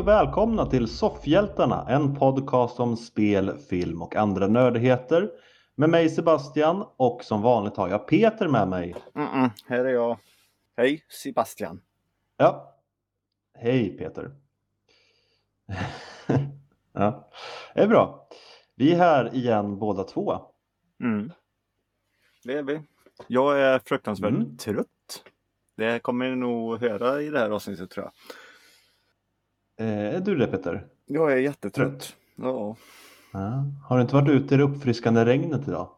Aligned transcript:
Och 0.00 0.08
välkomna 0.08 0.66
till 0.66 0.88
Soffhjältarna, 0.88 1.86
en 1.88 2.14
podcast 2.14 2.80
om 2.80 2.96
spel, 2.96 3.58
film 3.58 4.02
och 4.02 4.16
andra 4.16 4.46
nördigheter. 4.48 5.30
Med 5.74 5.90
mig 5.90 6.08
Sebastian 6.08 6.86
och 6.96 7.24
som 7.24 7.42
vanligt 7.42 7.76
har 7.76 7.88
jag 7.88 8.08
Peter 8.08 8.48
med 8.48 8.68
mig. 8.68 8.94
Mm-mm, 9.14 9.50
här 9.66 9.84
är 9.84 9.88
jag. 9.88 10.18
Hej 10.76 11.04
Sebastian. 11.08 11.80
Ja. 12.36 12.76
Hej 13.58 13.96
Peter. 13.98 14.30
ja, 16.92 17.30
det 17.74 17.80
är 17.80 17.88
bra. 17.88 18.28
Vi 18.76 18.92
är 18.92 18.96
här 18.96 19.34
igen 19.34 19.78
båda 19.78 20.04
två. 20.04 20.40
Mm. 21.02 21.32
Det 22.44 22.52
är 22.52 22.62
vi. 22.62 22.82
Jag 23.26 23.60
är 23.60 23.78
fruktansvärt 23.78 24.30
Mm. 24.30 24.56
trött. 24.56 25.24
Det 25.76 26.02
kommer 26.02 26.30
ni 26.30 26.36
nog 26.36 26.80
höra 26.80 27.22
i 27.22 27.30
det 27.30 27.38
här 27.38 27.50
avsnittet 27.50 27.90
tror 27.90 28.04
jag. 28.04 28.12
Eh, 29.80 30.14
är 30.14 30.20
du 30.20 30.36
det 30.36 30.46
Peter? 30.46 30.86
Jag 31.06 31.32
är 31.32 31.36
jättetrött. 31.36 32.16
Ja. 32.36 32.76
Ja. 33.32 33.64
Har 33.88 33.96
du 33.96 34.02
inte 34.02 34.14
varit 34.14 34.28
ute 34.28 34.54
i 34.54 34.58
det 34.58 34.64
uppfriskande 34.64 35.24
regnet 35.24 35.68
idag? 35.68 35.88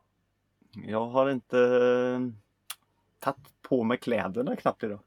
Jag 0.87 1.07
har 1.07 1.31
inte 1.31 1.59
eh, 1.59 2.21
tagit 3.19 3.63
på 3.69 3.85
mig 3.85 3.99
kläderna 3.99 4.57
knappt 4.57 4.85
idag. 4.85 5.01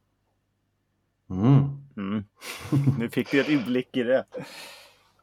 Mm. 1.30 1.64
Mm. 1.98 2.24
Nu 3.00 3.10
fick 3.10 3.34
vi 3.34 3.40
ett 3.40 3.50
inblick 3.50 3.98
i 3.98 4.04
det. 4.04 4.26
Nej, 4.36 4.46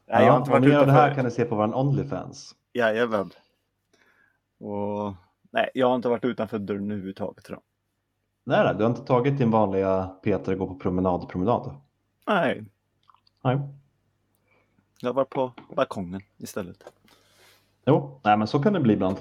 jag 0.07 0.17
har 0.17 0.23
Ja, 0.27 0.37
inte 0.37 0.51
och 0.51 0.61
varit 0.61 0.69
mer 0.69 0.77
av 0.77 0.83
ute 0.83 0.87
det 0.87 0.93
här 0.93 1.09
för... 1.09 1.15
kan 1.15 1.25
ni 1.25 1.31
se 1.31 1.45
på 1.45 1.57
vår 1.57 1.77
Onlyfans. 1.77 2.55
Jajamän. 2.73 3.31
Och... 4.61 5.15
Nej, 5.51 5.71
jag 5.75 5.89
har 5.89 5.97
inte 5.97 6.09
varit 6.09 6.25
utanför 6.25 6.59
dörren 6.59 6.91
överhuvudtaget. 6.91 7.49
Nej, 8.45 8.75
du 8.77 8.83
har 8.85 8.91
inte 8.91 9.05
tagit 9.05 9.39
din 9.39 9.51
vanliga 9.51 10.07
Peter 10.23 10.55
gå 10.55 10.67
på 10.67 10.75
promenad 10.75 11.29
promenad? 11.29 11.75
Nej, 12.27 12.65
Nej. 13.43 13.59
jag 15.01 15.13
varit 15.13 15.31
på 15.31 15.53
balkongen 15.77 16.21
istället. 16.39 16.85
Jo, 17.87 18.21
nej 18.25 18.37
men 18.37 18.47
så 18.49 18.63
kan 18.63 18.73
det 18.73 18.81
bli 18.81 18.93
ibland. 18.95 19.17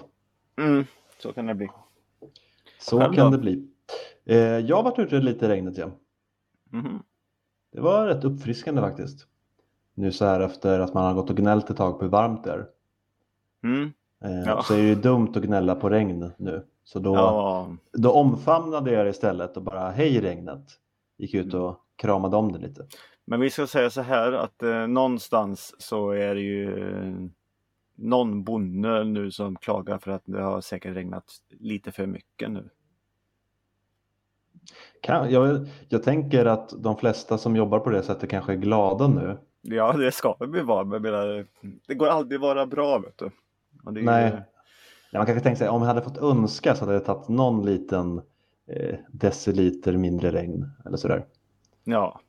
Mm, 0.57 0.85
så 1.19 1.33
kan 1.33 1.45
det 1.45 1.55
bli. 1.55 1.69
Så 2.79 2.99
Själv 2.99 3.13
kan 3.13 3.25
då? 3.25 3.37
det 3.37 3.41
bli. 3.41 3.67
Eh, 4.25 4.37
jag 4.37 4.75
har 4.75 4.83
varit 4.83 4.99
ute 4.99 5.15
lite 5.19 5.45
i 5.45 5.49
regnet 5.49 5.77
ja. 5.77 5.91
Mhm. 6.69 7.03
Det 7.71 7.81
var 7.81 8.07
rätt 8.07 8.23
uppfriskande 8.23 8.81
faktiskt. 8.81 9.27
Nu 9.93 10.11
så 10.11 10.25
här 10.25 10.39
efter 10.39 10.79
att 10.79 10.93
man 10.93 11.05
har 11.05 11.13
gått 11.13 11.29
och 11.29 11.37
gnällt 11.37 11.69
ett 11.69 11.77
tag 11.77 11.99
på 11.99 12.05
hur 12.05 12.11
varmt 12.11 12.43
det 12.43 12.51
är. 12.51 12.67
Mm. 13.63 13.93
Eh, 14.23 14.39
Ja. 14.49 14.63
Så 14.63 14.73
är 14.73 14.77
det 14.77 14.83
ju 14.83 14.95
dumt 14.95 15.31
att 15.35 15.43
gnälla 15.43 15.75
på 15.75 15.89
regn 15.89 16.31
nu. 16.37 16.65
Så 16.83 16.99
då, 16.99 17.15
Ja, 17.15 17.75
då 17.91 18.11
omfamnade 18.11 18.91
jag 18.91 19.05
det 19.05 19.09
istället 19.09 19.57
och 19.57 19.63
bara 19.63 19.89
hej 19.89 20.21
regnet. 20.21 20.63
Gick 21.17 21.33
ut 21.33 21.53
och 21.53 21.77
kramade 21.95 22.37
om 22.37 22.51
det 22.51 22.59
lite. 22.59 22.87
Men 23.25 23.39
vi 23.39 23.49
ska 23.49 23.67
säga 23.67 23.89
så 23.89 24.01
här 24.01 24.31
att 24.31 24.63
eh, 24.63 24.87
någonstans 24.87 25.75
så 25.77 26.09
är 26.11 26.35
det 26.35 26.41
ju 26.41 26.89
eh, 26.89 27.13
någon 27.95 28.43
bonde 28.43 29.03
nu 29.03 29.31
som 29.31 29.55
klagar 29.55 29.97
för 29.97 30.11
att 30.11 30.21
det 30.25 30.41
har 30.41 30.61
säkert 30.61 30.95
regnat 30.95 31.25
lite 31.59 31.91
för 31.91 32.05
mycket 32.05 32.51
nu. 32.51 32.69
Kan, 35.01 35.31
jag, 35.31 35.67
jag 35.89 36.03
tänker 36.03 36.45
att 36.45 36.73
de 36.83 36.97
flesta 36.97 37.37
som 37.37 37.55
jobbar 37.55 37.79
på 37.79 37.89
det 37.89 38.03
sättet 38.03 38.29
kanske 38.29 38.51
är 38.53 38.57
glada 38.57 39.07
nu. 39.07 39.37
Ja, 39.61 39.93
det 39.97 40.11
ska 40.11 40.35
ju 40.39 40.63
vara, 40.63 40.83
men 40.85 41.01
menar, 41.01 41.47
det 41.87 41.95
går 41.95 42.07
aldrig 42.07 42.39
vara 42.41 42.65
bra 42.65 42.99
vet 42.99 43.17
du. 43.17 43.25
Är 43.25 43.95
ju- 43.95 44.05
Nej. 44.05 44.41
Ja, 45.11 45.19
man 45.19 45.25
kanske 45.25 45.43
tänker 45.43 45.57
sig 45.57 45.69
om 45.69 45.81
jag 45.81 45.87
hade 45.87 46.01
fått 46.01 46.17
önska 46.17 46.75
så 46.75 46.85
hade 46.85 46.99
det 46.99 47.05
tagit 47.05 47.27
någon 47.29 47.65
liten 47.65 48.21
eh, 48.67 48.95
deciliter 49.11 49.97
mindre 49.97 50.31
regn 50.31 50.69
eller 50.85 50.97
sådär. 50.97 51.25
Ja, 51.83 52.19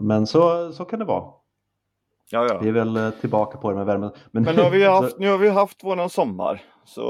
men 0.00 0.26
så, 0.26 0.72
så 0.72 0.84
kan 0.84 0.98
det 0.98 1.04
vara. 1.04 1.24
ja, 2.30 2.46
ja. 2.50 2.58
Vi 2.62 2.68
är 2.68 2.72
väl 2.72 2.96
eh, 2.96 3.10
tillbaka 3.10 3.58
på 3.58 3.70
det 3.70 3.76
med 3.76 3.86
värmen. 3.86 4.10
Men 4.30 4.42
nu 4.42 4.62
har 4.62 4.70
vi 4.70 4.84
haft, 4.84 5.18
nu 5.18 5.30
har 5.30 5.38
vi 5.38 5.48
haft 5.48 5.84
våran 5.84 6.10
sommar. 6.10 6.62
Så 6.84 7.00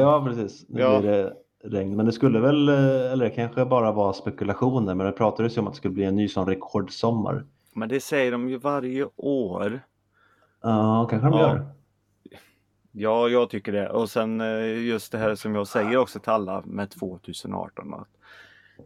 Ja, 0.00 0.24
precis. 0.26 0.64
Nu 0.68 0.80
Ja. 0.80 1.00
blir 1.00 1.10
det 1.12 1.32
regn. 1.64 1.96
Men 1.96 2.06
det 2.06 2.12
skulle 2.12 2.40
väl, 2.40 2.68
eh, 2.68 3.12
eller 3.12 3.24
det 3.24 3.30
kanske 3.30 3.64
bara 3.64 3.92
var 3.92 4.12
spekulationer, 4.12 4.94
men 4.94 5.06
det 5.06 5.12
pratades 5.12 5.56
ju 5.56 5.60
om 5.60 5.66
att 5.66 5.72
det 5.72 5.76
skulle 5.78 5.94
bli 5.94 6.04
en 6.04 6.16
ny 6.16 6.28
sån 6.28 6.46
rekordsommar. 6.46 7.44
Men 7.74 7.88
det 7.88 8.00
säger 8.00 8.32
de 8.32 8.48
ju 8.48 8.58
varje 8.58 9.06
år. 9.16 9.80
Ja, 10.62 11.06
kanske 11.10 11.28
de 11.28 11.38
Ja. 11.38 11.48
gör. 11.48 11.66
Ja, 12.92 13.28
jag 13.28 13.50
tycker 13.50 13.72
det. 13.72 13.88
Och 13.90 14.10
sen 14.10 14.40
eh, 14.40 14.84
just 14.86 15.12
det 15.12 15.18
här 15.18 15.34
som 15.34 15.54
jag 15.54 15.66
säger 15.66 15.96
också 15.96 16.18
till 16.18 16.30
alla 16.30 16.62
med 16.66 16.90
2018. 16.90 17.94
Att 17.94 18.08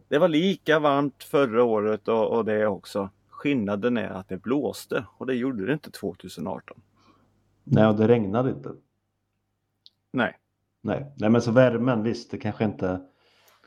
det 0.07 0.17
var 0.17 0.27
lika 0.27 0.79
varmt 0.79 1.23
förra 1.23 1.63
året 1.63 2.07
och, 2.07 2.37
och 2.37 2.45
det 2.45 2.67
också. 2.67 3.09
Skillnaden 3.29 3.97
är 3.97 4.09
att 4.09 4.29
det 4.29 4.37
blåste 4.37 5.05
och 5.17 5.25
det 5.25 5.33
gjorde 5.33 5.65
det 5.65 5.73
inte 5.73 5.91
2018. 5.91 6.81
Nej, 7.63 7.87
och 7.87 7.95
det 7.95 8.07
regnade 8.07 8.49
inte. 8.49 8.71
Nej, 10.11 10.37
Nej, 10.81 11.11
Nej 11.15 11.29
men 11.29 11.41
så 11.41 11.51
värmen, 11.51 12.03
visst, 12.03 12.31
det 12.31 12.37
kanske 12.37 12.63
inte 12.65 13.01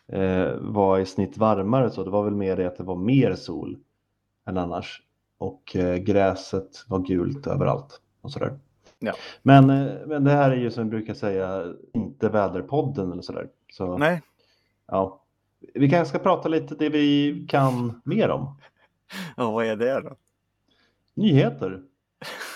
eh, 0.07 0.55
var 0.57 0.99
i 0.99 1.07
snitt 1.07 1.39
varmare 1.39 1.91
så. 1.91 2.05
Det 2.05 2.11
var 2.11 2.25
väl 2.25 2.35
mer 2.35 2.57
det 2.57 2.67
att 2.67 2.77
det 2.77 2.85
var 2.85 2.97
mer 2.97 3.35
sol 3.35 3.79
än 4.47 4.59
annars. 4.59 5.03
Och 5.39 5.77
eh, 5.77 5.97
gräset 5.97 6.85
var 6.89 6.99
gult 6.99 7.47
överallt 7.47 8.01
och 8.21 8.33
sådär. 8.33 8.59
Ja. 8.99 9.13
Men, 9.43 9.71
eh, 9.71 10.07
men 10.07 10.25
det 10.25 10.31
här 10.31 10.51
är 10.51 10.57
ju 10.57 10.71
som 10.71 10.85
vi 10.85 10.91
brukar 10.91 11.15
säga 11.15 11.75
inte 11.95 12.29
väderpodden 12.29 13.13
eller 13.13 13.23
sådär. 13.23 13.49
Så, 13.73 13.99
nej, 13.99 14.23
Ja. 14.87 15.23
Vi 15.79 15.91
kanske 15.91 16.09
ska 16.09 16.19
prata 16.19 16.49
lite 16.49 16.75
det 16.75 16.89
vi 16.89 17.47
kan 17.49 18.03
mer 18.05 18.29
om. 18.31 18.57
ja, 19.37 19.51
vad 19.51 19.67
är 19.67 19.77
det 19.77 20.01
då? 20.01 20.17
Nyheter. 21.15 21.83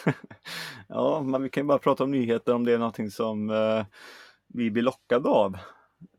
ja, 0.89 1.23
men 1.23 1.43
vi 1.43 1.49
kan 1.51 1.63
ju 1.63 1.67
bara 1.69 1.79
prata 1.79 2.05
om 2.05 2.11
nyheter 2.11 2.55
om 2.55 2.65
det 2.65 2.73
är 2.73 2.79
någonting 2.79 3.11
som 3.11 3.51
eh, 3.51 3.85
vi 4.47 4.71
blir 4.71 4.83
lockade 4.83 5.29
av. 5.29 5.57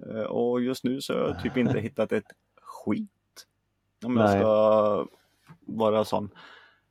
Eh, 0.10 0.22
och 0.24 0.62
just 0.62 0.84
nu 0.84 1.02
så 1.02 1.14
har 1.14 1.20
jag 1.20 1.44
typ 1.44 1.58
inte 1.58 1.80
hittat 1.80 2.12
ett 2.12 2.32
skit. 2.62 3.10
Om 4.06 4.18
jag 4.18 4.30
Nej. 4.30 4.40
ska 4.40 5.08
vara 5.60 6.06
sån. 6.06 6.30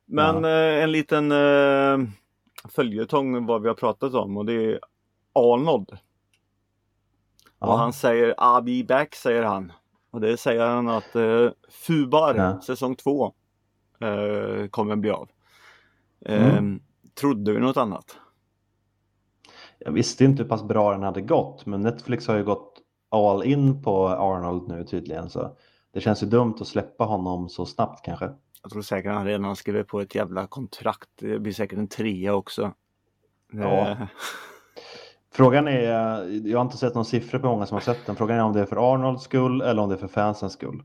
Men 0.05 0.45
eh, 0.45 0.83
en 0.83 0.91
liten 0.91 1.31
eh, 1.31 1.97
följetong 2.69 3.45
vad 3.45 3.61
vi 3.61 3.67
har 3.67 3.75
pratat 3.75 4.13
om 4.13 4.37
och 4.37 4.45
det 4.45 4.53
är 4.53 4.79
Arnold. 5.33 5.89
Och 7.59 7.67
Ja. 7.67 7.77
han 7.77 7.93
säger 7.93 8.33
I'll 8.33 8.61
be 8.61 8.83
back 8.95 9.15
säger 9.15 9.43
han. 9.43 9.71
Och 10.11 10.21
det 10.21 10.37
säger 10.37 10.67
han 10.67 10.89
att 10.89 11.15
eh, 11.15 11.49
Fubar 11.69 12.35
Ja. 12.35 12.61
säsong 12.61 12.95
två 12.95 13.33
eh, 13.99 14.67
kommer 14.67 14.95
bli 14.95 15.09
av. 15.11 15.29
Eh, 16.25 16.57
Mm. 16.57 16.79
Trodde 17.19 17.53
du 17.53 17.59
något 17.59 17.77
annat? 17.77 18.17
Jag 19.79 19.91
visste 19.91 20.23
inte 20.25 20.43
hur 20.43 20.49
pass 20.49 20.63
bra 20.63 20.91
den 20.91 21.03
hade 21.03 21.21
gått, 21.21 21.65
men 21.65 21.81
Netflix 21.81 22.27
har 22.27 22.35
ju 22.35 22.43
gått 22.43 22.73
all 23.09 23.43
in 23.43 23.83
på 23.83 24.07
Arnold 24.07 24.67
nu 24.67 24.83
tydligen. 24.83 25.29
Så 25.29 25.57
det 25.93 26.01
känns 26.01 26.23
ju 26.23 26.27
dumt 26.27 26.55
att 26.61 26.67
släppa 26.67 27.03
honom 27.03 27.49
så 27.49 27.65
snabbt 27.65 28.05
kanske. 28.05 28.31
Jag 28.61 28.71
tror 28.71 28.81
säkert 28.81 29.11
han 29.11 29.25
redan 29.25 29.55
skrivit 29.55 29.87
på 29.87 30.01
ett 30.01 30.15
jävla 30.15 30.47
kontrakt. 30.47 31.09
Det 31.19 31.39
blir 31.39 31.53
säkert 31.53 31.79
en 31.79 31.87
trea 31.87 32.33
också. 32.35 32.73
Ja. 33.51 33.97
Frågan 35.33 35.67
är, 35.67 35.81
jag 36.47 36.57
har 36.57 36.65
inte 36.65 36.77
sett 36.77 36.95
någon 36.95 37.05
siffror 37.05 37.39
på 37.39 37.47
hur 37.47 37.53
många 37.53 37.65
som 37.65 37.75
har 37.75 37.81
sett 37.81 38.05
den. 38.05 38.15
Frågan 38.15 38.37
är 38.37 38.43
om 38.43 38.53
det 38.53 38.59
är 38.59 38.65
för 38.65 38.93
Arnolds 38.93 39.23
skull 39.23 39.61
eller 39.61 39.81
om 39.81 39.89
det 39.89 39.95
är 39.95 39.99
för 39.99 40.07
fansens 40.07 40.53
skull. 40.53 40.83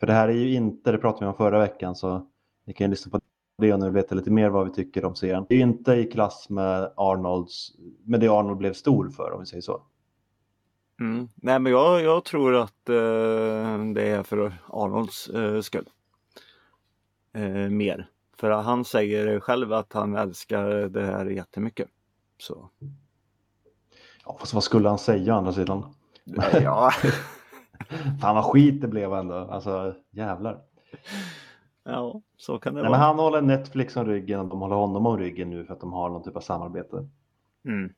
För 0.00 0.06
det 0.06 0.12
här 0.12 0.28
är 0.28 0.32
ju 0.32 0.54
inte, 0.54 0.92
det 0.92 0.98
pratade 0.98 1.24
vi 1.24 1.28
om 1.28 1.36
förra 1.36 1.58
veckan, 1.58 1.94
så 1.94 2.26
ni 2.66 2.72
kan 2.72 2.84
ju 2.86 2.90
lyssna 2.90 3.10
på 3.10 3.20
det 3.58 3.72
och 3.72 3.80
nu 3.80 3.90
veta 3.90 4.14
lite 4.14 4.30
mer 4.30 4.48
vad 4.50 4.66
vi 4.66 4.72
tycker 4.72 5.04
om 5.04 5.14
serien. 5.14 5.46
Det 5.48 5.54
är 5.54 5.60
inte 5.60 5.92
i 5.92 6.04
klass 6.04 6.48
med 6.48 6.92
Arnolds, 6.96 7.72
med 8.04 8.20
det 8.20 8.28
Arnold 8.28 8.58
blev 8.58 8.72
stor 8.72 9.10
för 9.10 9.32
om 9.32 9.40
vi 9.40 9.46
säger 9.46 9.62
så. 9.62 9.82
Mm. 11.00 11.28
Nej 11.34 11.58
men 11.58 11.72
jag, 11.72 12.02
jag 12.02 12.24
tror 12.24 12.54
att 12.54 12.88
eh, 12.88 13.84
det 13.94 14.08
är 14.08 14.22
för 14.22 14.52
Arnolds 14.66 15.28
eh, 15.28 15.60
skull. 15.60 15.88
Eh, 17.34 17.70
mer. 17.70 18.08
För 18.36 18.50
han 18.50 18.84
säger 18.84 19.40
själv 19.40 19.72
att 19.72 19.92
han 19.92 20.16
älskar 20.16 20.88
det 20.88 21.04
här 21.04 21.26
jättemycket. 21.26 21.88
Så. 22.38 22.70
Ja, 24.26 24.36
fast 24.40 24.54
vad 24.54 24.62
skulle 24.64 24.88
han 24.88 24.98
säga 24.98 25.34
å 25.34 25.38
andra 25.38 25.52
sidan? 25.52 25.84
Ja. 26.62 26.90
Fan 28.20 28.34
vad 28.34 28.44
skit 28.44 28.80
det 28.80 28.88
blev 28.88 29.12
ändå. 29.14 29.34
Alltså 29.34 29.94
jävlar. 30.10 30.58
ja, 31.84 32.20
så 32.36 32.58
kan 32.58 32.74
det 32.74 32.80
Nej, 32.82 32.90
vara. 32.90 32.98
men 32.98 33.06
han 33.06 33.18
håller 33.18 33.40
Netflix 33.42 33.96
om 33.96 34.04
ryggen 34.06 34.40
och 34.40 34.46
de 34.48 34.60
håller 34.60 34.76
honom 34.76 35.06
om 35.06 35.18
ryggen 35.18 35.50
nu 35.50 35.64
för 35.64 35.74
att 35.74 35.80
de 35.80 35.92
har 35.92 36.08
någon 36.08 36.22
typ 36.22 36.36
av 36.36 36.40
samarbete. 36.40 37.08
Mm. 37.64 37.92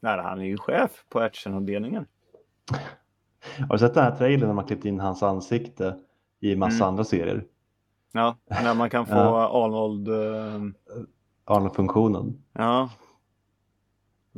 Nej, 0.00 0.18
han 0.22 0.38
är 0.40 0.44
ju 0.44 0.56
chef 0.58 1.04
på 1.08 1.20
actionavdelningen. 1.20 2.06
Har 3.58 3.68
du 3.68 3.78
sett 3.78 3.94
den 3.94 4.04
här 4.04 4.16
trailern 4.16 4.46
när 4.48 4.54
man 4.54 4.64
klippt 4.64 4.84
in 4.84 5.00
hans 5.00 5.22
ansikte 5.22 5.96
i 6.40 6.56
massa 6.56 6.76
Mm. 6.76 6.88
andra 6.88 7.04
serier? 7.04 7.44
Ja, 8.12 8.36
när 8.48 8.74
man 8.74 8.90
kan 8.90 9.06
få 9.06 9.14
Ja. 9.14 9.64
Arnold. 9.64 10.08
Eh, 10.08 10.62
Arnold-funktionen. 11.44 12.42
ja. 12.52 12.90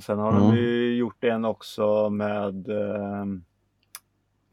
Och 0.00 0.04
sen 0.04 0.18
har 0.18 0.30
Mm. 0.32 0.42
de 0.42 0.56
ju 0.56 0.96
gjort 0.96 1.24
en 1.24 1.44
också 1.44 2.10
med 2.10 2.68
eh, 2.68 3.24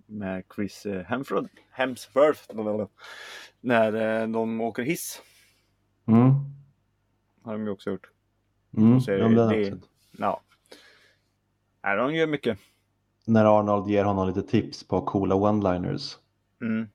med 0.05 0.43
Chris 0.55 0.85
eh, 0.85 1.05
Hemsworth, 1.05 1.53
Hemsworth 1.71 2.41
när 3.61 4.21
eh, 4.21 4.27
de 4.27 4.61
åker 4.61 4.83
hiss. 4.83 5.21
Mm. 6.07 6.31
Har 7.43 7.53
de 7.53 7.63
ju 7.65 7.69
också 7.69 7.89
gjort. 7.91 8.09
Mm. 8.77 9.01
Så 9.01 9.11
är 9.11 9.17
ja, 9.17 9.27
det- 9.27 9.65
sett. 9.65 9.89
Ja. 10.17 10.41
Nej, 11.83 11.97
de 11.97 12.15
gör 12.15 12.27
mycket. 12.27 12.59
När 13.25 13.59
Arnold 13.59 13.89
ger 13.89 14.03
honom 14.03 14.27
lite 14.27 14.41
tips 14.43 14.87
på 14.87 15.01
coola 15.01 15.35
one-liners. 15.35 16.17
Mm. 16.61 16.89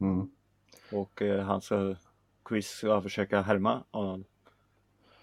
Mm. 0.00 0.30
Och 0.92 1.22
eh, 1.22 1.44
han 1.44 1.60
ska 1.60 1.94
Chris 2.48 2.68
ska 2.68 3.02
försöka 3.02 3.40
härma 3.42 3.84
Arnold. 3.90 4.24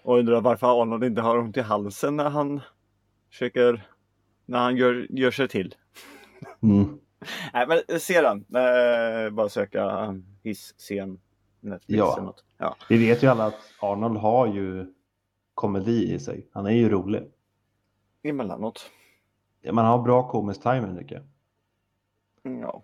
Och 0.02 0.18
undrar 0.18 0.40
varför 0.40 0.82
Arnold 0.82 1.04
inte 1.04 1.20
har 1.20 1.38
ont 1.38 1.56
i 1.56 1.60
halsen 1.60 2.16
när 2.16 2.30
han 2.30 2.60
försöker 3.30 3.86
när 4.46 4.58
han 4.58 4.76
gör, 4.76 5.06
gör 5.10 5.30
sig 5.30 5.48
till. 5.48 5.74
Mm. 6.62 6.98
Nej 7.52 7.66
men 7.68 8.00
se 8.00 8.20
den. 8.20 8.36
Eh, 8.56 9.30
bara 9.30 9.48
söka 9.48 10.06
um, 10.06 10.26
hiss-scen 10.42 11.20
Netflix 11.60 11.98
Ja. 11.98 12.12
eller 12.16 12.26
något. 12.26 12.44
Ja. 12.58 12.76
Vi 12.88 12.98
vet 13.08 13.22
ju 13.22 13.26
alla 13.26 13.46
att 13.46 13.72
Arnold 13.80 14.18
har 14.18 14.46
ju 14.46 14.86
komedi 15.54 16.12
i 16.14 16.18
sig. 16.18 16.48
Han 16.52 16.66
är 16.66 16.70
ju 16.70 16.88
rolig. 16.88 17.22
Emellanåt. 18.22 18.90
Man 19.72 19.84
har 19.84 19.98
bra 20.02 20.28
komisk 20.28 20.62
timing 20.62 20.98
tycker 20.98 21.14
jag. 21.14 21.24
Mm, 22.44 22.60
Ja. 22.62 22.82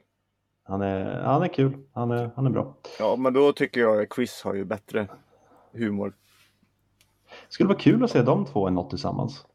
Han 0.65 0.83
är, 0.83 1.21
han 1.23 1.43
är 1.43 1.49
kul. 1.49 1.87
Han 1.93 2.11
är, 2.11 2.31
han 2.37 2.47
är 2.47 2.51
bra. 2.51 2.75
ja 2.99 3.17
men 3.17 3.33
då 3.33 3.53
tycker 3.53 3.81
jag 3.81 4.15
Chris 4.15 4.43
har 4.45 4.55
ju 4.55 4.65
bättre 4.65 5.09
humor. 5.73 6.13
Skulle 7.49 7.69
vara 7.69 7.79
kul 7.79 8.05
att 8.05 8.11
se 8.11 8.23
de 8.23 8.45
två 8.47 8.69
i 8.69 8.71
något 8.71 8.91
tillsammans. 8.91 9.47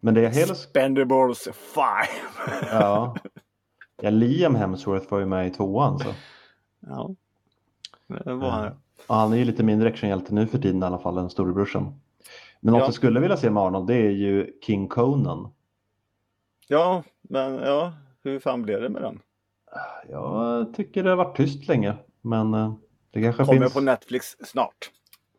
Men 0.00 0.14
det 0.14 0.20
jag 0.20 0.30
helst... 0.30 0.68
Spendables 0.68 1.48
5. 1.52 1.82
Ja. 2.70 3.16
ja, 4.02 4.10
Liam 4.10 4.54
Hemsworth 4.54 5.10
var 5.10 5.18
ju 5.18 5.26
med 5.26 5.46
i 5.46 5.50
tvåan 5.50 5.98
så. 5.98 6.08
ja. 6.80 7.14
Det 8.24 8.34
var 8.34 8.50
han. 8.50 8.72
Och 9.06 9.14
han 9.14 9.32
är 9.32 9.36
ju 9.36 9.44
lite 9.44 9.62
mindre 9.62 9.88
actionhjälte 9.88 10.34
nu 10.34 10.46
för 10.46 10.58
tiden 10.58 10.82
i 10.82 10.86
alla 10.86 10.98
fall 10.98 11.18
än 11.18 11.30
storebrorsan. 11.30 12.00
Men 12.60 12.72
något 12.72 12.80
Ja. 12.80 12.84
jag 12.86 12.94
skulle 12.94 13.20
vilja 13.20 13.36
se 13.36 13.50
med 13.50 13.62
Arnold 13.62 13.86
det 13.86 13.94
är 13.94 14.10
ju 14.10 14.52
King 14.66 14.88
Conan. 14.88 15.52
Ja, 16.68 17.02
men 17.22 17.54
ja, 17.54 17.92
hur 18.22 18.40
fan 18.40 18.62
blev 18.62 18.80
det 18.80 18.88
med 18.88 19.02
den? 19.02 19.20
Jag 20.08 20.74
tycker 20.74 21.02
det 21.04 21.10
har 21.10 21.16
varit 21.16 21.36
tyst 21.36 21.68
länge. 21.68 21.94
Men 22.20 22.54
eh, 22.54 22.74
det 23.10 23.22
kanske 23.22 23.44
Kommer 23.44 23.60
finns. 23.60 23.74
på 23.74 23.80
Netflix 23.80 24.36
snart. 24.44 24.90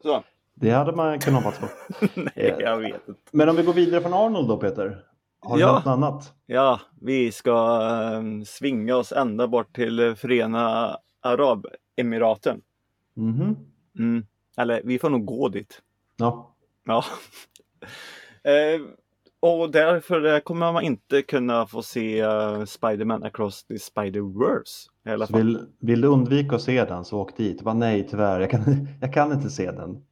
Så. 0.01 0.23
Det 0.59 0.69
hade 0.69 0.91
man 0.91 1.19
kunnat 1.19 1.43
hoppas 1.43 1.59
på. 1.59 1.67
Nej, 2.15 2.55
jag 2.59 2.77
vet 2.77 3.07
inte. 3.07 3.21
Men 3.31 3.49
om 3.49 3.55
vi 3.55 3.63
går 3.63 3.73
vidare 3.73 4.01
från 4.01 4.13
Arnold 4.13 4.47
då 4.47 4.57
Peter. 4.57 5.03
Har 5.41 5.55
du 5.55 5.61
Ja. 5.61 5.73
något 5.73 5.87
annat? 5.87 6.33
Ja, 6.45 6.79
vi 7.01 7.31
ska 7.31 7.81
ehm, 8.13 8.45
svinga 8.45 8.95
oss 8.95 9.11
ända 9.11 9.47
bort 9.47 9.75
till 9.75 9.99
eh, 9.99 10.15
Förena 10.15 10.97
Arabemiraten. 11.21 12.61
Mhm. 13.15 13.55
Mm. 13.99 14.25
Eller 14.57 14.81
vi 14.85 14.99
får 14.99 15.09
nog 15.09 15.25
gå 15.25 15.49
dit. 15.49 15.81
Ja. 16.17 16.55
Ja. 16.85 17.03
eh, 18.43 18.81
och 19.41 19.71
därför 19.71 20.33
eh, 20.33 20.39
kommer 20.39 20.71
man 20.73 20.83
inte 20.83 21.21
kunna 21.21 21.65
få 21.65 21.81
se 21.81 22.23
uh, 22.25 22.65
Spider-Man 22.65 23.23
Across 23.23 23.63
the 23.63 23.73
Spider-Verse. 23.73 24.89
Vill, 25.37 25.59
vill 25.79 26.01
du 26.01 26.07
undvika 26.07 26.55
att 26.55 26.61
se 26.61 26.85
den 26.85 27.05
så 27.05 27.19
åk 27.19 27.37
dit. 27.37 27.61
Bara, 27.61 27.73
nej 27.73 28.07
tyvärr, 28.09 28.39
jag 28.39 28.51
kan, 28.51 28.87
jag 29.01 29.13
kan 29.13 29.31
inte 29.31 29.49
se 29.49 29.71
den. 29.71 30.03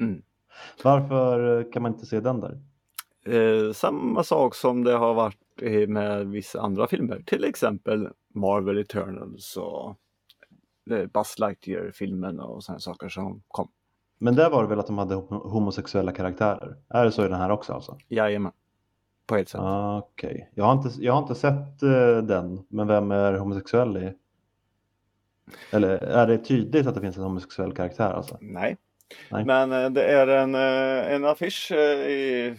Mm. 0.00 0.22
Varför 0.84 1.58
eh, 1.60 1.70
kan 1.72 1.82
man 1.82 1.92
inte 1.92 2.06
se 2.06 2.20
den 2.20 2.40
där? 2.40 2.58
Eh, 3.26 3.72
samma 3.72 4.22
sak 4.22 4.54
som 4.54 4.84
det 4.84 4.92
har 4.92 5.14
varit 5.14 5.38
med 5.88 6.26
vissa 6.26 6.60
andra 6.60 6.86
filmer. 6.86 7.22
Till 7.26 7.44
exempel 7.44 8.08
Marvel 8.34 8.78
Eternals 8.78 9.56
och 9.56 9.94
eh, 10.90 11.06
Buzz 11.06 11.38
Lightyear-filmen 11.38 12.40
och 12.40 12.64
sådana 12.64 12.80
saker 12.80 13.08
som 13.08 13.42
kom. 13.48 13.68
Men 14.18 14.34
där 14.34 14.50
var 14.50 14.62
det 14.62 14.68
väl 14.68 14.78
att 14.78 14.86
de 14.86 14.98
hade 14.98 15.14
hom- 15.14 15.48
homosexuella 15.50 16.12
karaktärer? 16.12 16.76
Är 16.88 17.04
det 17.04 17.12
så 17.12 17.24
i 17.24 17.28
den 17.28 17.40
här 17.40 17.50
också 17.50 17.72
alltså? 17.72 17.98
Jajamän. 18.08 18.52
På 19.26 19.36
ett 19.36 19.48
sätt. 19.48 19.60
Ah, 19.60 19.98
Okej, 19.98 20.50
jag, 20.54 20.64
har 20.64 20.72
inte, 20.72 20.88
jag 20.98 21.12
har 21.12 21.22
inte 21.22 21.34
sett 21.34 21.82
eh, 21.82 22.16
den, 22.22 22.66
men 22.68 22.86
vem 22.86 23.10
är 23.10 23.34
homosexuell 23.34 23.96
i? 23.96 24.14
Eller 25.70 25.88
är 25.88 26.26
det 26.26 26.38
tydligt 26.38 26.86
att 26.86 26.94
det 26.94 27.00
finns 27.00 27.16
en 27.16 27.22
homosexuell 27.22 27.72
karaktär 27.72 28.10
alltså? 28.12 28.38
Nej. 28.40 28.76
Nej. 29.30 29.44
Men 29.44 29.72
eh, 29.72 29.90
det 29.90 30.04
är 30.04 30.26
en, 30.26 30.54
eh, 30.54 31.14
en 31.14 31.24
affisch 31.24 31.72
eh, 31.72 32.08
i, 32.10 32.54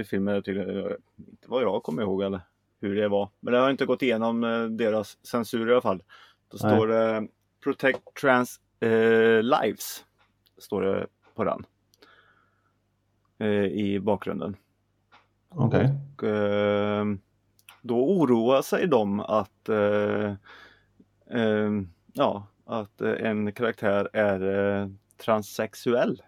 i 0.00 0.04
filmen. 0.04 0.42
Tydligen, 0.42 0.96
inte 1.16 1.48
vad 1.48 1.62
jag 1.62 1.82
kommer 1.82 2.02
ihåg 2.02 2.22
eller 2.22 2.40
hur 2.80 2.96
det 2.96 3.08
var. 3.08 3.28
Men 3.40 3.52
det 3.52 3.60
har 3.60 3.70
inte 3.70 3.86
gått 3.86 4.02
igenom 4.02 4.40
deras 4.76 5.26
censur 5.26 5.68
i 5.68 5.72
alla 5.72 5.80
fall. 5.80 6.02
Då 6.48 6.58
Nej. 6.62 6.76
står 6.76 6.86
det 6.86 7.28
Protect 7.64 8.14
Trans 8.20 8.60
eh, 8.80 9.42
Lives. 9.42 10.04
Står 10.58 10.82
det 10.82 11.06
på 11.34 11.44
den. 11.44 11.64
Eh, 13.38 13.64
I 13.64 14.00
bakgrunden. 14.00 14.56
Okej. 15.48 15.88
Och, 16.16 16.24
eh, 16.24 17.04
då 17.82 18.10
oroar 18.10 18.62
sig 18.62 18.86
de 18.86 19.20
att 19.20 19.68
ja, 22.12 22.46
att 22.64 23.00
en 23.00 23.52
karaktär 23.52 24.08
är 24.12 24.40
transsexuell. 25.20 26.22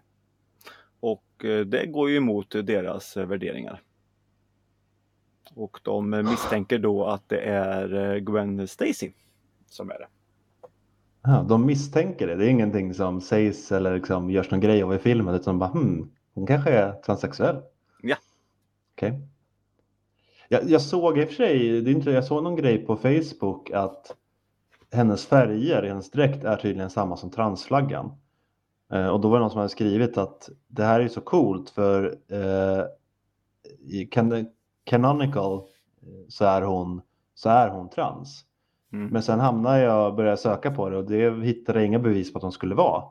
Och 0.99 1.45
eh, 1.45 1.65
det 1.65 1.85
går 1.85 2.09
ju 2.09 2.17
emot 2.17 2.51
deras 2.51 3.17
eh, 3.17 3.25
värderingar. 3.25 3.81
Och 5.55 5.79
de 5.83 6.09
misstänker 6.09 6.79
då 6.79 7.05
att 7.05 7.29
det 7.29 7.39
är 7.39 7.93
eh, 7.93 8.19
Gwen 8.19 8.67
Stacy 8.67 9.11
som 9.73 9.91
är 9.91 9.99
det. 9.99 10.07
Ja, 11.23 11.45
de 11.49 11.65
misstänker 11.65 12.27
det. 12.27 12.35
Det 12.35 12.45
är 12.45 12.49
ingenting 12.49 12.93
som 12.93 13.21
sägs 13.21 13.71
eller 13.71 13.95
liksom 13.95 14.29
görs 14.31 14.51
någon 14.51 14.59
grej 14.59 14.83
av 14.83 14.95
i 14.95 14.99
filmen 14.99 15.35
utan 15.35 15.59
bara 15.59 15.69
hmm, 15.69 16.11
hon 16.33 16.47
kanske 16.47 16.71
är 16.71 16.91
transsexuell. 16.91 17.61
Ja. 18.01 18.15
Okej. 18.95 19.27
Jag, 20.49 20.69
jag 20.69 20.81
såg 20.81 21.17
i 21.17 21.23
och 21.23 21.27
för 21.27 21.35
sig, 21.35 21.81
det 21.81 21.91
är 21.91 21.95
inte, 21.95 22.11
jag 22.11 22.25
såg 22.25 22.43
någon 22.43 22.55
grej 22.55 22.85
på 22.85 22.95
Facebook 22.95 23.71
att 23.71 24.15
hennes 24.91 25.25
färger 25.25 25.83
hennes 25.83 26.11
dräkt 26.11 26.43
är 26.43 26.55
tydligen 26.55 26.89
samma 26.89 27.17
som 27.17 27.31
transflaggan. 27.31 28.11
Eh, 28.91 29.07
och 29.07 29.21
då 29.21 29.29
var 29.29 29.37
det 29.37 29.41
någon 29.41 29.49
som 29.51 29.57
hade 29.57 29.69
skrivit 29.69 30.17
att 30.17 30.49
det 30.67 30.83
här 30.83 30.99
är 30.99 31.07
så 31.07 31.21
coolt 31.21 31.69
för 31.69 32.17
eh, 32.27 32.85
i 33.79 34.05
can 34.05 34.47
Canonical 34.83 35.53
eh, 36.01 36.27
så 36.27 36.45
är 36.45 36.61
hon, 36.61 37.01
så 37.35 37.49
är 37.49 37.69
hon 37.69 37.89
trans. 37.89 38.45
Mm. 38.93 39.07
Men 39.07 39.23
sen 39.23 39.39
hamnade 39.39 39.79
jag 39.79 40.07
och 40.07 40.15
började 40.15 40.37
söka 40.37 40.71
på 40.71 40.89
det 40.89 40.97
och 40.97 41.05
det 41.05 41.45
hittade 41.45 41.79
jag 41.79 41.87
inga 41.87 41.99
bevis 41.99 42.33
på 42.33 42.37
att 42.37 42.41
de 42.41 42.51
skulle 42.51 42.75
vara. 42.75 43.03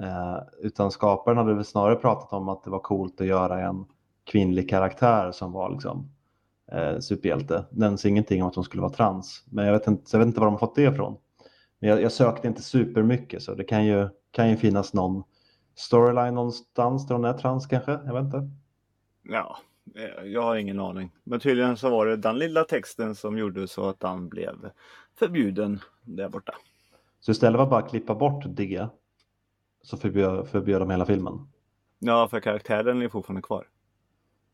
Eh, 0.00 0.38
utan 0.58 0.90
skaparen 0.90 1.38
hade 1.38 1.54
väl 1.54 1.64
snarare 1.64 1.96
pratat 1.96 2.32
om 2.32 2.48
att 2.48 2.64
det 2.64 2.70
var 2.70 2.78
coolt 2.78 3.20
att 3.20 3.26
göra 3.26 3.60
en 3.60 3.84
kvinnlig 4.24 4.70
karaktär 4.70 5.32
som 5.32 5.52
var 5.52 5.70
liksom 5.70 6.10
eh, 6.72 6.98
superhjälte. 6.98 7.64
Nämns 7.70 8.04
ingenting 8.04 8.42
om 8.42 8.48
att 8.48 8.54
hon 8.54 8.64
skulle 8.64 8.82
vara 8.82 8.92
trans. 8.92 9.44
Men 9.50 9.66
jag 9.66 9.72
vet 9.72 9.86
inte, 9.86 10.04
jag 10.12 10.18
vet 10.18 10.26
inte 10.26 10.40
var 10.40 10.46
de 10.46 10.54
har 10.54 10.58
fått 10.58 10.74
det 10.74 10.82
ifrån. 10.82 11.16
Men 11.78 11.90
jag, 11.90 12.02
jag 12.02 12.12
sökte 12.12 12.48
inte 12.48 12.62
supermycket 12.62 13.42
så 13.42 13.54
det 13.54 13.64
kan 13.64 13.86
ju, 13.86 14.08
kan 14.30 14.50
ju 14.50 14.56
finnas 14.56 14.94
någon 14.94 15.22
storyline 15.74 16.34
någonstans 16.34 17.06
där 17.06 17.14
hon 17.14 17.24
är 17.24 17.32
trans 17.32 17.66
kanske. 17.66 17.92
Jag 17.92 18.14
vet 18.14 18.24
inte. 18.24 18.50
Ja, 19.22 19.58
eh, 19.96 20.24
jag 20.24 20.42
har 20.42 20.56
ingen 20.56 20.80
aning. 20.80 21.12
Men 21.24 21.40
tydligen 21.40 21.76
så 21.76 21.90
var 21.90 22.06
det 22.06 22.16
den 22.16 22.38
lilla 22.38 22.64
texten 22.64 23.14
som 23.14 23.38
gjorde 23.38 23.68
så 23.68 23.88
att 23.88 24.00
den 24.00 24.28
blev 24.28 24.70
förbjuden 25.18 25.80
där 26.02 26.28
borta. 26.28 26.54
Så 27.20 27.30
istället 27.30 27.60
att 27.60 27.70
bara 27.70 27.82
klippa 27.82 28.14
bort 28.14 28.44
det 28.46 28.88
så 29.82 29.96
förbjöd, 29.96 30.48
förbjöd 30.48 30.80
de 30.80 30.90
hela 30.90 31.06
filmen. 31.06 31.48
Ja, 31.98 32.28
för 32.28 32.40
karaktären 32.40 33.02
är 33.02 33.08
fortfarande 33.08 33.42
kvar. 33.42 33.66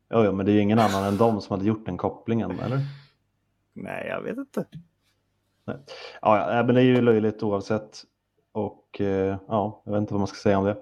Ja, 0.09 0.25
ja, 0.25 0.31
men 0.31 0.45
det 0.45 0.51
är 0.51 0.53
ju 0.53 0.59
ingen 0.59 0.79
annan 0.79 1.03
än 1.03 1.17
de 1.17 1.41
som 1.41 1.57
hade 1.57 1.67
gjort 1.67 1.85
den 1.85 1.97
kopplingen, 1.97 2.51
eller? 2.51 2.79
Nej, 3.73 4.07
jag 4.07 4.21
vet 4.21 4.37
inte. 4.37 4.65
Ja, 5.65 5.77
ja, 6.21 6.47
nej, 6.47 6.63
men 6.65 6.75
det 6.75 6.81
är 6.81 6.85
ju 6.85 7.01
löjligt 7.01 7.43
oavsett. 7.43 8.03
Och 8.51 9.01
eh, 9.01 9.37
ja, 9.47 9.81
jag 9.85 9.91
vet 9.91 9.99
inte 9.99 10.13
vad 10.13 10.19
man 10.19 10.27
ska 10.27 10.37
säga 10.37 10.57
om 10.59 10.65
det. 10.65 10.77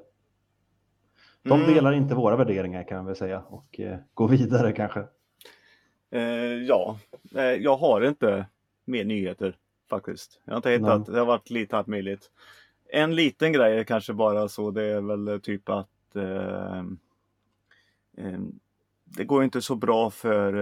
De 1.43 1.61
Mm. 1.61 1.73
delar 1.73 1.91
inte 1.93 2.15
våra 2.15 2.35
värderingar 2.35 2.83
kan 2.83 2.97
man 2.97 3.05
väl 3.05 3.15
säga 3.15 3.39
och 3.41 3.79
eh, 3.79 3.97
gå 4.13 4.27
vidare 4.27 4.71
kanske. 4.71 5.03
Eh, 6.11 6.21
ja, 6.67 6.99
eh, 7.35 7.41
jag 7.43 7.77
har 7.77 8.01
inte 8.07 8.45
mer 8.85 9.05
nyheter 9.05 9.57
faktiskt. 9.89 10.41
Jag 10.45 10.53
har 10.53 10.57
inte 10.57 10.69
hittat, 10.69 11.05
det 11.05 11.19
har 11.19 11.25
varit 11.25 11.49
lite 11.49 11.77
allt 11.77 11.87
möjligt. 11.87 12.31
En 12.89 13.15
liten 13.15 13.53
grej 13.53 13.79
är 13.79 13.83
kanske 13.83 14.13
bara 14.13 14.47
så, 14.47 14.71
det 14.71 14.83
är 14.83 15.01
väl 15.01 15.41
typ 15.41 15.69
att 15.69 16.15
eh, 16.15 16.77
eh, 18.17 18.39
det 19.03 19.23
går 19.23 19.43
inte 19.43 19.61
så 19.61 19.75
bra 19.75 20.09
för 20.09 20.53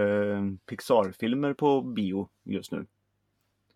Pixar-filmer 0.66 1.54
på 1.54 1.82
bio 1.82 2.30
just 2.44 2.72
nu. 2.72 2.86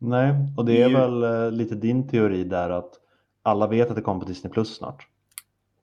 Nej, 0.06 0.34
och 0.58 0.66
det 0.66 0.82
är 0.82 0.88
Ju- 0.90 0.96
väl 0.96 1.24
eh, 1.24 1.52
lite 1.52 1.76
din 1.76 2.08
teori 2.08 2.44
där 2.44 2.70
att 2.70 2.94
alla 3.44 3.68
vet 3.68 3.90
att 3.90 3.96
det 3.96 4.02
kommer 4.02 4.20
på 4.20 4.26
Disney 4.28 4.54
Plus 4.54 4.76
snart. 4.76 5.08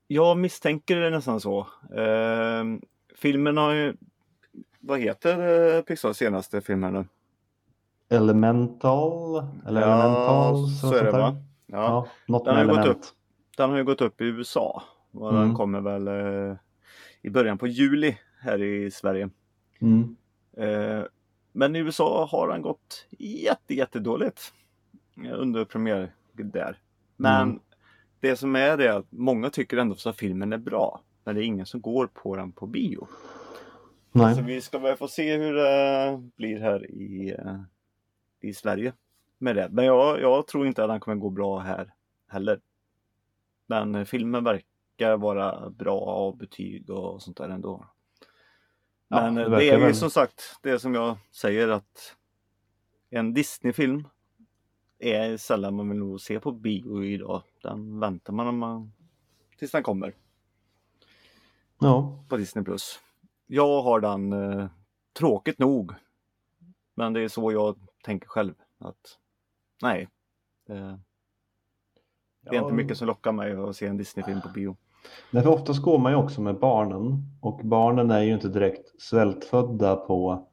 Jag 0.07 0.37
misstänker 0.38 0.97
det 0.97 1.11
nästan 1.11 1.41
så. 1.41 1.61
Eh, 1.97 2.64
filmen 3.17 3.57
har 3.57 3.73
ju, 3.73 3.97
vad 4.81 5.00
heter 5.00 5.75
eh, 5.76 5.83
Pixars 5.83 6.17
senaste 6.17 6.61
film 6.61 6.83
här 6.83 6.91
nu? 6.91 7.05
Elemental? 8.09 9.45
Eller 9.67 9.83
Elementals? 9.83 10.81
så 10.81 10.95
är 10.95 11.05
det 11.05 11.11
va? 11.12 11.37
Ja. 11.67 11.76
Ja, 11.76 12.07
något 12.26 12.45
Den 12.45 12.57
har 12.57 12.64
gått 12.64 12.76
element. 12.79 13.14
Den 13.57 13.71
har 13.71 13.76
ju 13.79 13.85
gått 13.85 14.00
upp 14.00 14.21
i 14.21 14.25
USA. 14.25 14.83
Och 15.12 15.31
Mm. 15.31 15.43
Den 15.43 15.55
kommer 15.55 15.81
väl 15.81 16.09
eh, 16.09 16.57
i 17.23 17.31
början 17.31 17.59
på 17.59 17.67
juli 17.67 18.17
här 18.41 18.62
i 18.62 18.91
Sverige. 18.91 19.31
Mm. 19.81 20.17
Eh, 20.57 21.02
men 21.53 21.77
i 21.77 21.79
USA 21.79 22.29
har 22.31 22.49
den 22.49 22.63
gått 22.63 23.07
jätte, 23.19 23.75
jättedåligt 23.75 24.55
eh, 25.25 25.33
under 25.41 25.65
premiär 25.65 26.15
där. 26.33 26.79
Men 27.17 27.43
Mm. 27.49 27.61
det 28.21 28.37
som 28.37 28.57
är 28.57 28.77
det 28.77 28.89
är 28.89 28.93
att 28.99 29.13
många 29.13 29.51
tycker 29.51 29.77
ändå 29.77 29.97
att 30.07 30.17
filmen 30.17 30.53
är 30.53 30.59
bra. 30.59 31.01
Men 31.25 31.35
det 31.35 31.43
är 31.43 31.45
ingen 31.45 31.67
som 31.67 31.81
går 31.81 32.07
på 32.07 32.37
den 32.37 32.53
på 32.53 32.67
bio. 32.67 33.07
Nej. 34.13 34.35
Så 34.35 34.43
vi 34.43 34.61
ska 34.61 34.79
väl 34.79 34.97
få 34.97 35.09
se 35.09 35.37
hur 35.37 35.55
det 35.55 36.23
blir 36.37 36.61
här 36.61 36.91
i, 36.91 37.31
eh, 37.39 37.61
i 38.41 38.55
Sverige 38.55 38.93
med 39.39 39.57
det. 39.57 39.69
Men 39.71 39.85
jag, 39.85 40.21
jag 40.21 40.47
tror 40.47 40.67
inte 40.67 40.85
att 40.85 40.91
den 40.91 41.01
kommer 41.01 41.17
gå 41.17 41.31
bra 41.31 41.59
här 41.59 41.95
heller. 42.29 42.61
Men 43.67 44.07
filmen 44.07 44.45
verkar 44.45 45.17
vara 45.17 45.71
bra 45.71 46.01
av 46.01 46.37
betyg 46.37 46.91
och 46.91 47.23
sånt 47.23 47.37
där 47.37 47.49
ändå. 47.49 47.85
Ja, 49.12 49.23
Men 49.23 49.35
det 49.35 49.42
eh, 49.42 49.45
det, 49.45 49.50
verkar 49.57 49.73
är 49.75 49.78
ju 49.78 49.85
väl. 49.85 49.95
som 49.95 50.11
sagt 50.11 50.59
det 50.62 50.78
som 50.78 50.95
jag 50.95 51.16
säger 51.31 51.69
att 51.69 52.16
en 53.11 53.35
Disney-film 53.35 54.09
är 54.99 55.37
sällan 55.37 55.75
man 55.75 55.88
vill 55.88 55.99
nog 55.99 56.21
se 56.21 56.40
på 56.40 56.52
bio 56.52 57.04
idag. 57.04 57.42
Den 57.62 58.00
väntar 58.00 58.33
man, 58.33 58.59
man 58.59 58.92
tills 59.59 59.71
den 59.73 59.83
kommer 59.83 60.14
Ja. 61.81 62.25
på 62.28 62.37
Disney+. 62.37 62.64
Plus. 62.64 63.00
Jag 63.47 63.83
har 63.83 64.00
den 64.00 64.33
eh, 64.33 64.66
tråkigt 65.19 65.59
nog. 65.59 65.92
Men 66.95 67.12
det 67.12 67.21
är 67.21 67.28
så 67.28 67.52
jag 67.52 67.76
tänker 68.04 68.28
själv. 68.28 68.54
att 68.78 69.19
Nej. 69.83 70.09
Det, 70.66 70.75
det 72.40 72.49
är 72.50 72.54
Ja. 72.54 72.62
inte 72.62 72.75
mycket 72.75 72.99
som 72.99 73.07
lockar 73.07 73.33
mig 73.33 73.52
att 73.52 73.76
se 73.76 73.87
en 73.87 73.97
Disney-film 73.97 74.40
på 74.40 74.49
bio. 74.49 74.76
Nej, 75.31 75.43
för 75.43 75.51
oftast 75.51 75.83
går 75.83 75.99
man 75.99 76.13
ju 76.13 76.19
också 76.19 76.41
med 76.41 76.59
barnen 76.59 77.25
och 77.41 77.61
barnen 77.65 78.11
är 78.11 78.21
ju 78.21 78.35
inte 78.35 78.49
direkt 78.49 79.03
svältfödda 79.03 79.97
på 79.97 80.49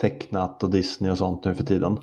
tecknat 0.00 0.62
och 0.62 0.70
Disney 0.70 1.10
och 1.10 1.18
sånt 1.18 1.44
nu 1.44 1.54
för 1.54 1.64
tiden. 1.64 1.98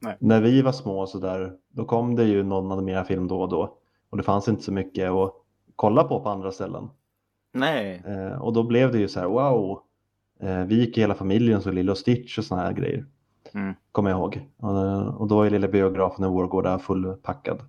Nej. 0.00 0.16
När 0.20 0.40
vi 0.40 0.62
var 0.62 0.72
små 0.72 1.06
så 1.06 1.18
där, 1.18 1.52
då 1.68 1.84
kom 1.84 2.16
det 2.16 2.24
ju 2.24 2.42
någon 2.42 2.72
animerad 2.72 3.06
film 3.06 3.28
då 3.28 3.40
och 3.40 3.48
då 3.48 3.78
och 4.10 4.16
det 4.16 4.22
fanns 4.22 4.48
inte 4.48 4.62
så 4.62 4.72
mycket 4.72 5.10
att 5.10 5.32
kolla 5.76 6.04
på 6.04 6.20
på 6.20 6.28
andra 6.28 6.52
ställen. 6.52 6.90
Nej. 7.52 8.02
Eh, 8.06 8.42
och 8.42 8.52
då 8.52 8.62
blev 8.62 8.92
det 8.92 8.98
ju 8.98 9.08
så 9.08 9.20
här, 9.20 9.26
wow, 9.26 9.80
eh, 10.40 10.64
vi 10.64 10.80
gick 10.80 10.98
i 10.98 11.00
hela 11.00 11.14
familjen 11.14 11.62
så 11.62 11.70
Lilo 11.70 11.92
och 11.92 11.98
Stitch 11.98 12.38
och 12.38 12.44
såna 12.44 12.62
här 12.62 12.72
grejer. 12.72 13.06
Mm. 13.54 13.74
Kommer 13.92 14.10
jag 14.10 14.18
ihåg. 14.18 14.48
Och, 14.56 15.20
och 15.20 15.28
då 15.28 15.42
är 15.42 15.50
lilla 15.50 15.68
biografen 15.68 16.24
i 16.24 16.28
Vårgårda 16.28 16.78
fullpackad. 16.78 17.60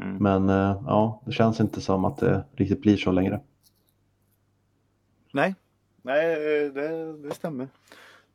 Mm. 0.00 0.16
Men 0.22 0.48
eh, 0.48 0.82
ja, 0.86 1.22
det 1.26 1.32
känns 1.32 1.60
inte 1.60 1.80
som 1.80 2.04
att 2.04 2.18
det 2.18 2.44
riktigt 2.56 2.80
blir 2.80 2.96
så 2.96 3.12
längre. 3.12 3.40
Nej. 5.32 5.54
Nej, 6.02 6.32
eh, 6.32 6.72
det, 6.72 7.16
det 7.22 7.34
stämmer. 7.34 7.68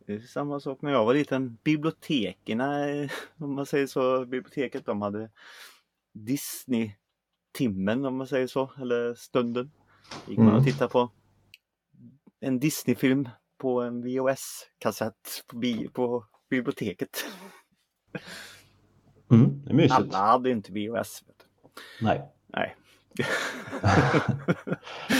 Det 0.05 0.13
är 0.13 0.19
samma 0.19 0.59
sak 0.59 0.81
när 0.81 0.91
jag 0.91 1.05
var 1.05 1.13
liten. 1.13 1.57
Biblioteken, 1.63 2.61
eh, 2.61 3.09
om 3.37 3.55
man 3.55 3.65
säger 3.65 3.87
så, 3.87 4.25
biblioteket 4.25 4.85
de 4.85 5.01
hade 5.01 5.29
Disney-timmen 6.13 8.05
om 8.05 8.15
man 8.17 8.27
säger 8.27 8.47
så, 8.47 8.71
eller 8.81 9.13
stunden. 9.15 9.71
Gick 10.27 10.37
man 10.37 10.47
Mm. 10.47 10.59
och 10.59 10.65
tittade 10.65 10.89
på 10.89 11.11
en 12.39 12.59
Disney-film 12.59 13.29
på 13.57 13.81
en 13.81 14.03
VHS-kassett 14.03 15.43
på, 15.47 15.55
bi- 15.57 15.87
på 15.93 16.25
biblioteket. 16.49 17.25
Mm, 19.31 19.61
det 19.65 19.69
är 19.71 19.73
mysigt. 19.75 19.93
Alla 19.93 20.17
hade 20.17 20.49
inte 20.49 20.71
VHS. 20.71 21.23
Nej. 22.01 22.21
Nej. 22.47 22.75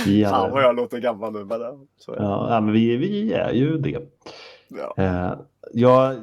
Vi 0.05 0.25
Fan 0.25 0.51
vad 0.51 0.63
jag 0.63 0.75
låter 0.75 0.99
gammal 0.99 1.33
nu. 1.33 1.45
Men 1.45 1.61
ja, 1.61 1.77
så 1.97 2.15
ja, 2.17 2.53
ja, 2.53 2.61
men 2.61 2.73
vi, 2.73 2.97
vi 2.97 3.33
är 3.33 3.51
ju 3.51 3.77
det. 3.77 4.01
Ja. 4.67 4.93
Eh, 4.97 5.33
jag, 5.73 6.15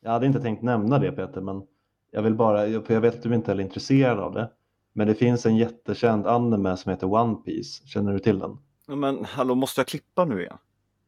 jag 0.00 0.10
hade 0.10 0.26
inte 0.26 0.40
tänkt 0.40 0.62
nämna 0.62 0.98
det 0.98 1.12
Peter, 1.12 1.40
men 1.40 1.62
jag 2.10 2.22
vill 2.22 2.34
bara, 2.34 2.82
för 2.82 2.94
jag 2.94 3.00
vet 3.00 3.14
att 3.14 3.22
du 3.22 3.34
inte 3.34 3.52
är 3.52 3.60
intresserad 3.60 4.18
av 4.18 4.34
det. 4.34 4.50
Men 4.92 5.06
det 5.06 5.14
finns 5.14 5.46
en 5.46 5.56
jättekänd 5.56 6.26
anime 6.26 6.76
som 6.76 6.90
heter 6.90 7.12
One 7.12 7.34
Piece. 7.34 7.86
Känner 7.86 8.12
du 8.12 8.18
till 8.18 8.38
den? 8.38 8.58
Men 8.86 9.24
hallå, 9.24 9.54
måste 9.54 9.80
jag 9.80 9.86
klippa 9.86 10.24
nu 10.24 10.40
igen? 10.40 10.58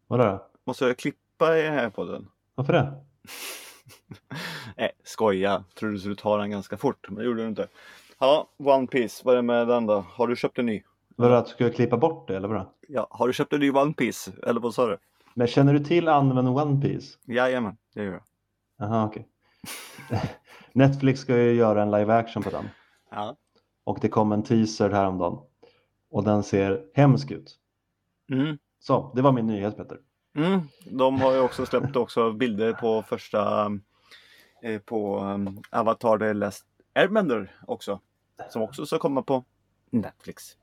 Vadå? 0.07 0.25
då? 0.25 0.47
Måste 0.65 0.85
jag 0.85 0.97
klippa 0.97 1.59
i 1.59 1.63
den 1.63 1.73
här 1.73 1.91
podden? 1.91 2.29
Varför 2.55 2.73
det? 2.73 2.93
Nej, 4.77 4.93
skoja. 5.05 5.65
Trodde 5.75 5.95
du 5.95 5.99
skulle 5.99 6.17
ta 6.17 6.37
den 6.37 6.51
ganska 6.51 6.77
fort, 6.77 7.07
men 7.09 7.19
det 7.19 7.25
gjorde 7.25 7.43
du 7.43 7.49
inte. 7.49 7.69
Ja, 8.19 8.51
One 8.59 8.87
Piece, 8.87 9.23
vad 9.25 9.33
är 9.33 9.37
det 9.37 9.43
med 9.43 9.69
den 9.69 9.87
då? 9.87 10.05
Har 10.09 10.29
du 10.29 10.37
köpt 10.37 10.59
en 10.59 10.67
ny? 10.67 10.83
Vadå, 11.17 11.35
att 11.35 11.47
du 11.47 11.53
ska 11.53 11.71
klippa 11.71 11.97
bort 11.97 12.29
det 12.29 12.37
eller 12.37 12.49
vadå? 12.49 12.73
Ja, 12.89 13.07
har 13.11 13.27
du 13.27 13.33
köpt 13.33 13.53
en 13.53 13.61
ny 13.61 13.71
One 13.71 13.93
Piece? 13.93 14.33
Eller 14.47 14.61
vad 14.61 14.75
sa 14.75 14.87
du? 14.87 14.99
Men 15.35 15.47
känner 15.47 15.73
du 15.73 15.81
till 15.81 16.09
animen 16.09 16.47
One 16.47 16.81
Piece? 16.81 17.19
Jajamän, 17.25 17.77
det 17.95 18.05
gör 18.05 18.13
jag. 18.13 18.23
Jaha, 18.79 19.07
okej. 19.07 19.29
Netflix 20.73 21.21
ska 21.21 21.37
ju 21.37 21.53
göra 21.53 21.83
en 21.83 21.91
live 21.91 22.15
action 22.15 22.43
på 22.43 22.51
den. 22.51 22.69
Ja. 23.11 23.37
Och 23.85 23.99
det 24.01 24.09
kom 24.09 24.33
en 24.33 24.43
teaser 24.43 24.91
häromdagen. 24.91 25.39
Och 26.11 26.25
den 26.25 26.43
ser 26.43 26.85
hemsk 26.95 27.31
ut. 27.31 27.57
Mm. 28.33 28.59
Så, 28.79 29.13
det 29.15 29.23
var 29.23 29.33
min 29.33 29.47
nyhet 29.47 29.77
Peter. 29.77 29.99
Mm. 30.37 30.61
De 30.91 31.21
har 31.21 31.33
ju 31.33 31.41
också 31.41 31.67
släppt 31.67 31.97
också 31.97 32.33
bilder 32.33 32.73
på 32.73 33.03
första 33.03 33.71
eh, 34.63 34.81
på 34.81 35.21
um, 35.21 35.63
Avatar 35.71 36.19
The 36.19 36.33
Last 36.33 36.67
Airbender 36.95 37.57
också. 37.67 38.01
Som 38.51 38.63
också 38.63 38.87
ska 38.87 38.99
komma 38.99 39.23
på 39.23 39.45
Netflix. 39.91 40.57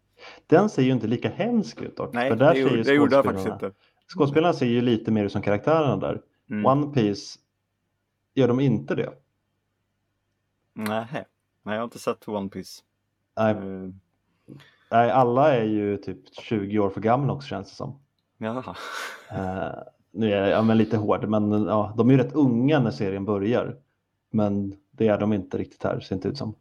Den 0.47 0.69
ser 0.69 0.81
ju 0.81 0.91
inte 0.91 1.07
lika 1.07 1.29
hemsk 1.29 1.81
ut 1.81 1.97
dock. 1.97 2.13
Nej, 2.13 2.29
för 2.29 2.35
där 2.35 2.53
det, 2.53 2.69
ser 2.69 2.77
ju 2.77 2.83
det 2.83 2.93
gjorde 2.93 3.15
jag 3.15 3.25
faktiskt 3.25 3.47
inte. 3.47 3.71
Skådespelarna 4.07 4.53
ser 4.53 4.65
ju 4.65 4.81
lite 4.81 5.11
mer 5.11 5.25
ut 5.25 5.31
som 5.31 5.41
karaktärerna 5.41 5.97
där. 5.97 6.21
Mm. 6.49 6.65
One 6.65 6.93
Piece 6.93 7.39
gör 8.33 8.47
de 8.47 8.59
inte 8.59 8.95
det. 8.95 9.13
Nej, 10.73 11.07
nej, 11.11 11.25
jag 11.63 11.77
har 11.77 11.83
inte 11.83 11.99
sett 11.99 12.27
One 12.27 12.49
Piece. 12.49 12.81
Nej, 13.37 13.55
Eh, 13.55 13.89
nej, 14.91 15.11
alla 15.11 15.55
är 15.55 15.63
ju 15.63 15.97
typ 15.97 16.35
20 16.35 16.79
år 16.79 16.89
för 16.89 17.01
gamla 17.01 17.33
också 17.33 17.47
känns 17.47 17.69
det 17.69 17.75
som. 17.75 17.99
Jaha. 18.37 18.75
Eh, 19.31 19.83
nu 20.11 20.31
är 20.33 20.37
jag 20.37 20.49
ja, 20.49 20.61
men 20.61 20.77
lite 20.77 20.97
hård, 20.97 21.29
men 21.29 21.51
ja, 21.51 21.93
de 21.97 22.09
är 22.09 22.13
ju 22.13 22.19
rätt 22.19 22.33
unga 22.33 22.79
när 22.79 22.91
serien 22.91 23.25
börjar. 23.25 23.77
Men 24.31 24.75
det 25.01 25.07
är 25.07 25.17
de 25.17 25.33
inte 25.33 25.57
riktigt 25.57 25.83
här, 25.83 25.99
ser 25.99 26.15
inte 26.15 26.27
ut 26.27 26.37
som. 26.37 26.55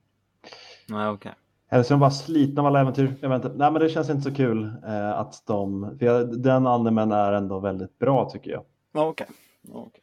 Nej, 0.88 1.08
okej. 1.08 1.32
Eller 1.68 1.82
så 1.82 1.92
är 1.92 1.94
de 1.94 2.00
bara 2.00 2.10
slitna 2.10 2.62
av 2.62 2.66
alla 2.66 2.80
äventyr. 2.80 3.14
Jag 3.20 3.28
vet 3.28 3.44
inte. 3.44 3.56
Nej, 3.56 3.72
men 3.72 3.82
det 3.82 3.88
känns 3.88 4.10
inte 4.10 4.22
så 4.22 4.34
kul 4.34 4.72
eh, 4.86 5.10
att 5.10 5.42
de... 5.46 5.96
För 5.98 6.06
jag, 6.06 6.42
den 6.42 6.66
animen 6.66 7.12
är 7.12 7.32
ändå 7.32 7.58
väldigt 7.58 7.98
bra 7.98 8.30
tycker 8.30 8.50
jag. 8.50 8.64
Ja, 8.92 9.06
okej. 9.06 9.26
Okej. 9.68 10.02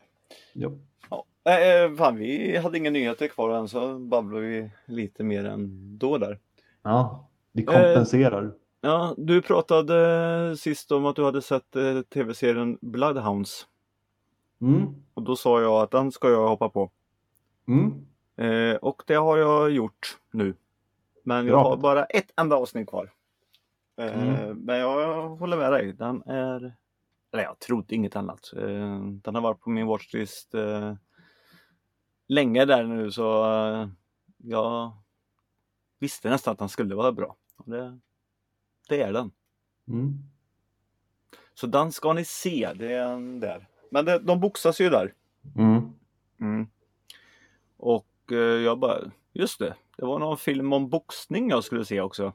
Jo. 0.53 0.79
Ja. 1.09 1.25
Eh, 1.51 1.95
fan, 1.95 2.15
vi 2.15 2.57
hade 2.57 2.77
inga 2.77 2.89
nyheter 2.89 3.27
kvar 3.27 3.49
än 3.49 3.67
så 3.67 3.99
babblade 3.99 4.45
vi 4.45 4.71
lite 4.85 5.23
mer 5.23 5.45
än 5.45 5.97
då 5.97 6.17
där. 6.17 6.39
Ja, 6.83 7.29
vi 7.51 7.63
kompenserar. 7.63 8.51
Ja, 8.81 9.13
du 9.17 9.41
pratade 9.41 10.57
sist 10.57 10.91
om 10.91 11.05
att 11.05 11.15
du 11.15 11.25
hade 11.25 11.41
sett 11.41 11.75
eh, 11.75 12.01
tv-serien 12.01 12.77
Bloodhounds. 12.81 13.67
Mm. 14.61 14.95
Och 15.13 15.21
då 15.21 15.35
sa 15.35 15.61
jag 15.61 15.83
att 15.83 15.91
den 15.91 16.11
ska 16.11 16.29
jag 16.29 16.47
hoppa 16.47 16.69
på. 16.69 16.91
Mm. 17.67 18.07
Eh, 18.37 18.75
och 18.75 19.03
det 19.07 19.13
har 19.15 19.37
jag 19.37 19.71
gjort 19.71 20.17
nu. 20.31 20.53
Men 21.23 21.47
jag 21.47 21.57
har 21.63 21.77
bara 21.77 22.05
ett 22.05 22.31
enda 22.35 22.55
avsnitt 22.55 22.87
kvar. 22.89 23.11
Eh, 23.97 24.23
Mm. 24.23 24.57
Men 24.59 24.77
jag 24.79 25.29
håller 25.29 25.57
med 25.57 25.71
dig. 25.71 25.93
Den 25.93 26.23
är... 26.25 26.75
Eller 27.31 27.43
jag 27.43 27.59
trodde 27.59 27.95
inget 27.95 28.15
annat. 28.15 28.53
Eh, 28.53 28.99
den 29.01 29.35
har 29.35 29.41
varit 29.41 29.59
på 29.61 29.69
min 29.69 29.85
watchlist 29.87 30.53
eh, 30.55 30.93
länge 32.27 32.65
där 32.65 32.83
nu 32.83 33.11
så 33.11 33.45
eh, 33.55 33.89
jag 34.37 34.91
visste 35.99 36.29
nästan 36.29 36.51
att 36.51 36.59
den 36.59 36.69
skulle 36.69 36.95
vara 36.95 37.11
bra. 37.11 37.35
Det, 37.65 37.99
det 38.89 39.01
är 39.01 39.13
den. 39.13 39.31
Mm. 39.87 40.13
Så 41.53 41.67
den 41.67 41.91
ska 41.91 42.13
ni 42.13 42.25
se. 42.25 42.73
Det 42.75 42.93
är 42.93 43.13
en 43.13 43.39
där. 43.39 43.67
Men 43.91 44.05
det, 44.05 44.19
de 44.19 44.39
boxas 44.39 44.81
ju 44.81 44.89
där. 44.89 45.13
Mm. 45.55 45.93
Mm. 46.39 46.67
Och 47.77 48.07
eh, 48.31 48.37
jag 48.37 48.79
bara, 48.79 49.11
just 49.33 49.59
det, 49.59 49.75
det 49.97 50.05
var 50.05 50.19
någon 50.19 50.37
film 50.37 50.73
om 50.73 50.89
boxning 50.89 51.49
jag 51.49 51.63
skulle 51.63 51.85
se 51.85 52.01
också. 52.01 52.33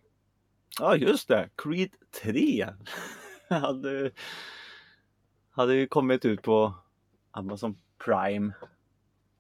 Ja, 0.81 0.97
just 0.97 1.29
det, 1.29 1.49
Creed 1.57 1.91
3 2.23 2.69
hade, 3.49 4.11
hade 5.51 5.75
ju 5.75 5.87
kommit 5.87 6.25
ut 6.25 6.43
på 6.43 6.75
Amazon 7.31 7.77
Prime. 8.05 8.53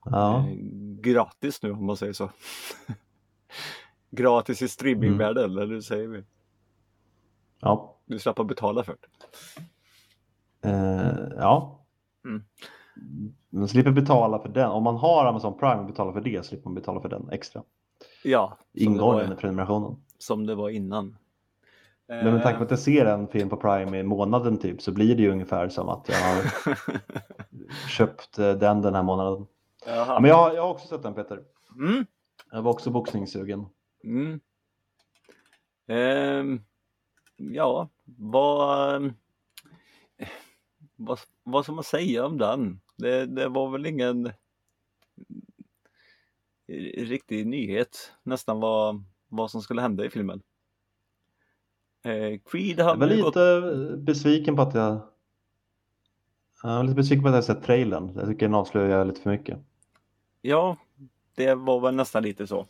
Ja. 0.04 0.38
Eh, 0.38 0.54
gratis 1.00 1.62
nu 1.62 1.72
om 1.72 1.86
man 1.86 1.96
säger 1.96 2.12
så. 2.12 2.30
gratis 4.10 4.62
i 4.62 4.68
streamingvärlden, 4.68 5.44
eller 5.44 5.66
hur 5.66 5.80
säger 5.80 6.08
vi? 6.08 6.24
Ja. 7.60 7.98
Du 8.06 8.18
slapp 8.18 8.46
betala 8.48 8.84
för 8.84 8.96
det. 9.00 9.08
Eh, 10.68 11.32
ja. 11.36 11.86
Mm. 12.24 12.44
Man 13.52 13.68
slipper 13.68 13.90
betala 13.90 14.38
för 14.38 14.48
den. 14.48 14.70
Om 14.70 14.82
man 14.82 14.96
har 14.96 15.26
Amazon 15.26 15.58
Prime 15.58 15.80
och 15.80 15.86
betalar 15.86 16.12
för 16.12 16.20
det 16.20 16.46
slipper 16.46 16.64
man 16.64 16.74
betala 16.74 17.00
för 17.00 17.08
den 17.08 17.28
extra. 17.30 17.62
Ja, 18.24 18.58
den 18.72 19.32
i 19.32 19.36
prenumerationen. 19.36 19.96
som 20.18 20.46
det 20.46 20.54
var 20.54 20.68
innan. 20.70 21.16
Men 22.08 22.34
med 22.34 22.42
tanke 22.42 22.58
på 22.58 22.64
att 22.64 22.70
jag 22.70 22.78
ser 22.78 23.06
en 23.06 23.28
film 23.28 23.48
på 23.48 23.56
Prime 23.56 23.98
i 23.98 24.02
månaden 24.02 24.58
typ 24.58 24.82
så 24.82 24.92
blir 24.92 25.16
det 25.16 25.22
ju 25.22 25.30
ungefär 25.30 25.68
som 25.68 25.88
att 25.88 26.08
jag 26.08 26.16
har 26.16 26.76
köpt 27.88 28.38
eh, 28.38 28.52
den 28.52 28.82
den 28.82 28.94
här 28.94 29.02
månaden. 29.02 29.46
Ja, 29.86 30.18
men 30.20 30.30
jag, 30.30 30.54
jag 30.54 30.62
har 30.62 30.70
också 30.70 30.88
sett 30.88 31.02
den 31.02 31.14
Peter. 31.14 31.40
Mm. 31.76 32.06
Jag 32.50 32.62
var 32.62 32.70
också 32.70 32.90
boxningssugen. 32.90 33.66
Mm. 34.04 34.40
Um, 35.86 36.64
ja, 37.36 37.88
vad, 38.04 39.12
vad, 40.96 41.18
vad 41.42 41.64
ska 41.64 41.72
man 41.72 41.84
säga 41.84 42.26
om 42.26 42.38
den? 42.38 42.80
Det, 43.02 43.26
det 43.26 43.48
var 43.48 43.70
väl 43.70 43.86
ingen 43.86 44.32
riktig 46.96 47.46
nyhet 47.46 48.12
nästan 48.22 48.60
vad, 48.60 49.04
vad 49.28 49.50
som 49.50 49.62
skulle 49.62 49.82
hända 49.82 50.04
i 50.04 50.10
filmen. 50.10 50.42
Eh, 52.04 52.40
Creed 52.44 52.80
hade 52.80 52.90
Jag 52.90 52.96
var 52.96 53.06
lite 53.06 53.60
gått... 53.90 53.98
besviken 53.98 54.56
på 54.56 54.62
att 54.62 54.74
jag 54.74 55.00
jag 56.62 56.76
var 56.76 56.82
lite 56.82 56.94
besviken 56.94 57.22
på 57.22 57.28
att 57.28 57.34
jag 57.34 57.44
sett 57.44 57.62
trailern. 57.62 58.12
Jag 58.16 58.26
tycker 58.26 58.46
den 58.46 58.54
avslöjar 58.54 59.04
lite 59.04 59.20
för 59.20 59.30
mycket. 59.30 59.58
Ja, 60.40 60.76
det 61.34 61.54
var 61.54 61.80
väl 61.80 61.94
nästan 61.94 62.22
lite 62.22 62.46
så. 62.46 62.66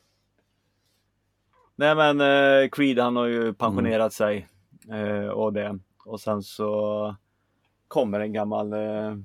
Nej 1.76 1.94
men 1.94 2.20
eh, 2.20 2.68
Creed 2.68 2.98
han 2.98 3.16
har 3.16 3.26
ju 3.26 3.54
pensionerat 3.54 4.00
mm. 4.00 4.10
sig 4.10 4.48
eh, 4.90 5.28
och 5.28 5.52
det. 5.52 5.78
Och 6.04 6.20
sen 6.20 6.42
så 6.42 7.16
kommer 7.88 8.20
en 8.20 8.32
gammal 8.32 8.72
eh, 8.72 9.16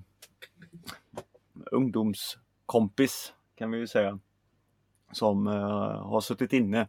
ungdomskompis 1.72 3.34
kan 3.56 3.72
vi 3.72 3.78
ju 3.78 3.88
säga. 3.88 4.20
Som 5.12 5.48
eh, 5.48 6.02
har 6.02 6.22
suttit 6.22 6.54
inne. 6.54 6.88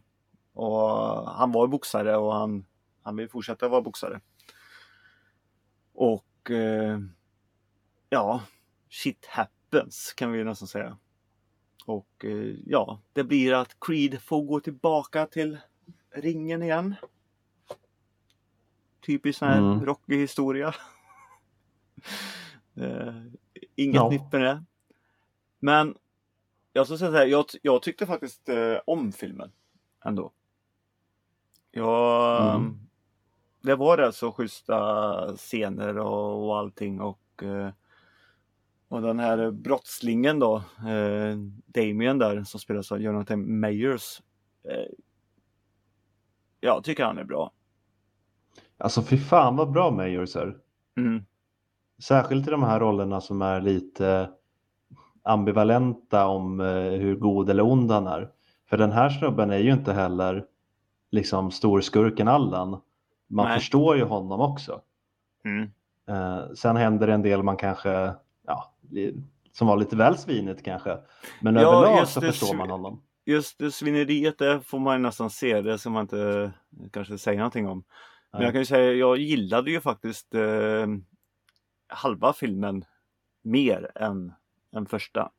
Och 0.53 1.31
han 1.31 1.51
var 1.51 1.67
boxare 1.67 2.17
och 2.17 2.33
han, 2.33 2.65
han 3.01 3.15
vill 3.15 3.29
fortsätta 3.29 3.67
vara 3.67 3.81
boxare. 3.81 4.21
Och 5.93 6.51
eh, 6.51 6.99
ja, 8.09 8.41
shit 8.89 9.25
happens 9.25 10.13
kan 10.13 10.31
vi 10.31 10.43
nästan 10.43 10.67
säga. 10.67 10.97
Och 11.85 12.25
eh, 12.25 12.55
ja, 12.65 12.99
det 13.13 13.23
blir 13.23 13.53
att 13.53 13.77
Creed 13.79 14.21
får 14.21 14.43
gå 14.43 14.59
tillbaka 14.59 15.25
till 15.25 15.57
ringen 16.11 16.63
igen. 16.63 16.95
Typiskt 19.05 19.39
sån 19.39 19.47
här 19.47 19.57
mm. 19.57 19.85
rockig 19.85 20.17
historia. 20.17 20.75
Eh, 22.79 23.13
inget 23.75 23.95
ja. 23.95 24.09
nytt 24.09 24.31
med 24.31 24.41
det. 24.41 24.63
Men 25.59 25.95
jag 26.73 26.85
ska 26.85 26.97
säga 26.97 27.11
så 27.11 27.17
här, 27.17 27.25
jag, 27.25 27.45
jag 27.61 27.81
tyckte 27.81 28.05
faktiskt 28.05 28.49
eh, 28.49 28.77
om 28.85 29.11
filmen 29.11 29.51
ändå. 30.05 30.31
Jag, 31.71 32.55
mm. 32.55 32.79
Det 33.61 33.75
var 33.75 33.97
rätt 33.97 34.15
så 34.15 34.31
schyssta 34.31 35.35
scener 35.35 35.97
och, 35.97 36.45
och 36.47 36.57
allting 36.57 37.01
och 37.01 37.43
eh, 37.43 37.71
och 38.89 39.01
den 39.01 39.19
här 39.19 39.51
brottslingen 39.51 40.39
då, 40.39 40.55
eh, 40.87 41.37
Damien 41.65 42.17
där 42.17 42.43
som 42.43 42.59
spelas 42.59 42.91
av 42.91 43.01
Jonathan 43.01 43.59
Mayers. 43.59 44.21
Eh, 44.63 44.91
jag 46.59 46.83
tycker 46.83 47.03
han 47.03 47.17
är 47.17 47.23
bra. 47.23 47.51
Alltså 48.77 49.01
fy 49.01 49.17
fan 49.17 49.55
vad 49.55 49.71
bra 49.71 49.91
Mayers 49.91 50.35
är. 50.35 50.57
Mm. 50.97 51.25
Särskilt 51.99 52.47
i 52.47 52.51
de 52.51 52.63
här 52.63 52.79
rollerna 52.79 53.21
som 53.21 53.41
är 53.41 53.61
lite 53.61 54.29
ambivalenta 55.23 56.27
om 56.27 56.59
eh, 56.59 56.67
hur 56.75 57.15
god 57.15 57.49
eller 57.49 57.63
ond 57.63 57.91
han 57.91 58.07
är. 58.07 58.29
För 58.69 58.77
den 58.77 58.91
här 58.91 59.09
snubben 59.09 59.49
är 59.49 59.57
ju 59.57 59.71
inte 59.71 59.93
heller 59.93 60.45
liksom 61.11 61.51
storskurken 61.51 62.27
Allan. 62.27 62.81
Man 63.27 63.45
Nej. 63.45 63.59
förstår 63.59 63.97
ju 63.97 64.03
honom 64.03 64.41
också. 64.41 64.81
Mm. 65.45 65.71
Eh, 66.07 66.53
sen 66.55 66.75
händer 66.75 67.07
det 67.07 67.13
en 67.13 67.21
del 67.21 67.43
man 67.43 67.57
kanske 67.57 68.13
ja, 68.47 68.73
som 69.51 69.67
var 69.67 69.77
lite 69.77 69.95
väl 69.95 70.17
svinigt 70.17 70.63
kanske. 70.63 70.97
Men 71.41 71.55
ja, 71.55 71.61
överlag 71.61 72.07
så 72.07 72.21
förstår 72.21 72.55
man 72.55 72.69
honom. 72.69 73.01
Just 73.25 73.59
det 73.59 73.71
svineriet 73.71 74.37
det 74.37 74.61
får 74.61 74.79
man 74.79 75.01
nästan 75.01 75.29
se, 75.29 75.61
det 75.61 75.77
ska 75.77 75.89
man 75.89 76.01
inte 76.01 76.51
kanske 76.91 77.17
säga 77.17 77.37
någonting 77.37 77.67
om. 77.67 77.83
Men 78.31 78.41
jag 78.41 78.51
kan 78.51 78.61
ju 78.61 78.65
säga, 78.65 78.93
jag 78.93 79.17
gillade 79.17 79.71
ju 79.71 79.81
faktiskt 79.81 80.35
eh, 80.35 80.87
halva 81.89 82.33
filmen 82.33 82.85
mer 83.41 83.91
än, 83.95 84.33
än 84.75 84.85
första. 84.85 85.31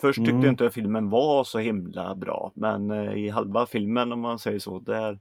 Först 0.00 0.16
tyckte 0.16 0.30
mm. 0.30 0.44
jag 0.44 0.52
inte 0.52 0.66
att 0.66 0.74
filmen 0.74 1.10
var 1.10 1.44
så 1.44 1.58
himla 1.58 2.14
bra, 2.14 2.52
men 2.54 2.90
eh, 2.90 3.12
i 3.12 3.28
halva 3.28 3.66
filmen 3.66 4.12
om 4.12 4.20
man 4.20 4.38
säger 4.38 4.58
så, 4.58 4.78
där 4.78 5.20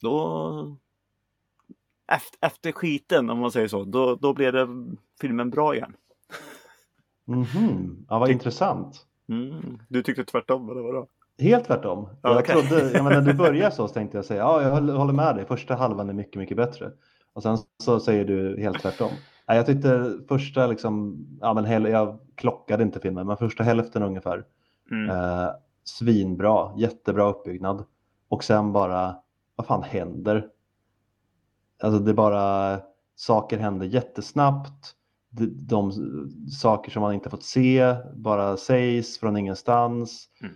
då 0.00 0.76
efter, 2.12 2.46
efter 2.46 2.72
skiten 2.72 3.30
om 3.30 3.38
man 3.38 3.52
säger 3.52 3.68
så, 3.68 3.84
då, 3.84 4.14
då 4.14 4.34
blev 4.34 4.52
det 4.52 4.68
filmen 5.20 5.50
bra 5.50 5.74
igen. 5.74 5.96
Mm 7.28 7.44
-hmm. 7.44 8.04
Ja, 8.08 8.18
vad 8.18 8.28
Tyck 8.28 8.34
intressant. 8.34 9.06
Mm. 9.28 9.82
Du 9.88 10.02
tyckte 10.02 10.24
tvärtom, 10.24 10.70
eller 10.70 10.80
vadå? 10.80 11.08
Helt 11.38 11.64
tvärtom. 11.64 12.08
Jag 12.22 12.36
okay. 12.36 12.62
trodde, 12.62 12.92
jag 12.92 13.04
menar, 13.04 13.20
när 13.20 13.32
du 13.32 13.34
började 13.38 13.74
så, 13.74 13.88
så 13.88 13.94
tänkte 13.94 14.18
jag 14.18 14.24
säga, 14.24 14.40
ja, 14.40 14.62
jag 14.62 14.70
håller 14.70 15.12
med 15.12 15.36
dig, 15.36 15.46
första 15.46 15.74
halvan 15.74 16.08
är 16.08 16.12
mycket, 16.12 16.36
mycket 16.36 16.56
bättre. 16.56 16.92
Och 17.32 17.42
sen 17.42 17.58
så 17.82 18.00
säger 18.00 18.24
du 18.24 18.60
helt 18.60 18.82
tvärtom. 18.82 19.10
Jag 19.46 19.66
tyckte 19.66 20.18
första, 20.28 20.66
liksom, 20.66 21.26
ja, 21.40 21.54
men 21.54 21.82
jag 21.90 22.18
klockade 22.34 22.82
inte 22.82 23.00
filmen, 23.00 23.26
men 23.26 23.36
första 23.36 23.64
hälften 23.64 24.02
ungefär. 24.02 24.44
Mm. 24.90 25.10
Eh, 25.10 25.50
svinbra, 25.84 26.72
jättebra 26.76 27.30
uppbyggnad. 27.30 27.84
Och 28.28 28.44
sen 28.44 28.72
bara, 28.72 29.16
vad 29.56 29.66
fan 29.66 29.82
händer? 29.82 30.48
Alltså 31.82 32.00
det 32.00 32.14
bara, 32.14 32.80
saker 33.14 33.58
händer 33.58 33.86
jättesnabbt. 33.86 34.94
De, 35.30 35.66
de 35.66 35.92
saker 36.50 36.90
som 36.90 37.02
man 37.02 37.14
inte 37.14 37.30
fått 37.30 37.44
se 37.44 37.96
bara 38.14 38.56
sägs 38.56 39.18
från 39.18 39.36
ingenstans. 39.36 40.28
Mm. 40.42 40.54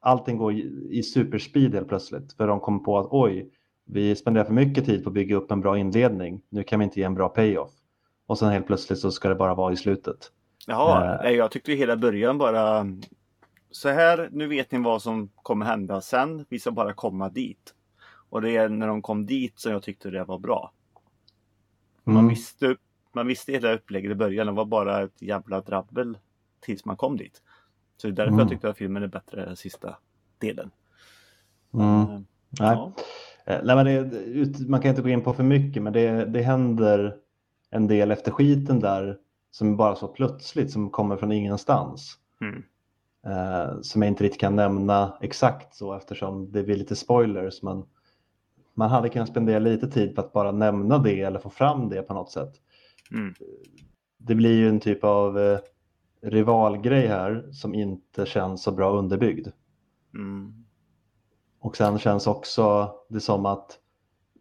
Allting 0.00 0.38
går 0.38 0.52
i 0.90 1.02
superspeed 1.02 1.74
helt 1.74 1.88
plötsligt 1.88 2.32
för 2.32 2.46
de 2.46 2.60
kommer 2.60 2.78
på 2.78 2.98
att 2.98 3.06
oj, 3.10 3.50
vi 3.92 4.16
spenderar 4.16 4.44
för 4.44 4.52
mycket 4.52 4.84
tid 4.84 5.04
på 5.04 5.10
att 5.10 5.14
bygga 5.14 5.36
upp 5.36 5.50
en 5.50 5.60
bra 5.60 5.78
inledning. 5.78 6.42
Nu 6.48 6.62
kan 6.62 6.78
vi 6.78 6.84
inte 6.84 7.00
ge 7.00 7.06
en 7.06 7.14
bra 7.14 7.28
payoff. 7.28 7.70
Och 8.26 8.38
sen 8.38 8.48
helt 8.48 8.66
plötsligt 8.66 8.98
så 8.98 9.10
ska 9.10 9.28
det 9.28 9.34
bara 9.34 9.54
vara 9.54 9.72
i 9.72 9.76
slutet. 9.76 10.32
Jaha, 10.66 11.24
uh, 11.24 11.30
jag 11.30 11.50
tyckte 11.50 11.72
hela 11.72 11.96
början 11.96 12.38
bara 12.38 12.86
så 13.70 13.88
här, 13.88 14.28
nu 14.32 14.46
vet 14.46 14.72
ni 14.72 14.78
vad 14.78 15.02
som 15.02 15.30
kommer 15.42 15.66
hända 15.66 16.00
sen. 16.00 16.44
Vi 16.48 16.58
ska 16.58 16.70
bara 16.70 16.94
komma 16.94 17.28
dit. 17.28 17.74
Och 18.30 18.42
det 18.42 18.56
är 18.56 18.68
när 18.68 18.86
de 18.86 19.02
kom 19.02 19.26
dit 19.26 19.58
som 19.58 19.72
jag 19.72 19.82
tyckte 19.82 20.10
det 20.10 20.24
var 20.24 20.38
bra. 20.38 20.72
Mm. 22.06 22.14
Man, 22.14 22.28
visste, 22.28 22.76
man 23.12 23.26
visste 23.26 23.52
hela 23.52 23.72
upplägget 23.72 24.10
i 24.10 24.14
början, 24.14 24.46
det 24.46 24.52
var 24.52 24.64
bara 24.64 25.02
ett 25.02 25.22
jävla 25.22 25.60
drabbel 25.60 26.18
tills 26.60 26.84
man 26.84 26.96
kom 26.96 27.16
dit. 27.16 27.42
Så 27.96 28.06
det 28.06 28.12
är 28.12 28.16
därför 28.16 28.28
mm. 28.28 28.40
jag 28.40 28.48
tyckte 28.48 28.68
att 28.68 28.78
filmen 28.78 29.02
är 29.02 29.06
bättre 29.06 29.44
än 29.44 29.56
sista 29.56 29.96
delen. 30.38 30.70
Mm. 31.74 32.00
Uh, 32.00 32.20
Nej. 32.60 32.76
Ja. 32.76 32.92
Eh, 33.44 33.60
nej, 33.64 33.76
men 33.76 34.10
det, 34.10 34.68
man 34.68 34.80
kan 34.80 34.90
inte 34.90 35.02
gå 35.02 35.08
in 35.08 35.22
på 35.22 35.32
för 35.32 35.42
mycket 35.42 35.82
men 35.82 35.92
det, 35.92 36.24
det 36.24 36.42
händer 36.42 37.16
en 37.70 37.86
del 37.86 38.10
efter 38.10 38.30
skiten 38.30 38.80
där 38.80 39.18
som 39.50 39.76
bara 39.76 39.94
så 39.94 40.08
plötsligt 40.08 40.70
som 40.70 40.90
kommer 40.90 41.16
från 41.16 41.32
ingenstans. 41.32 42.18
Mm. 42.40 42.62
Eh, 43.26 43.80
som 43.80 44.02
jag 44.02 44.08
inte 44.08 44.24
riktigt 44.24 44.40
kan 44.40 44.56
nämna 44.56 45.18
exakt 45.20 45.74
så 45.74 45.94
eftersom 45.94 46.52
det 46.52 46.62
blir 46.62 46.76
lite 46.76 46.96
spoilers 46.96 47.62
men 47.62 47.84
man 48.74 48.90
hade 48.90 49.08
kunnat 49.08 49.28
spendera 49.28 49.58
lite 49.58 49.90
tid 49.90 50.14
på 50.14 50.20
att 50.20 50.32
bara 50.32 50.52
nämna 50.52 50.98
det 50.98 51.20
eller 51.20 51.38
få 51.38 51.50
fram 51.50 51.88
det 51.88 52.02
på 52.02 52.14
något 52.14 52.30
sätt. 52.30 52.52
Mm. 53.10 53.34
Det 54.18 54.34
blir 54.34 54.56
ju 54.56 54.68
en 54.68 54.80
typ 54.80 55.04
av 55.04 55.38
eh, 55.38 55.58
rivalgrej 56.22 57.06
här 57.06 57.48
som 57.52 57.74
inte 57.74 58.26
känns 58.26 58.62
så 58.62 58.72
bra 58.72 58.98
underbyggd. 58.98 59.48
Mm. 60.14 60.61
Och 61.62 61.76
sen 61.76 61.98
känns 61.98 62.26
också 62.26 62.94
det 63.08 63.20
som 63.20 63.46
att 63.46 63.78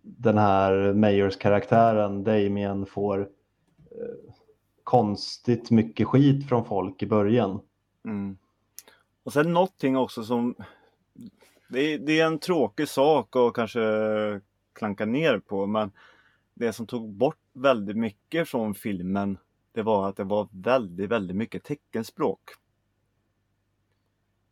den 0.02 0.38
här 0.38 0.94
Mayors 0.94 1.38
karaktären 1.38 2.24
Damien 2.24 2.86
får 2.86 3.20
eh, 3.20 4.34
konstigt 4.84 5.72
mycket 5.72 6.08
skit 6.08 6.50
från 6.50 6.66
folk 6.66 7.04
i 7.04 7.08
början. 7.08 7.60
Mm. 8.06 8.38
Och 9.24 9.34
sen 9.34 9.54
någonting 9.54 9.98
också 9.98 10.24
som 10.24 10.56
det 11.70 11.80
är, 11.80 12.00
det 12.00 12.20
är 12.20 12.26
en 12.26 12.40
tråkig 12.40 12.88
sak 12.88 13.36
att 13.36 13.54
kanske 13.54 13.82
klanka 14.74 15.06
ner 15.06 15.40
på 15.40 15.66
men 15.66 15.92
det 16.54 16.74
som 16.74 16.88
tog 16.88 17.10
bort 17.10 17.40
väldigt 17.54 17.98
mycket 17.98 18.50
från 18.50 18.74
filmen 18.74 19.38
det 19.74 19.82
var 19.82 20.10
att 20.10 20.16
det 20.16 20.24
var 20.24 20.48
väldigt, 20.52 21.10
väldigt 21.10 21.38
mycket 21.38 21.64
teckenspråk. 21.64 22.42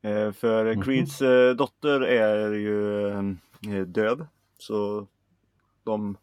Eh, 0.01 0.31
för 0.31 0.65
mm 0.65 0.79
-hmm. 0.79 0.83
Creeds 0.83 1.21
eh, 1.21 1.55
dotter 1.55 2.01
är 2.01 2.51
ju 2.53 3.07
eh, 3.09 3.85
döv 3.85 4.27
så 4.57 5.07
de 5.83 6.17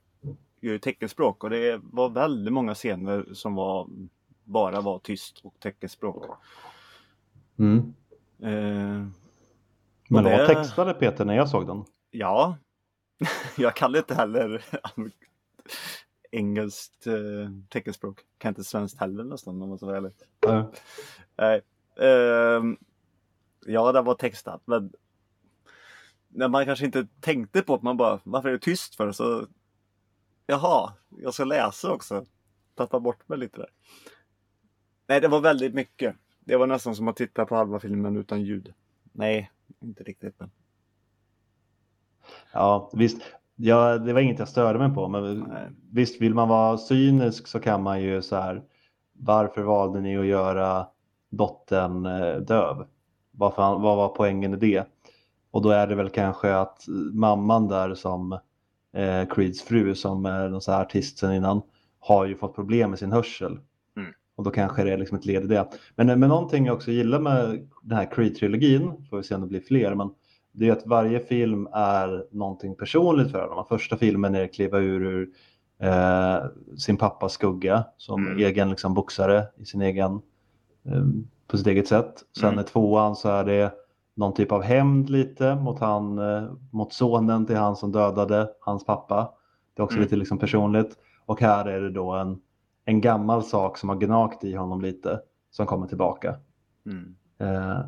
gör 0.61 0.79
teckenspråk 0.79 1.45
och 1.45 1.51
det 1.51 1.81
var 1.83 2.09
väldigt 2.09 2.53
många 2.53 2.75
scener 2.75 3.27
som 3.33 3.55
var 3.55 3.89
bara 4.45 4.81
var 4.81 4.99
tyst 4.99 5.41
och 5.43 5.55
teckenspråk. 5.61 6.25
Mm. 7.59 7.95
Eh, 8.43 9.07
men 10.09 10.25
de 10.25 10.39
var 10.39 10.47
textade 10.47 10.95
Peter 10.95 11.25
när 11.25 11.37
jag 11.37 11.49
såg 11.49 11.67
den? 11.67 11.85
Ja. 12.11 12.57
Jag 13.57 13.77
kan 13.77 13.97
inte 13.97 14.15
heller 14.15 14.65
engelskt 16.31 17.07
eh, 17.07 17.15
teckenspråk. 17.69 18.21
Kan 18.39 18.49
inte 18.49 18.65
svenskt 18.65 19.01
heller 19.01 19.25
nästan 19.25 19.63
om 19.63 19.69
man 19.69 19.79
ska 19.79 19.87
vara 19.87 19.97
ärlig. 19.97 20.13
Mm. 20.49 20.65
Nej. 21.37 21.63
Eh, 21.97 22.63
ja, 23.67 23.93
det 23.93 24.03
var 24.03 24.15
textat 24.15 24.63
men 24.65 24.93
när 26.37 26.49
man 26.49 26.65
kanske 26.65 26.85
inte 26.85 27.07
tänkte 27.21 27.63
på 27.63 27.75
att 27.75 27.83
man 27.83 27.97
bara, 27.97 28.21
varför 28.25 28.49
är 28.49 28.53
det 28.53 28.59
tyst 28.59 28.95
för? 28.95 29.13
Så 29.13 29.47
jaha, 30.47 30.93
jag 31.09 31.35
ska 31.35 31.45
läsa 31.45 31.93
också. 31.93 32.25
Tappa 32.75 33.01
bort 33.01 33.29
mig 33.29 33.39
lite 33.39 33.57
där. 33.57 33.71
Nej, 35.07 35.21
det 35.21 35.29
var 35.29 35.41
väldigt 35.41 35.75
mycket. 35.75 36.17
Det 36.41 36.57
var 36.57 36.67
nästan 36.67 36.97
som 36.97 37.09
att 37.09 37.17
titta 37.17 37.47
på 37.47 37.55
halva 37.55 37.81
filmen 37.81 38.17
utan 38.17 38.43
ljud. 38.43 38.75
Nej, 39.13 39.51
inte 39.81 40.03
riktigt. 40.03 40.35
Men... 40.39 40.51
Ja, 42.53 42.91
visst. 42.93 43.23
Ja, 43.55 43.99
det 43.99 44.13
var 44.13 44.21
inget 44.21 44.39
jag 44.39 44.49
störde 44.49 44.79
mig 44.79 44.95
på, 44.95 45.09
men 45.09 45.41
Nej. 45.41 45.69
visst 45.93 46.21
vill 46.21 46.35
man 46.35 46.49
vara 46.49 46.79
cynisk 46.79 47.47
så 47.47 47.61
kan 47.61 47.83
man 47.83 48.03
ju 48.03 48.23
så 48.23 48.37
här. 48.37 48.63
Varför 49.13 49.63
valde 49.63 50.01
ni 50.01 50.17
att 50.17 50.27
göra 50.27 50.87
dottern 51.29 52.07
eh, 52.07 52.37
döv? 52.37 52.87
Vad, 53.37 53.55
fan, 53.55 53.83
vad 53.83 53.97
var 53.97 54.09
poängen 54.09 54.55
i 54.55 54.57
det? 54.57 54.85
Och 55.51 55.63
då 55.63 55.71
är 55.71 55.87
det 55.87 55.95
väl 55.95 56.11
kanske 56.11 56.55
att 56.55 56.85
mamman 57.13 57.69
där 57.69 57.95
som 57.95 58.33
eh, 58.97 59.29
Creeds 59.31 59.63
fru 59.63 59.95
som 59.95 60.27
är 60.27 60.49
någon 60.49 60.61
så 60.61 60.73
här 60.73 60.81
artist 60.83 61.19
sen 61.19 61.33
innan 61.33 61.63
har 62.01 62.27
ju 62.27 62.37
fått 62.37 62.55
problem 62.55 62.91
med 62.91 62.99
sin 62.99 63.13
hörsel. 63.13 63.59
Mm. 63.97 64.13
Och 64.37 64.45
då 64.45 64.51
kanske 64.51 64.85
det 64.85 64.93
är 64.93 64.99
liksom 64.99 65.19
ett 65.19 65.27
led 65.27 65.45
i 65.45 65.47
det. 65.47 65.69
Men, 65.95 66.07
men 66.07 66.29
någonting 66.29 66.67
jag 66.67 66.75
också 66.75 66.91
gillar 66.91 67.21
med 67.21 67.69
den 67.83 67.99
här 67.99 68.07
Creed-trilogin, 68.07 69.09
får 69.11 69.17
vi 69.17 69.23
se 69.23 69.35
om 69.35 69.41
det 69.41 69.47
blir 69.47 69.61
fler, 69.61 69.95
men 69.95 70.11
det 70.53 70.69
är 70.69 70.73
att 70.73 70.87
varje 70.87 71.21
film 71.21 71.69
är 71.73 72.27
någonting 72.31 72.75
personligt 72.75 73.31
för 73.31 73.49
honom. 73.49 73.65
Första 73.69 73.97
filmen 73.97 74.35
är 74.35 74.45
att 74.45 74.55
kliva 74.55 74.79
ur, 74.79 75.03
ur 75.05 75.29
eh, 75.79 76.37
sin 76.79 76.97
pappas 76.97 77.33
skugga 77.33 77.85
som 77.97 78.27
Mm. 78.27 78.39
egen 78.39 78.71
liksom, 78.71 78.95
boxare 78.95 79.45
i 79.57 79.65
sin 79.65 79.83
egen, 79.83 80.13
eh, 80.85 81.05
på 81.47 81.59
sitt 81.59 81.67
eget 81.67 81.89
sätt. 81.89 82.15
Sen 82.41 82.49
Mm. 82.49 82.61
i 82.61 82.65
tvåan 82.65 83.17
så 83.17 83.29
är 83.29 83.45
det 83.45 83.75
någon 84.15 84.35
typ 84.35 84.53
av 84.53 84.63
hämnd 84.63 85.11
lite 85.11 85.55
mot, 85.55 85.79
han, 85.81 86.19
eh, 86.19 86.45
mot 86.71 86.93
sonen 86.93 87.47
till 87.47 87.57
han 87.57 87.77
som 87.77 87.93
dödade 87.93 88.51
hans 88.61 88.85
pappa. 88.85 89.33
Det 89.75 89.81
är 89.83 89.85
också 89.85 89.97
Mm. 89.97 90.05
lite 90.05 90.17
liksom 90.17 90.39
personligt. 90.39 90.97
Och 91.27 91.41
här 91.41 91.65
är 91.65 91.81
det 91.81 91.91
då 91.91 92.13
en, 92.13 92.41
en 92.85 93.01
gammal 93.01 93.43
sak 93.45 93.79
som 93.79 93.89
har 93.89 93.97
gnagt 93.97 94.45
i 94.45 94.55
honom 94.55 94.81
lite 94.81 95.21
som 95.51 95.67
kommer 95.67 95.87
tillbaka. 95.87 96.35
Mm. 96.87 97.17
Eh, 97.39 97.79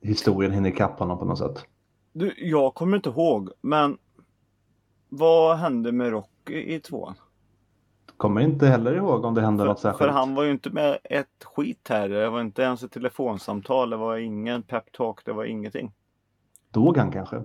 historien 0.00 0.52
hinner 0.52 0.70
ikapp 0.70 0.98
honom 0.98 1.18
på 1.18 1.24
något 1.24 1.38
sätt. 1.38 1.64
Du, 2.12 2.34
jag 2.36 2.74
kommer 2.74 2.96
inte 2.96 3.08
ihåg, 3.08 3.50
men 3.60 3.98
vad 5.08 5.56
hände 5.56 5.92
med 5.92 6.10
Rocky 6.10 6.74
i 6.74 6.80
tvåan? 6.80 7.14
Kommer 8.22 8.40
inte 8.40 8.66
heller 8.66 8.94
ihåg 8.94 9.24
om 9.24 9.34
det 9.34 9.40
hände 9.40 9.64
något 9.64 9.80
För, 9.80 9.88
särskilt. 9.88 9.98
för 10.10 10.18
han 10.18 10.34
var 10.34 10.42
ju 10.42 10.50
inte 10.50 10.70
med 10.70 10.98
ett 11.04 11.44
skit 11.44 11.86
här. 11.88 12.08
Det 12.08 12.30
var 12.30 12.40
inte 12.40 12.62
ens 12.62 12.82
ett 12.82 12.92
telefonsamtal. 12.92 13.90
Det 13.90 13.96
var 13.96 14.16
ingen 14.16 14.62
peptalk. 14.62 15.24
Det 15.24 15.32
var 15.32 15.44
ingenting. 15.44 15.92
Dog 16.70 16.96
han 16.96 17.10
kanske? 17.12 17.42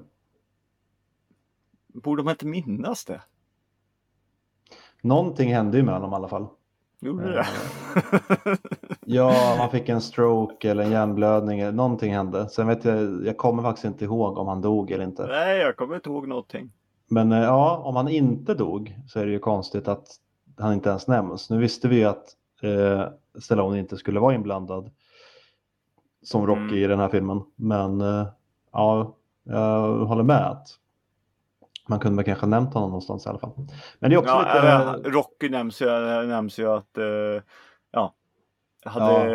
Borde 1.88 2.24
man 2.24 2.32
inte 2.32 2.46
minnas 2.46 3.06
det? 3.06 3.22
Någonting 5.02 5.54
hände 5.54 5.78
ju 5.78 5.84
med 5.84 5.94
honom 5.94 6.12
i 6.12 6.16
alla 6.16 6.28
fall. 6.28 6.48
Gjorde 7.00 7.32
det? 7.32 7.46
Ja, 9.06 9.56
man 9.58 9.70
fick 9.70 9.90
en 9.90 10.02
stroke 10.02 10.72
eller 10.72 10.84
en 10.84 10.92
hjärnblödning. 10.92 11.60
eller 11.60 11.72
Någonting 11.72 12.14
hände. 12.14 12.50
Sen 12.50 12.68
vet 12.68 12.86
jag, 12.86 13.26
jag 13.26 13.38
kommer 13.38 13.64
faktiskt 13.64 13.86
inte 13.86 14.06
ihåg 14.06 14.38
om 14.38 14.48
han 14.48 14.62
dog 14.62 14.92
eller 14.92 15.04
inte. 15.04 15.28
Nej, 15.28 15.58
jag 15.58 15.76
kommer 15.76 15.96
inte 15.96 16.10
ihåg 16.10 16.28
någonting. 16.28 16.72
Men 17.10 17.32
eh, 17.32 17.40
ja, 17.40 17.78
om 17.78 17.96
han 17.96 18.08
inte 18.08 18.54
dog 18.54 18.96
så 19.08 19.20
är 19.20 19.26
det 19.26 19.32
ju 19.32 19.40
konstigt 19.40 19.88
att 19.88 20.08
han 20.58 20.74
inte 20.74 20.90
ens 20.90 21.08
nämns. 21.08 21.50
Nu 21.50 21.58
visste 21.58 21.88
vi 21.88 22.06
att 22.06 22.26
eh, 22.62 23.08
Stallone 23.40 23.80
inte 23.80 23.98
skulle 23.98 24.20
vara 24.20 24.36
inblandad 24.36 24.92
som 26.24 26.48
Rocky 26.48 26.62
Mm. 26.62 26.76
i 26.76 26.88
den 26.88 27.00
här 27.00 27.10
filmen. 27.10 27.42
Men 27.56 28.02
eh, 28.02 28.28
ja, 28.72 29.16
jag 29.44 30.06
håller 30.06 30.24
med 30.24 30.48
att 30.48 30.68
man 31.88 32.00
kunde 32.00 32.24
kanske 32.24 32.46
ha 32.46 32.50
nämnt 32.50 32.74
honom 32.74 32.90
någonstans 32.90 33.26
i 33.26 33.30
alla 33.30 33.40
fall. 33.40 33.52
Men 34.00 34.10
det 34.10 34.16
är 34.16 34.20
också 34.20 34.34
Ja, 34.34 34.96
lite... 34.96 35.10
äh, 35.10 35.14
Rocky 35.14 35.50
nämns 35.50 35.82
ju, 35.82 35.86
nämns 36.28 36.60
ju 36.60 36.68
att 36.68 36.98
eh, 36.98 37.44
ja, 37.92 38.14
hade, 38.86 39.28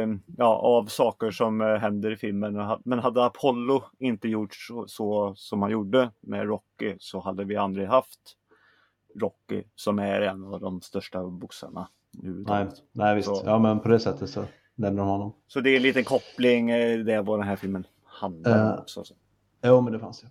ja. 0.00 0.18
ja, 0.36 0.56
av 0.56 0.86
saker 0.86 1.30
som 1.30 1.60
eh, 1.60 1.76
händer 1.76 2.10
i 2.10 2.16
filmen. 2.16 2.78
Men 2.84 2.98
hade 2.98 3.24
Apollo 3.24 3.82
inte 3.98 4.28
gjort 4.28 4.54
så, 4.54 4.86
så 4.88 5.32
som 5.36 5.62
han 5.62 5.70
gjorde 5.70 6.10
med 6.20 6.46
Rocky 6.46 6.96
så 6.98 7.20
hade 7.20 7.44
vi 7.44 7.56
aldrig 7.56 7.88
haft 7.88 8.36
Rocky 9.20 9.62
som 9.74 9.98
är 9.98 10.20
en 10.20 10.44
av 10.44 10.60
de 10.60 10.80
största 10.80 11.24
boxarna. 11.26 11.88
Nej, 12.46 12.66
nej 12.92 13.14
visst. 13.16 13.28
Så- 13.28 13.42
Ja, 13.46 13.58
men 13.58 13.80
på 13.80 13.88
det 13.88 14.00
sättet 14.00 14.30
så 14.30 14.44
nämner 14.74 15.02
de 15.02 15.08
honom. 15.08 15.32
Så 15.46 15.60
det 15.60 15.70
är 15.70 15.76
en 15.76 15.82
liten 15.82 16.04
koppling, 16.04 16.70
eh, 16.70 16.98
det 16.98 17.12
är 17.14 17.22
vad 17.22 17.38
den 17.38 17.48
här 17.48 17.56
filmen 17.56 17.86
handlar 18.04 18.62
om 18.66 18.72
Eh, 18.74 18.78
också. 18.78 19.04
Så. 19.04 19.14
Jo, 19.64 19.80
men 19.80 19.92
det 19.92 19.98
fanns 19.98 20.24
ju. 20.24 20.28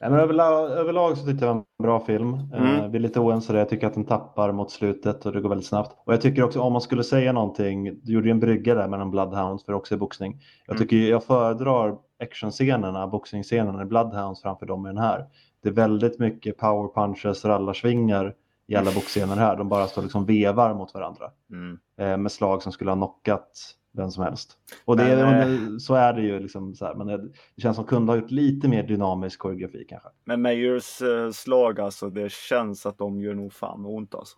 Nej, 0.00 0.10
men 0.10 0.20
överlag, 0.20 0.70
överlag 0.70 1.18
så 1.18 1.26
tyckte 1.26 1.44
jag 1.46 1.54
det 1.56 1.58
var 1.58 1.64
en 1.78 1.82
bra 1.84 2.00
film. 2.00 2.34
Eh, 2.34 2.74
Mm. 2.74 2.90
vi 2.90 2.96
är 2.98 3.00
lite 3.00 3.20
oense 3.20 3.52
där. 3.52 3.58
Jag 3.58 3.68
tycker 3.68 3.86
att 3.86 3.94
den 3.94 4.04
tappar 4.04 4.52
mot 4.52 4.70
slutet 4.70 5.26
och 5.26 5.32
det 5.32 5.40
går 5.40 5.48
väldigt 5.48 5.66
snabbt. 5.66 5.96
Och 6.04 6.12
jag 6.12 6.20
tycker 6.20 6.42
också 6.42 6.60
om 6.60 6.72
man 6.72 6.82
skulle 6.82 7.04
säga 7.04 7.32
någonting, 7.32 8.00
du 8.02 8.12
gjorde 8.12 8.26
ju 8.26 8.30
en 8.30 8.40
brygga 8.40 8.74
där 8.74 8.88
mellan 8.88 9.10
Bloodhounds 9.10 9.64
för 9.64 9.72
också 9.72 9.94
i 9.94 9.98
boxning. 9.98 10.40
Jag 10.66 10.76
Mm. 10.76 10.88
tycker 10.88 10.96
jag 11.10 11.24
föredrar 11.24 11.96
actionscenerna, 12.22 13.06
boxningsscenerna 13.06 13.82
i 13.82 13.84
Bloodhounds 13.84 14.42
framför 14.42 14.66
dem 14.66 14.86
i 14.86 14.88
den 14.88 14.98
här. 14.98 15.26
Det 15.62 15.68
är 15.68 15.72
väldigt 15.72 16.18
mycket 16.18 16.56
power 16.58 16.88
punches, 16.94 17.44
rallarsvingar 17.44 18.34
i 18.66 18.76
alla 18.76 18.92
boxscener 18.92 19.36
här. 19.36 19.56
De 19.56 19.68
bara 19.68 19.86
står 19.86 20.02
liksom 20.02 20.26
vevar 20.26 20.74
mot 20.74 20.94
varandra 20.94 21.30
Mm. 21.50 21.78
eh, 21.98 22.16
med 22.16 22.32
slag 22.32 22.62
som 22.62 22.72
skulle 22.72 22.90
ha 22.90 22.96
knockat 22.96 23.76
vem 23.92 24.10
som 24.10 24.24
helst. 24.24 24.58
Och 24.84 24.96
det, 24.96 25.16
Men, 25.16 25.74
det- 25.74 25.80
så 25.80 25.94
är 25.94 26.12
det 26.12 26.22
ju 26.22 26.40
liksom 26.40 26.74
så 26.74 26.84
här, 26.84 26.94
men 26.94 27.06
det, 27.06 27.28
känns 27.62 27.76
som 27.76 27.84
kunde 27.84 28.12
ha 28.12 28.16
gjort 28.16 28.30
lite 28.30 28.68
mer 28.68 28.82
dynamisk 28.82 29.38
koreografi 29.38 29.84
kanske. 29.88 30.08
Men 30.24 30.42
Mayers 30.42 31.02
eh, 31.02 31.30
slag 31.30 31.80
alltså, 31.80 32.10
det 32.10 32.32
känns 32.32 32.86
att 32.86 32.98
de 32.98 33.20
gör 33.20 33.34
nog 33.34 33.52
fan 33.52 33.86
ont 33.86 34.14
alltså. 34.14 34.36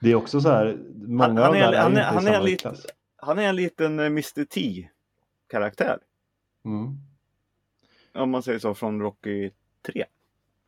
Det 0.00 0.10
är 0.10 0.14
också 0.14 0.40
så 0.40 0.48
här, 0.48 0.78
många 0.94 1.24
Han- 1.24 1.36
han 1.36 1.46
av 1.48 1.54
är- 1.54 1.62
han 1.62 1.96
är- 1.96 2.02
han 2.02 2.16
är 2.16 2.22
samma 2.22 2.36
en 2.36 2.44
lite-. 2.44 2.74
Han 3.16 3.38
är 3.38 3.42
en 3.48 3.56
liten 3.56 3.98
eh, 4.00 4.06
Mr 4.06 4.44
T 4.44 4.88
karaktär. 5.50 5.98
Mm. 6.64 6.96
Om 8.14 8.30
man 8.30 8.42
säger 8.42 8.58
så 8.58 8.74
från 8.74 9.00
Rocky 9.02 9.50
3. 9.86 10.04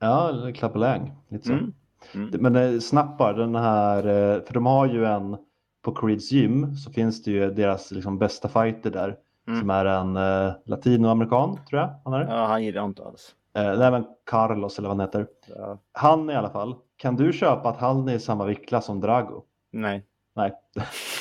Ja, 0.01 0.29
eller 0.29 0.53
Clubber 0.53 0.79
Lang, 0.81 1.12
lite 1.29 1.46
så. 1.46 1.53
Mm. 1.53 1.72
Mm. 2.14 2.31
Men 2.40 2.57
eh, 2.57 2.81
snabbt 2.81 3.18
bara, 3.18 3.33
den 3.33 3.55
här, 3.55 3.96
eh, 4.07 4.42
för 4.44 4.55
de 4.55 4.66
har 4.66 4.87
ju 4.87 5.05
en, 5.07 5.37
på 5.83 5.94
Creeds 5.94 6.33
gym 6.33 6.77
så 6.77 6.90
finns 6.92 7.22
det 7.22 7.31
ju 7.31 7.51
deras 7.51 7.90
liksom 7.90 8.18
bästa 8.18 8.48
fighter 8.48 8.90
där. 8.90 9.16
Mm. 9.48 9.61
Som 9.61 9.70
är 9.70 9.85
en 9.85 10.16
eh, 10.16 10.53
latinoamerikan, 10.66 11.59
tror 11.68 11.81
jag 11.81 11.94
han 12.05 12.12
är. 12.14 12.27
Ja, 12.37 12.46
han 12.46 12.64
gillar 12.64 12.81
jag 12.81 12.90
inte 12.90 13.05
alls. 13.05 13.35
Eh, 13.55 13.79
nej 13.79 13.90
men 13.90 14.05
Carlos 14.27 14.79
eller 14.79 14.88
vad 14.88 14.96
han 14.98 15.07
heter. 15.07 15.27
Ja. 15.57 15.79
Han 15.92 16.31
i 16.31 16.35
alla 16.35 16.51
fall, 16.51 16.75
kan 16.96 17.16
du 17.16 17.33
köpa 17.33 17.68
att 17.68 17.77
han 17.77 18.09
är 18.09 18.14
i 18.14 18.20
samma 18.20 18.44
viktklass 18.44 18.85
som 18.87 19.01
Drago? 19.01 19.42
Nej. 19.72 20.07
Nej, 20.35 20.53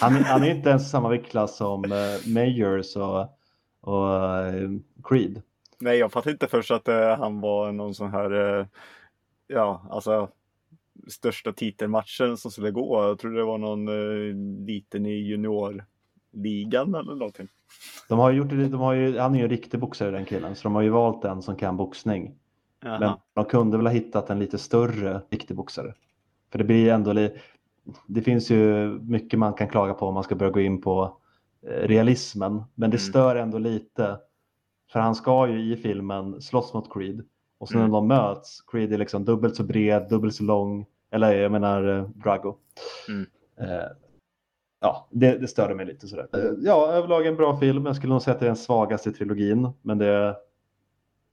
han, 0.01 0.15
är- 0.15 0.23
han 0.23 0.43
är 0.43 0.49
inte 0.55 0.69
ens 0.69 0.83
i 0.83 0.89
samma 0.89 1.09
viktklass 1.09 1.55
som 1.57 1.83
eh, 1.83 2.33
Mayors 2.33 2.95
och, 2.95 3.37
och 3.81 4.17
eh, 4.17 4.69
Creed. 5.03 5.41
Nej, 5.81 5.97
jag 5.97 6.11
fattade 6.11 6.31
inte 6.31 6.47
först 6.47 6.71
att 6.71 6.87
eh, 6.87 7.17
han 7.17 7.41
var 7.41 7.71
någon 7.71 7.95
sån 7.95 8.11
här, 8.11 8.59
eh, 8.59 8.65
ja, 9.47 9.87
alltså 9.89 10.29
största 11.07 11.51
titelmatchen 11.53 12.37
som 12.37 12.51
skulle 12.51 12.71
gå. 12.71 13.03
Jag 13.03 13.19
trodde 13.19 13.37
det 13.37 13.43
var 13.43 13.57
någon 13.57 13.87
eh, 13.87 14.35
liten 14.67 15.05
i 15.05 15.13
juniorligan 15.13 16.95
eller 16.95 17.15
någonting. 17.15 17.47
De 18.09 18.19
har 18.19 18.31
gjort 18.31 18.49
det, 18.49 18.67
de 18.67 18.79
har 18.79 18.93
ju, 18.93 19.17
han 19.17 19.33
är 19.33 19.37
ju 19.37 19.43
en 19.43 19.49
riktig 19.49 19.79
boxare 19.79 20.11
den 20.11 20.25
killen, 20.25 20.55
så 20.55 20.63
de 20.63 20.75
har 20.75 20.81
ju 20.81 20.89
valt 20.89 21.25
en 21.25 21.41
som 21.41 21.55
kan 21.55 21.77
boxning. 21.77 22.35
Jaha. 22.83 22.99
Men 22.99 23.13
de 23.33 23.45
kunde 23.45 23.77
väl 23.77 23.85
ha 23.85 23.93
hittat 23.93 24.29
en 24.29 24.39
lite 24.39 24.57
större 24.57 25.21
riktig 25.29 25.55
boxare. 25.57 25.93
För 26.51 26.57
det 26.57 26.63
blir 26.63 26.91
ändå 26.91 27.13
li, 27.13 27.37
det 28.07 28.21
finns 28.21 28.49
ju 28.51 28.87
mycket 29.01 29.39
man 29.39 29.53
kan 29.53 29.69
klaga 29.69 29.93
på 29.93 30.05
om 30.07 30.13
man 30.13 30.23
ska 30.23 30.35
börja 30.35 30.51
gå 30.51 30.59
in 30.59 30.81
på 30.81 31.17
eh, 31.67 31.87
realismen. 31.87 32.63
Men 32.75 32.89
det 32.89 32.97
Mm. 32.97 33.09
stör 33.09 33.35
ändå 33.35 33.57
lite. 33.57 34.17
För 34.91 34.99
han 34.99 35.15
ska 35.15 35.47
ju 35.47 35.73
i 35.73 35.77
filmen 35.77 36.41
slåss 36.41 36.73
mot 36.73 36.93
Creed. 36.93 37.23
Och 37.57 37.69
sen 37.69 37.77
Mm. 37.77 37.91
när 37.91 37.97
de 37.97 38.07
möts, 38.07 38.61
Creed 38.61 38.93
är 38.93 38.97
liksom 38.97 39.25
dubbelt 39.25 39.55
så 39.55 39.63
bred, 39.63 40.07
dubbelt 40.09 40.35
så 40.35 40.43
lång. 40.43 40.85
Eller 41.11 41.33
jag 41.33 41.51
menar 41.51 41.97
eh, 41.97 42.09
Drago. 42.09 42.55
Mm. 43.07 43.25
Eh, 43.61 43.87
ja, 44.81 45.07
det, 45.11 45.37
det 45.37 45.47
störde 45.47 45.75
mig 45.75 45.85
lite 45.85 46.07
sådär. 46.07 46.27
Eh, 46.33 46.51
ja, 46.61 46.87
överlag 46.91 47.25
en 47.27 47.35
bra 47.35 47.57
film. 47.57 47.85
Jag 47.85 47.95
skulle 47.95 48.13
nog 48.13 48.21
säga 48.21 48.33
att 48.33 48.39
det 48.39 48.45
är 48.45 48.47
den 48.49 48.55
svagaste 48.55 49.09
i 49.09 49.13
trilogin. 49.13 49.69
Men 49.81 49.97
det 49.97 50.35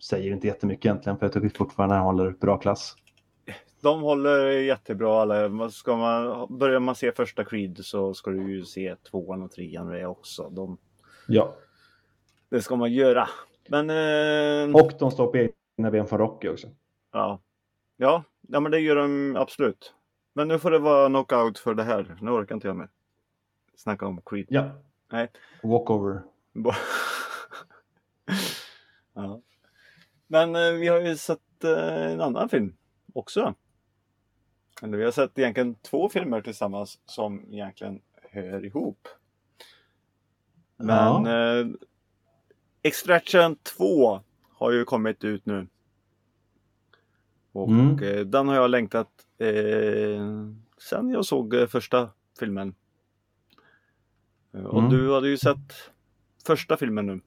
säger 0.03 0.33
inte 0.33 0.47
jättemycket 0.47 0.85
egentligen 0.87 1.19
för 1.19 1.27
jag 1.27 1.33
tycker 1.33 1.49
fortfarande 1.59 1.95
den 1.95 2.05
håller 2.05 2.31
bra 2.31 2.57
klass. 2.59 2.95
De 3.83 4.01
håller 4.03 4.47
jättebra 4.51 5.23
alla. 5.23 5.71
Ska 5.71 5.97
man, 5.97 6.47
börjar 6.59 6.81
man 6.81 6.95
se 6.95 7.13
första 7.13 7.45
Creed 7.45 7.79
så 7.85 8.15
ska 8.15 8.31
du 8.31 8.53
ju 8.53 8.65
se 8.65 8.97
tvåan 9.11 9.43
och 9.43 9.51
trean 9.51 9.87
och 9.87 9.93
det 9.93 10.07
också. 10.07 10.51
De, 10.51 10.79
Ja. 11.29 11.55
Det 12.49 12.63
ska 12.63 12.77
man 12.77 12.93
göra. 12.93 13.29
Men... 13.69 13.91
Eh, 13.91 14.77
Och 14.77 14.93
de 14.99 15.11
står 15.11 15.27
på 15.27 15.37
egna 15.39 15.91
ben 15.91 16.07
från 16.07 16.19
Rocky 16.19 16.49
också. 16.49 16.69
Ja. 17.13 17.41
ja, 17.97 18.25
ja 18.41 18.61
men 18.61 18.73
det 18.73 18.81
gör 18.81 18.97
de 18.97 19.37
absolut. 19.37 19.95
Men 20.33 20.49
nu 20.49 20.59
får 20.59 20.71
det 20.71 20.79
vara 20.79 21.09
knockout 21.09 21.59
för 21.59 21.75
det 21.75 21.83
här. 21.83 22.17
Nu 22.21 22.31
orkar 22.31 22.55
inte 22.55 22.67
jag 22.67 22.77
mer. 22.77 22.89
Snacka 23.77 24.07
om 24.07 24.21
Creed. 24.27 24.47
Ja. 24.49 24.71
Nej. 25.13 25.29
Walkover. 25.63 26.23
Ja. 29.15 29.41
Men 30.27 30.57
eh, 30.57 30.73
vi 30.73 30.89
har 30.89 31.01
ju 31.01 31.17
sett 31.17 31.65
eh, 31.65 32.13
en 32.13 32.21
annan 32.21 32.49
film 32.49 32.77
också. 33.15 33.55
Eller 34.83 34.99
vi 34.99 35.05
har 35.05 35.11
sett 35.11 35.39
egentligen 35.39 35.75
två 35.75 36.09
filmer 36.09 36.41
tillsammans 36.41 37.01
som 37.07 37.53
egentligen 37.53 38.01
hör 38.31 38.65
ihop. 38.65 39.09
Men 40.77 41.27
eh, 41.27 41.67
Extraction 42.83 43.57
2 43.57 44.21
har 44.53 44.71
ju 44.73 44.85
kommit 44.85 45.25
ut 45.25 45.47
nu. 45.47 45.67
Och 47.53 47.69
Mm. 47.69 48.03
eh, 48.03 48.21
den 48.21 48.49
har 48.49 48.55
jag 48.55 48.71
längtat 48.71 49.09
eh, 49.39 50.23
sen 50.91 51.11
jag 51.11 51.25
såg 51.25 51.55
eh, 51.55 51.67
första 51.67 52.09
filmen. 52.39 52.75
Eh, 54.55 54.65
Och 54.65 54.79
Mm. 54.79 54.91
du 54.91 55.15
hade 55.15 55.29
ju 55.29 55.37
sett 55.39 55.73
första 56.47 56.77
filmen 56.77 57.07
nu. 57.07 57.21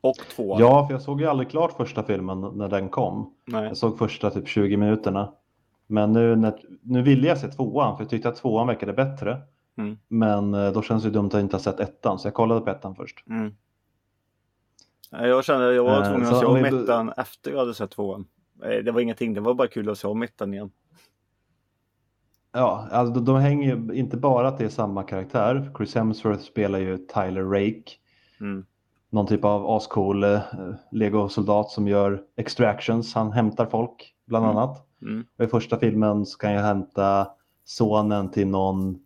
Och 0.00 0.16
tvåan. 0.16 0.60
Ja, 0.60 0.86
för 0.86 0.94
jag 0.94 1.02
såg 1.02 1.20
ju 1.20 1.26
aldrig 1.26 1.50
klart 1.50 1.76
första 1.76 2.02
filmen 2.02 2.40
när 2.40 2.68
den 2.68 2.88
kom. 2.88 3.34
Nej. 3.44 3.64
Jag 3.64 3.76
såg 3.76 3.98
första 3.98 4.30
typ 4.30 4.48
20 4.48 4.76
minuterna. 4.76 5.32
Men 5.86 6.12
nu, 6.12 6.36
när, 6.36 6.60
nu 6.82 7.02
ville 7.02 7.28
jag 7.28 7.38
se 7.38 7.48
tvåan, 7.48 7.96
för 7.96 8.04
jag 8.04 8.10
tyckte 8.10 8.28
att 8.28 8.36
tvåan 8.36 8.66
verkade 8.66 8.92
bättre. 8.92 9.40
Mm. 9.76 9.98
Men 10.08 10.54
eh, 10.54 10.72
då 10.72 10.82
känns 10.82 11.02
det 11.02 11.10
dumt 11.10 11.26
att 11.26 11.40
inte 11.40 11.56
ha 11.56 11.60
sett 11.62 11.80
ettan, 11.80 12.18
så 12.18 12.26
jag 12.26 12.34
kollade 12.34 12.60
på 12.60 12.70
ettan 12.70 12.94
först. 12.94 13.24
Mm. 13.30 13.54
Jag 15.10 15.44
kände 15.44 15.74
jag 15.74 15.84
var 15.84 16.00
Eh, 16.02 16.08
tvungen 16.08 16.28
att 16.28 16.40
se 16.40 16.46
om 16.46 16.56
ettan 16.64 17.12
efter 17.16 17.50
jag 17.50 17.58
hade 17.58 17.74
sett 17.74 17.90
tvåan. 17.90 18.26
Det 18.84 18.90
var 18.90 19.00
ingenting, 19.00 19.34
det 19.34 19.40
var 19.40 19.54
bara 19.54 19.68
kul 19.68 19.88
att 19.90 19.98
se 19.98 20.08
om 20.08 20.22
ettan 20.22 20.54
igen. 20.54 20.70
Ja, 22.52 22.88
alltså 22.90 23.14
de, 23.14 23.24
de 23.24 23.36
hänger 23.36 23.76
ju 23.76 23.94
inte 23.94 24.16
bara 24.16 24.48
att 24.48 24.58
det 24.58 24.64
är 24.64 24.68
samma 24.68 25.02
karaktär. 25.02 25.70
Chris 25.76 25.94
Hemsworth 25.94 26.42
spelar 26.42 26.78
ju 26.78 26.96
Tyler 26.98 27.44
Rake. 27.44 27.90
Mm. 28.40 28.66
Någon 29.10 29.26
typ 29.26 29.44
av 29.44 29.70
ascool 29.70 30.24
eh, 30.24 30.40
legosoldat 30.90 31.70
som 31.70 31.88
gör 31.88 32.22
extractions. 32.36 33.14
Han 33.14 33.32
hämtar 33.32 33.66
folk 33.66 34.14
bland 34.26 34.44
Mm. 34.44 34.56
annat. 34.56 34.86
Mm. 35.02 35.24
Och 35.38 35.44
I 35.44 35.48
första 35.48 35.78
filmen 35.78 36.26
så 36.26 36.38
kan 36.38 36.52
jag 36.52 36.62
hämta 36.62 37.28
sonen 37.64 38.30
till 38.30 38.46
någon 38.48 38.98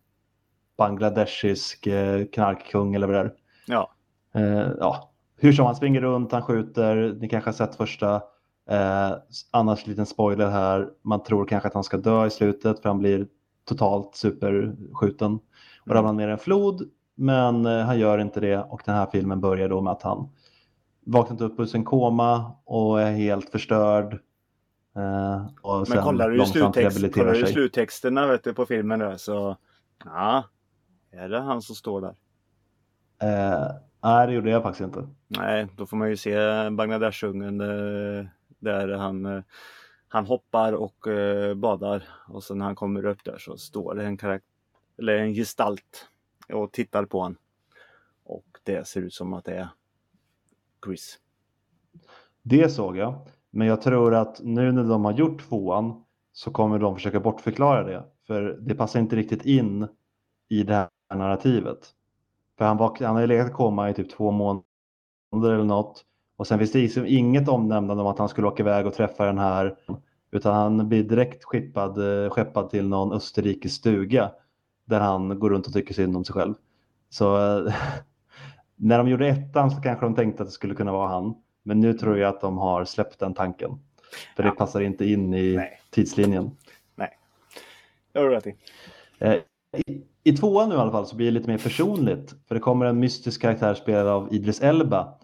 bangladeshisk 0.79 1.87
eh, 1.87 2.25
knarkkung 2.25 2.95
eller 2.95 3.07
vad 3.07 3.17
det 3.17 3.21
är. 3.21 3.33
Ja. 3.67 3.93
Eh, 4.35 4.71
ja. 4.81 5.11
Hur 5.37 5.53
som, 5.53 5.67
han 5.67 5.77
springer 5.77 6.01
runt, 6.01 6.33
han 6.33 6.43
skjuter. 6.43 7.17
Ni 7.21 7.29
kanske 7.29 7.49
har 7.49 7.55
sett 7.55 7.77
första. 7.77 8.15
Eh, 8.71 9.13
annars 9.51 9.87
liten 9.87 10.07
spoiler 10.07 10.51
här. 10.51 10.89
Man 11.03 11.23
tror 11.23 11.47
kanske 11.47 11.67
att 11.67 11.75
han 11.75 11.85
ska 11.85 11.97
dö 11.97 12.27
i 12.27 12.31
slutet 12.31 12.83
för 12.83 12.89
han 12.89 12.99
blir 12.99 13.27
totalt 13.65 14.15
superskjuten 14.15 15.39
och 15.87 15.95
ramlar 15.95 16.13
ner 16.13 16.29
i 16.29 16.33
en 16.33 16.39
flod. 16.39 16.91
Men 17.15 17.67
eh, 17.67 17.81
han 17.81 17.99
gör 17.99 18.19
inte 18.19 18.41
det 18.41 18.59
och 18.59 18.83
den 18.85 18.95
här 18.95 19.07
filmen 19.13 19.41
börjar 19.41 19.69
då 19.69 19.81
med 19.81 19.93
att 19.93 20.03
han 20.03 20.29
vaknat 21.07 21.41
upp 21.41 21.61
ur 21.61 21.67
sin 21.67 21.85
koma 21.85 22.53
och 22.65 23.01
är 23.01 23.13
helt 23.13 23.51
förstörd. 23.51 24.13
Eh, 24.97 25.47
Men 25.89 26.03
kollar 26.03 26.31
du 26.31 27.11
kollar 27.11 27.35
du 27.35 27.47
sluttexterna 27.47 28.27
vet 28.27 28.45
du, 28.45 28.55
på 28.55 28.67
filmen 28.67 28.99
där 28.99 29.17
så 29.17 29.57
ja, 30.05 30.45
är 31.11 31.29
det 31.29 31.41
han 31.41 31.63
som 31.63 31.75
står 31.75 32.01
där? 32.01 32.15
Eh, 33.23 33.71
nej, 34.03 34.27
det 34.27 34.33
gjorde 34.33 34.51
jag 34.51 34.63
faktiskt 34.63 34.85
inte. 34.85 35.09
Nej, 35.29 35.67
då 35.77 35.87
får 35.87 35.97
man 35.97 36.09
ju 36.09 36.17
se 36.17 36.37
Bangladeshungen 36.71 37.61
eh, 37.61 38.27
där 38.59 38.89
han, 38.89 39.27
eh, 39.27 39.43
han 40.09 40.27
hoppar 40.27 40.73
och 40.73 41.07
eh, 41.07 41.55
badar 41.55 42.09
och 42.29 42.45
sen 42.45 42.59
när 42.59 42.65
han 42.65 42.75
kommer 42.75 43.05
upp 43.07 43.25
där 43.25 43.39
så 43.39 43.57
står 43.57 43.95
det 43.95 44.05
en 44.05 44.17
karaktär 44.17 44.49
eller 44.99 45.17
en 45.17 45.35
gestalt 45.35 46.09
och 46.53 46.73
tittar 46.73 47.05
på 47.05 47.21
honom. 47.21 47.39
Och 48.25 48.47
det 48.63 48.89
ser 48.89 49.03
ut 49.03 49.15
som 49.15 49.33
att 49.33 49.45
det 49.45 49.55
är 49.57 49.69
Chris. 50.85 51.19
Det 52.43 52.69
såg 52.69 52.97
jag. 52.97 53.27
Men 53.51 53.67
jag 53.67 53.83
tror 53.83 54.15
att 54.15 54.41
nu 54.41 54.73
när 54.73 54.85
de 54.85 55.05
har 55.05 55.13
gjort 55.13 55.49
tvåan 55.49 56.05
så 56.33 56.51
kommer 56.51 56.79
de 56.79 56.95
försöka 56.95 57.21
bortförklara 57.21 57.85
det. 57.85 58.05
För 58.27 58.59
det 58.61 58.75
passar 58.75 59.01
inte 59.01 59.17
riktigt 59.17 59.45
in 59.45 59.89
i 60.49 60.63
det 60.63 60.75
här 60.75 60.89
narrativet. 61.17 61.79
För 62.59 62.65
han, 62.65 62.77
var, 62.77 63.05
han 63.05 63.21
ju 63.21 63.27
legat 63.27 63.49
i 63.49 63.53
koma 63.53 63.91
i 63.91 63.95
typ 63.95 64.11
två 64.11 64.31
månader 64.31 64.65
eller 65.55 65.65
något. 65.65 66.05
Och 66.37 66.47
sen 66.47 66.59
finns 66.59 66.73
det 66.73 66.79
liksom 66.79 67.07
inget 67.07 67.49
omnämnande 67.49 68.03
om 68.03 68.09
att 68.09 68.19
han 68.19 68.29
skulle 68.29 68.47
åka 68.47 68.63
iväg 68.63 68.87
och 68.87 68.95
träffa 68.95 69.25
den 69.27 69.39
här. 69.39 69.77
Utan 70.31 70.55
han 70.55 70.89
blir 70.89 71.03
direkt 71.03 71.45
skeppad, 71.45 72.25
eh, 72.25 72.31
skeppad 72.31 72.71
till 72.71 72.89
någon 72.89 73.13
österrikisk 73.13 73.77
stuga. 73.77 74.31
Där 74.85 75.01
han 75.01 75.39
går 75.39 75.51
runt 75.51 75.67
och 75.67 75.73
tycker 75.73 75.95
synd 75.95 76.17
om 76.17 76.25
sig 76.25 76.35
själv. 76.35 76.55
Så 77.11 77.37
eh, 77.67 77.75
när 78.77 78.99
de 78.99 79.09
gjorde 79.09 79.29
ettan 79.29 79.71
så 79.71 79.81
kanske 79.83 80.07
de 80.07 80.15
tänkte 80.15 80.43
att 80.43 80.49
det 80.49 80.53
skulle 80.53 80.75
kunna 80.75 80.93
vara 80.93 81.09
han. 81.09 81.35
Men 81.63 81.81
nu 81.81 81.93
tror 81.95 82.19
jag 82.19 82.29
att 82.29 82.41
de 82.41 82.59
har 82.59 82.85
släppt 82.85 83.19
den 83.19 83.35
tanken. 83.35 83.71
För 84.37 84.43
det 84.43 84.49
Ja. 84.49 84.55
passar 84.55 84.81
inte 84.81 85.05
in 85.05 85.35
i 85.35 85.57
Nej. 85.57 85.81
tidslinjen. 85.91 86.51
Det 88.13 88.19
har 88.19 88.29
du 88.29 88.35
rätt 88.35 88.47
i. 88.47 88.55
Eh, 89.19 89.35
I, 90.29 90.37
tvåan 90.37 90.69
nu 90.69 90.75
i 90.75 90.79
alla 90.79 90.91
fall 90.91 91.07
så 91.07 91.17
blir 91.17 91.27
det 91.27 91.33
lite 91.33 91.51
mer 91.51 91.59
personligt. 91.59 92.35
För 92.49 92.55
det 92.55 92.61
kommer 92.61 92.87
en 92.87 93.01
mystisk 93.01 93.43
karaktär 93.43 93.75
spelad 93.75 94.07
av 94.07 94.35
Idris 94.35 94.61
Elba 94.61 95.15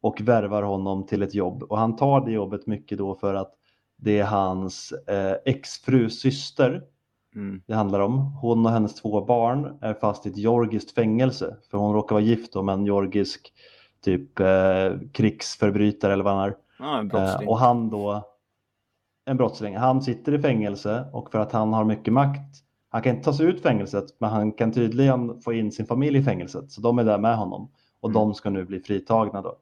och 0.00 0.20
värvar 0.20 0.62
honom 0.62 1.06
till 1.06 1.22
ett 1.22 1.34
jobb. 1.34 1.62
Och 1.62 1.78
han 1.78 1.96
tar 1.96 2.26
det 2.26 2.32
jobbet 2.32 2.66
mycket 2.66 2.98
då 2.98 3.14
för 3.14 3.34
att 3.34 3.54
det 3.98 4.18
är 4.18 4.24
hans 4.24 4.92
eh, 4.92 5.34
exfrus 5.44 6.20
syster 6.20 6.82
Mm. 7.34 7.62
det 7.66 7.74
handlar 7.74 8.00
om. 8.00 8.18
Hon 8.18 8.66
och 8.66 8.72
hennes 8.72 8.94
två 8.94 9.24
barn 9.24 9.78
är 9.80 9.94
fast 9.94 10.26
i 10.26 10.28
ett 10.28 10.36
georgiskt 10.36 10.94
fängelse. 10.94 11.56
För 11.70 11.78
hon 11.78 11.94
råkar 11.94 12.14
vara 12.14 12.24
gift 12.24 12.54
med 12.54 12.72
en 12.72 12.86
georgisk 12.86 13.52
typ 14.04 14.40
eh, 14.40 14.92
krigsförbrytare 15.12 16.12
eller 16.12 16.24
vad 16.24 16.34
han 16.34 16.48
är. 16.48 16.56
En 16.98 17.08
Eh, 17.42 17.48
och 17.48 17.58
han 17.58 17.90
då, 17.90 18.24
en 19.24 19.36
brottsling, 19.36 19.76
han 19.76 20.02
sitter 20.02 20.34
i 20.34 20.38
fängelse 20.38 21.04
och 21.12 21.30
för 21.30 21.38
att 21.38 21.52
han 21.52 21.72
har 21.72 21.84
mycket 21.84 22.12
makt, 22.12 22.56
han 22.92 23.02
kan 23.02 23.12
inte 23.14 23.24
ta 23.24 23.32
sig 23.32 23.46
ut 23.46 23.62
fängelset 23.62 24.04
men 24.18 24.30
han 24.30 24.52
kan 24.52 24.72
tydligen 24.72 25.40
få 25.40 25.52
in 25.52 25.72
sin 25.72 25.86
familj 25.86 26.18
i 26.18 26.22
fängelset. 26.22 26.70
Så 26.70 26.80
de 26.80 26.98
är 26.98 27.04
där 27.04 27.18
med 27.18 27.36
honom 27.36 27.68
och 28.00 28.08
Mm. 28.10 28.14
de 28.20 28.34
ska 28.34 28.50
nu 28.50 28.64
bli 28.64 28.80
fritagna 28.80 29.42
då. 29.42 29.56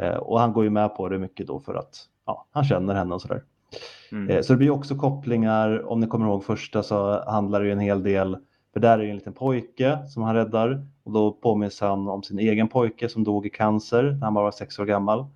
Eh, 0.00 0.16
och 0.16 0.40
han 0.40 0.52
går 0.52 0.64
ju 0.64 0.70
med 0.70 0.96
på 0.96 1.08
det 1.08 1.18
mycket 1.18 1.46
då 1.46 1.60
för 1.60 1.74
att 1.74 1.96
ja, 2.26 2.46
han 2.50 2.64
känner 2.64 2.94
henne 2.94 3.14
och 3.14 3.22
sådär. 3.22 3.42
Mm. 4.12 4.30
Eh, 4.30 4.42
Så 4.42 4.52
det 4.52 4.56
blir 4.56 4.70
också 4.70 4.94
kopplingar, 4.96 5.86
om 5.88 6.00
ni 6.00 6.06
kommer 6.06 6.26
ihåg 6.26 6.44
första 6.44 6.82
så 6.82 7.24
handlar 7.30 7.60
det 7.60 7.66
ju 7.66 7.72
en 7.72 7.78
hel 7.78 8.02
del, 8.02 8.36
för 8.72 8.80
där 8.80 8.98
är 8.98 9.02
ju 9.02 9.10
en 9.10 9.16
liten 9.16 9.32
pojke 9.32 9.98
som 10.08 10.22
han 10.22 10.34
räddar 10.34 10.86
och 11.04 11.12
då 11.12 11.32
påminns 11.32 11.80
han 11.80 12.08
om 12.08 12.22
sin 12.22 12.38
egen 12.38 12.68
pojke 12.68 13.08
som 13.08 13.24
dog 13.24 13.46
i 13.46 13.50
cancer 13.50 14.02
när 14.02 14.24
han 14.24 14.34
bara 14.34 14.44
var 14.44 14.50
sex 14.50 14.78
år 14.78 14.84
gammal. 14.84 15.26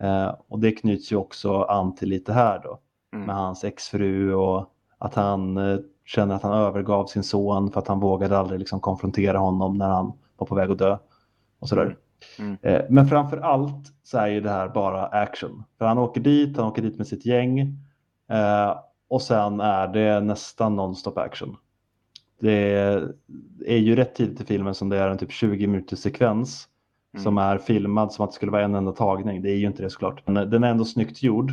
Eh, 0.00 0.34
och 0.48 0.58
det 0.58 0.72
knyts 0.72 1.12
ju 1.12 1.16
också 1.16 1.62
an 1.62 1.94
till 1.94 2.08
lite 2.08 2.32
här 2.32 2.60
då 2.64 2.78
Mm. 3.12 3.26
med 3.26 3.36
hans 3.36 3.64
exfru 3.64 4.34
och 4.34 4.70
att 4.98 5.14
han 5.14 5.56
eh, 5.56 5.78
känner 6.08 6.34
att 6.34 6.42
han 6.42 6.52
övergav 6.52 7.06
sin 7.06 7.22
son 7.22 7.70
för 7.70 7.80
att 7.80 7.88
han 7.88 8.00
vågade 8.00 8.38
aldrig 8.38 8.58
liksom 8.58 8.80
konfrontera 8.80 9.38
honom 9.38 9.78
när 9.78 9.88
han 9.88 10.12
var 10.36 10.46
på 10.46 10.54
väg 10.54 10.70
att 10.70 10.78
dö 10.78 10.98
och 11.58 11.68
sådär. 11.68 11.96
Mm. 12.38 12.56
Eh, 12.62 12.80
Men 12.90 13.08
framför 13.08 13.36
allt 13.36 13.86
så 14.02 14.18
är 14.18 14.26
ju 14.26 14.40
det 14.40 14.50
här 14.50 14.68
bara 14.68 15.06
action. 15.06 15.64
För 15.78 15.84
han 15.86 15.98
åker 15.98 16.20
dit, 16.20 16.56
han 16.56 16.66
åker 16.66 16.82
dit 16.82 16.98
med 16.98 17.06
sitt 17.06 17.26
gäng 17.26 17.58
eh, 18.30 18.78
och 19.08 19.22
sen 19.22 19.60
är 19.60 19.88
det 19.88 20.20
nästan 20.20 20.80
non-stop 20.80 21.20
action. 21.20 21.56
Det 22.40 22.52
är 23.66 23.76
ju 23.76 23.96
rätt 23.96 24.14
tidigt 24.14 24.40
i 24.40 24.44
filmen 24.44 24.74
som 24.74 24.88
det 24.88 24.98
är 24.98 25.08
en 25.10 25.18
typ 25.18 25.32
20 25.32 25.66
minuters 25.66 25.98
sekvens 25.98 26.68
Mm. 27.14 27.24
som 27.24 27.38
är 27.38 27.58
filmad 27.58 28.12
som 28.12 28.24
att 28.24 28.30
det 28.30 28.34
skulle 28.34 28.52
vara 28.52 28.64
en 28.64 28.74
enda 28.74 28.92
tagning. 28.92 29.42
Det 29.42 29.50
är 29.50 29.56
ju 29.56 29.66
inte 29.66 29.82
det 29.82 29.90
såklart. 29.90 30.22
Men 30.26 30.50
den 30.50 30.64
är 30.64 30.70
ändå 30.70 30.84
snyggt 30.84 31.22
gjord 31.22 31.50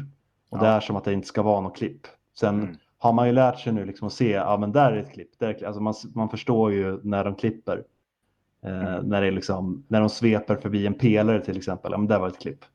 och 0.50 0.58
Ja. 0.58 0.62
det 0.62 0.68
är 0.68 0.80
som 0.80 0.96
att 0.96 1.04
det 1.04 1.14
inte 1.14 1.28
ska 1.28 1.42
vara 1.42 1.62
något 1.62 1.76
klipp. 1.78 2.02
Sen 2.40 2.60
Mm. 2.60 2.76
Har 2.98 3.14
man 3.14 3.28
ju 3.28 3.34
lärt 3.34 3.60
sig 3.60 3.74
nu 3.74 3.86
liksom 3.86 4.08
att 4.08 4.14
se, 4.14 4.30
ja 4.32 4.58
men 4.58 4.72
där 4.72 4.92
är 4.92 4.98
ett 4.98 5.14
klipp. 5.14 5.40
Där 5.40 5.48
är 5.48 5.52
ett 5.52 5.58
klipp. 5.58 5.68
Alltså 5.68 5.82
man, 5.82 5.94
man 6.16 6.30
förstår 6.30 6.72
ju 6.74 7.00
när 7.04 7.24
de 7.24 7.36
klipper. 7.36 7.78
Eh, 8.64 8.88
Mm. 8.88 9.06
när, 9.06 9.22
det 9.22 9.28
är 9.28 9.32
liksom, 9.32 9.86
när 9.88 10.00
de 10.00 10.10
sveper 10.10 10.56
förbi 10.56 10.88
en 10.88 10.94
pelare 10.94 11.42
till 11.46 11.58
exempel, 11.58 11.92
ja 11.92 11.98
men 11.98 12.08
där 12.08 12.20
var 12.20 12.28
ett 12.28 12.40
klipp. 12.40 12.66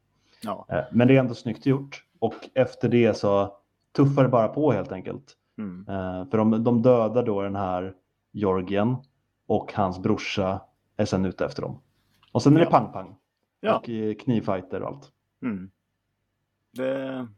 Ja. 0.43 0.67
Eh, 0.69 0.81
men 0.93 1.09
det 1.09 1.17
är 1.17 1.21
ändå 1.21 1.35
snyggt 1.35 1.67
gjort 1.67 2.05
och 2.19 2.35
efter 2.55 2.89
det 2.89 3.15
så 3.15 3.57
tuffar 3.97 4.23
det 4.23 4.29
bara 4.29 4.49
på 4.49 4.73
helt 4.73 4.93
enkelt. 4.93 5.37
Mm. 5.59 5.87
Eh, 5.89 6.31
för 6.31 6.39
de, 6.39 6.65
de 6.65 6.83
dödar 6.83 7.23
då 7.27 7.43
den 7.43 7.57
här 7.57 7.95
Georgien 8.33 8.97
och 9.47 9.73
hans 9.75 9.99
brorsa 9.99 10.61
är 10.97 11.05
sen 11.05 11.25
ute 11.25 11.45
efter 11.45 11.63
dem. 11.63 11.81
Och 12.33 12.43
sen 12.43 12.53
är 12.57 12.59
det 12.61 12.65
Ja. 12.65 12.71
pang-pang. 12.71 13.17
Ja. 13.61 13.77
Och 13.79 13.89
eh, 13.91 14.15
knivfighter 14.15 14.83
och 14.83 14.89
allt. 14.89 15.13
Mm. 15.43 15.71
Det, 16.73 17.29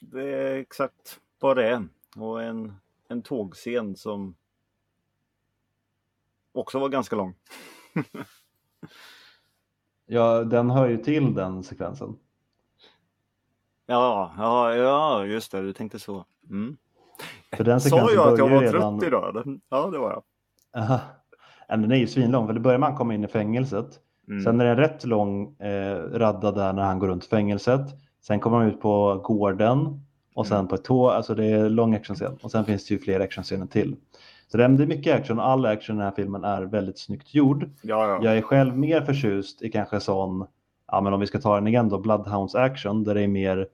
det 0.00 0.22
är 0.34 0.54
exakt 0.58 1.20
vad 1.42 1.56
det 1.56 1.68
är. 1.68 1.88
Och 2.16 2.42
en, 2.42 2.74
en 3.08 3.22
tågscen 3.22 3.96
som 3.96 4.34
också 6.52 6.78
var 6.78 6.88
ganska 6.88 7.16
lång. 7.16 7.34
Ja, 10.06 10.44
den 10.44 10.70
hör 10.70 10.88
ju 10.88 10.96
till 10.96 11.34
den 11.34 11.62
sekvensen. 11.62 12.16
Ja, 13.86 14.34
ja, 14.36 14.74
ja, 14.74 15.24
just 15.24 15.52
det, 15.52 15.62
du 15.62 15.72
tänkte 15.72 15.98
så. 15.98 16.24
Mm. 16.50 16.76
För 17.56 17.64
den 17.64 17.80
Sa 17.80 18.12
jag 18.12 18.32
att 18.32 18.38
jag 18.38 18.48
var 18.48 18.60
redan... 18.60 18.98
trött 18.98 19.08
idag? 19.08 19.60
Ja, 19.68 19.90
det 19.90 19.98
var 19.98 20.10
jag. 20.10 20.22
Aha. 20.82 21.00
Den 21.68 21.92
är 21.92 21.96
ju 21.96 22.06
svinlång, 22.06 22.46
för 22.46 22.54
det 22.54 22.60
börjar 22.60 22.78
han 22.78 22.96
kommer 22.96 23.14
in 23.14 23.24
i 23.24 23.28
fängelset. 23.28 24.00
Mm. 24.28 24.44
Sen 24.44 24.60
är 24.60 24.64
det 24.64 24.70
en 24.70 24.76
rätt 24.76 25.04
lång 25.04 25.56
eh, 25.56 25.96
radda 25.96 26.52
där 26.52 26.72
när 26.72 26.82
han 26.82 26.98
går 26.98 27.08
runt 27.08 27.24
fängelset. 27.24 27.86
Sen 28.20 28.40
kommer 28.40 28.58
han 28.58 28.66
ut 28.66 28.80
på 28.80 29.20
gården 29.24 30.04
och 30.34 30.46
sen 30.46 30.56
Mm. 30.56 30.68
på 30.68 30.74
ett 30.74 30.84
tåg. 30.84 31.10
Alltså 31.10 31.34
det 31.34 31.44
är 31.46 31.68
lång 31.70 31.94
actionscen. 31.94 32.38
Och 32.42 32.50
sen 32.50 32.64
finns 32.64 32.86
det 32.86 32.94
ju 32.94 33.00
fler 33.00 33.20
actionscener 33.20 33.66
till. 33.66 33.96
Så 34.48 34.56
det 34.58 34.64
är 34.64 34.68
mycket 34.68 35.20
action 35.20 35.38
och 35.38 35.46
all 35.48 35.66
action 35.66 35.96
i 35.96 35.98
den 35.98 36.04
här 36.06 36.14
filmen 36.16 36.44
är 36.44 36.62
väldigt 36.62 36.98
snyggt 36.98 37.34
gjord. 37.34 37.70
Ja, 37.82 38.06
ja. 38.08 38.20
Jag 38.24 38.36
är 38.38 38.42
själv 38.42 38.78
mer 38.78 39.00
förtjust 39.00 39.62
i 39.62 39.70
kanske 39.70 40.00
sån, 40.00 40.46
ja 40.86 41.00
men 41.00 41.12
om 41.12 41.20
vi 41.20 41.26
ska 41.26 41.40
ta 41.40 41.54
den 41.54 41.66
igen 41.66 41.88
då, 41.88 41.98
Bloodhounds 41.98 42.54
action 42.54 43.04
där 43.04 43.14
det 43.14 43.20
är 43.22 43.28
mer 43.28 43.66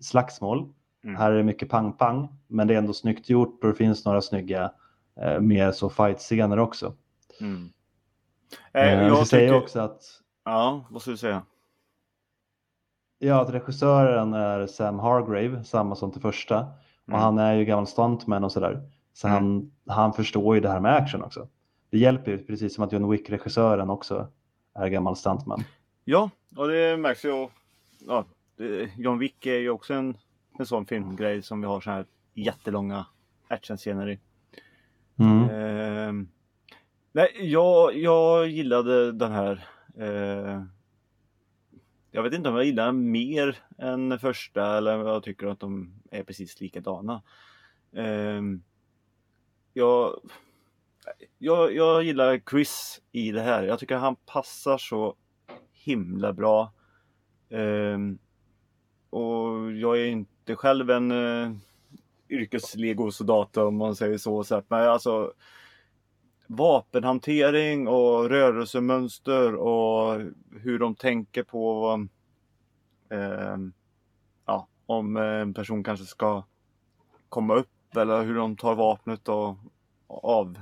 slagsmål. 0.00 0.68
Mm. 1.04 1.16
Här 1.16 1.32
är 1.32 1.36
det 1.36 1.42
mycket 1.42 1.68
pang-pang, 1.68 2.28
men 2.46 2.66
det 2.66 2.74
är 2.74 2.78
ändå 2.78 2.92
snyggt 2.92 3.28
gjort 3.30 3.58
och 3.64 3.68
det 3.68 3.74
finns 3.74 4.04
några 4.04 4.20
snygga 4.22 4.72
eh, 5.20 5.40
mer 5.40 5.72
så 5.72 5.90
fight-scener 5.90 6.58
också. 6.58 6.94
Mm. 7.40 7.68
Eh, 8.72 8.82
Eh, 8.92 9.02
jag 9.02 9.10
jag 9.10 9.28
tycker... 9.28 9.54
också 9.54 9.80
att, 9.80 10.02
Ja, 10.44 10.86
vad 10.90 11.02
ska 11.02 11.10
du 11.10 11.16
säga? 11.16 11.42
Ja, 13.22 13.40
att 13.42 13.50
regissören 13.50 14.34
är 14.34 14.66
Sam 14.66 14.98
Hargrave, 14.98 15.64
samma 15.64 15.96
som 15.96 16.12
till 16.12 16.20
första. 16.20 16.60
Och 17.04 17.08
Mm. 17.08 17.20
han 17.20 17.38
är 17.38 17.54
ju 17.54 17.64
gammal 17.64 17.86
stuntman 17.86 18.44
och 18.44 18.52
sådär. 18.52 18.82
Så 19.12 19.28
Mm. 19.28 19.34
han, 19.44 19.72
han 19.96 20.12
förstår 20.12 20.54
ju 20.54 20.60
det 20.60 20.68
här 20.68 20.80
med 20.80 20.94
action 20.96 21.22
också. 21.22 21.48
Det 21.90 21.98
hjälper 21.98 22.30
ju, 22.30 22.38
precis 22.38 22.74
som 22.74 22.84
att 22.84 22.92
John 22.92 23.10
Wick-regissören 23.10 23.90
också 23.90 24.28
är 24.74 24.88
gammal 24.88 25.16
stuntman. 25.16 25.64
Ja, 26.04 26.30
och 26.56 26.68
det 26.68 26.96
märks 26.96 27.24
ju. 27.24 27.48
Ja, 28.06 28.24
det, 28.56 28.90
John 28.96 29.18
Wick 29.18 29.46
är 29.46 29.58
ju 29.58 29.70
också 29.70 29.94
en, 29.94 30.16
en 30.58 30.66
sån 30.66 30.86
filmgrej 30.86 31.42
som 31.42 31.60
vi 31.60 31.66
har 31.66 31.80
så 31.80 31.90
här 31.90 32.04
jättelånga 32.34 33.06
actionscener 33.48 34.08
i. 34.08 34.18
Mm. 35.18 35.48
Ehm, 35.50 36.28
nej, 37.12 37.28
jag, 37.40 37.96
jag 37.96 38.48
gillade 38.48 39.12
den 39.12 39.32
här. 39.32 39.64
Eh, 39.98 40.62
jag 42.10 42.22
vet 42.22 42.34
inte 42.34 42.48
om 42.48 42.56
jag 42.56 42.64
gillar 42.64 42.86
den 42.86 43.10
mer 43.10 43.58
än 43.78 44.18
första 44.18 44.76
eller 44.76 44.98
om 44.98 45.06
jag 45.06 45.22
tycker 45.22 45.46
att 45.46 45.60
de 45.60 45.94
är 46.10 46.22
precis 46.22 46.60
likadana. 46.60 47.22
Um, 47.92 48.62
jag, 49.72 50.20
jag, 51.38 51.74
jag 51.74 52.02
gillar 52.02 52.40
Chris 52.50 53.02
i 53.12 53.32
det 53.32 53.40
här. 53.40 53.62
Jag 53.62 53.78
tycker 53.78 53.96
han 53.96 54.16
passar 54.16 54.78
så 54.78 55.14
himla 55.72 56.32
bra. 56.32 56.72
Um, 57.48 58.18
och 59.10 59.72
jag 59.72 60.00
är 60.00 60.06
inte 60.06 60.56
själv 60.56 60.90
en 60.90 61.10
uh, 61.10 61.56
yrkeslegosoldat 62.28 63.56
om 63.56 63.76
man 63.76 63.96
säger 63.96 64.18
så. 64.18 64.44
så 64.44 64.54
att, 64.54 64.70
men 64.70 64.88
alltså 64.88 65.32
vapenhantering 66.52 67.88
och 67.88 68.28
rörelsemönster 68.28 69.54
och 69.54 70.20
hur 70.60 70.78
de 70.78 70.94
tänker 70.94 71.42
på 71.42 71.90
ehm, 73.10 73.72
ja, 74.46 74.68
om 74.86 75.16
en 75.16 75.54
person 75.54 75.84
kanske 75.84 76.06
ska 76.06 76.44
komma 77.28 77.54
upp 77.54 77.96
eller 77.96 78.22
hur 78.22 78.34
de 78.34 78.56
tar 78.56 78.74
vapnet 78.74 79.28
och, 79.28 79.56
och 80.06 80.54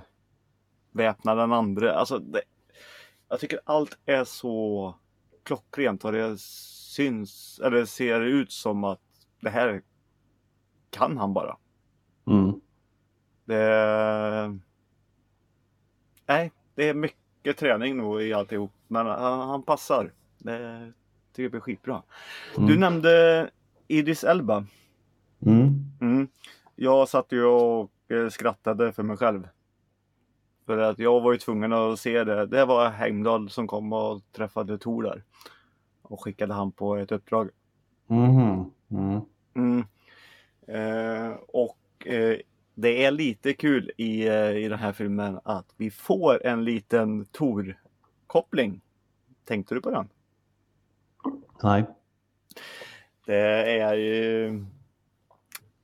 avväpnar 0.92 1.36
den 1.36 1.52
andra. 1.52 1.92
Alltså, 1.92 2.18
det, 2.18 2.42
jag 3.28 3.40
tycker 3.40 3.60
allt 3.64 3.98
är 4.06 4.24
så 4.24 4.94
klockrent 5.42 6.04
och 6.04 6.12
det 6.12 6.38
syns 6.40 7.60
eller 7.64 7.84
ser 7.84 8.20
ut 8.20 8.52
som 8.52 8.84
att 8.84 9.00
det 9.40 9.50
här 9.50 9.82
kan 10.90 11.18
han 11.18 11.34
bara. 11.34 11.56
Mm. 12.26 12.60
Det... 13.44 14.58
Nej, 16.28 16.52
det 16.74 16.88
är 16.88 16.94
mycket 16.94 17.56
träning 17.56 17.96
nog 17.96 18.22
i 18.22 18.32
alltihop. 18.32 18.72
Men 18.88 19.06
han, 19.06 19.48
han 19.48 19.62
passar. 19.62 20.12
Det 20.38 20.92
tycker 21.32 21.42
jag 21.42 21.50
blir 21.50 21.60
skitbra. 21.60 22.02
Mm. 22.56 22.68
Du 22.68 22.78
nämnde 22.78 23.50
Idris 23.88 24.24
Elba. 24.24 24.66
Mm. 25.46 25.84
Mm. 26.00 26.28
Jag 26.76 27.08
satt 27.08 27.32
ju 27.32 27.44
och 27.44 27.90
eh, 28.08 28.28
skrattade 28.28 28.92
för 28.92 29.02
mig 29.02 29.16
själv. 29.16 29.48
För 30.66 30.78
att 30.78 30.98
jag 30.98 31.20
var 31.20 31.32
ju 31.32 31.38
tvungen 31.38 31.72
att 31.72 32.00
se 32.00 32.24
det. 32.24 32.46
Det 32.46 32.64
var 32.64 32.90
Heimdall 32.90 33.50
som 33.50 33.66
kom 33.66 33.92
och 33.92 34.22
träffade 34.32 34.78
Tor 34.78 35.02
där. 35.02 35.24
Och 36.02 36.24
skickade 36.24 36.54
han 36.54 36.72
på 36.72 36.96
ett 36.96 37.12
uppdrag. 37.12 37.50
Mhm. 38.06 38.70
Mm. 38.90 39.20
Mm. 39.54 39.84
Eh, 40.66 41.36
och 41.48 42.06
eh, 42.06 42.38
det 42.80 43.04
är 43.04 43.10
lite 43.10 43.52
kul 43.52 43.90
i, 43.96 44.28
eh, 44.28 44.56
i 44.56 44.68
den 44.68 44.78
här 44.78 44.92
filmen 44.92 45.40
att 45.44 45.74
vi 45.76 45.90
får 45.90 46.46
en 46.46 46.64
liten 46.64 47.24
Tor-koppling. 47.24 48.80
Tänkte 49.44 49.74
du 49.74 49.80
på 49.80 49.90
den? 49.90 50.08
Nej. 51.62 51.84
Det 53.26 53.80
är 53.80 53.94
ju... 53.94 54.46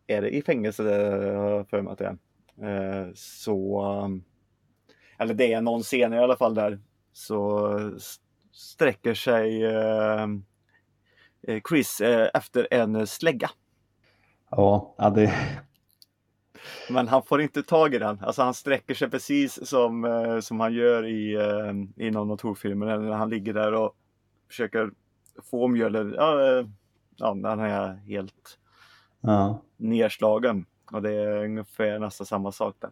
Är 0.07 0.23
det 0.23 0.31
i 0.31 0.43
fängelse 0.43 0.83
har 0.83 1.65
för 1.65 1.83
mig 1.83 1.93
att 1.93 1.99
det 1.99 2.17
är. 2.63 3.05
Eh, 3.07 3.11
så... 3.15 4.21
Eller 5.19 5.35
det 5.35 5.53
är 5.53 5.61
någon 5.61 5.83
scen 5.83 6.13
i 6.13 6.19
alla 6.19 6.37
fall 6.37 6.55
där. 6.55 6.79
Så 7.13 7.79
sträcker 8.53 9.15
sig 9.15 9.65
eh, 9.65 10.27
eh, 11.43 11.63
Chris 11.69 12.01
eh, 12.01 12.29
efter 12.35 12.69
en 12.71 13.07
slägga. 13.07 13.51
Ja, 14.51 14.95
ja 14.99 15.11
det... 15.11 15.35
Men 16.91 17.09
han 17.09 17.23
får 17.23 17.41
inte 17.41 17.63
tag 17.63 17.95
i 17.95 17.99
den. 17.99 18.19
Alltså 18.21 18.43
han 18.43 18.55
sträcker 18.55 18.95
sig 18.95 19.11
precis 19.11 19.69
som, 19.69 20.05
eh, 20.05 20.41
som 20.41 20.61
han 20.61 20.73
gör 20.75 21.07
i, 21.07 21.35
eh, 21.35 22.05
i 22.07 22.11
någon 22.11 22.31
av 22.31 22.37
Tor-filmerna. 22.37 22.97
När 22.99 23.13
han 23.13 23.31
ligger 23.31 23.55
där 23.55 23.73
och 23.75 23.97
försöker 24.49 24.91
få 25.51 25.69
mjöler. 25.69 26.15
Ja, 26.17 26.59
eh, 26.59 26.67
ja, 27.17 27.29
han 27.29 27.61
är 27.61 27.95
helt 27.95 28.59
Ja. 29.21 29.63
nerslagen. 29.77 30.67
Och 30.93 31.03
det 31.03 31.13
är 31.13 31.45
ungefär 31.45 31.99
nästan 31.99 32.27
samma 32.27 32.53
sak 32.53 32.77
där. 32.81 32.91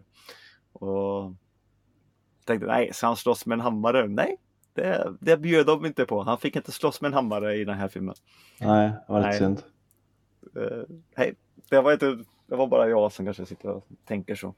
Och 0.72 1.32
tänkte, 2.44 2.66
nej, 2.66 2.90
ska 2.92 3.06
han 3.06 3.16
slåss 3.16 3.46
med 3.46 3.56
en 3.56 3.60
hammare? 3.60 4.08
Nej, 4.08 4.36
det, 4.74 5.12
det 5.20 5.36
bjöd 5.36 5.66
de 5.66 5.86
inte 5.86 6.04
på. 6.04 6.22
Han 6.22 6.38
fick 6.38 6.56
inte 6.56 6.72
slåss 6.72 7.00
med 7.00 7.08
en 7.08 7.14
hammare 7.14 7.56
i 7.56 7.64
den 7.64 7.78
här 7.78 7.88
filmen. 7.88 8.14
Nej, 8.60 8.88
det 9.06 9.12
var 9.12 9.20
lite 9.20 9.38
synd. 9.38 9.62
Eh, 10.56 10.96
nej, 11.16 11.34
det 11.70 11.80
var, 11.80 11.92
inte, 11.92 12.18
det 12.52 12.58
var 12.58 12.66
bara 12.66 12.88
jag 12.88 13.12
som 13.12 13.24
kanske 13.24 13.46
sitter 13.46 13.68
och 13.68 13.86
tänker 14.04 14.34
så. 14.34 14.54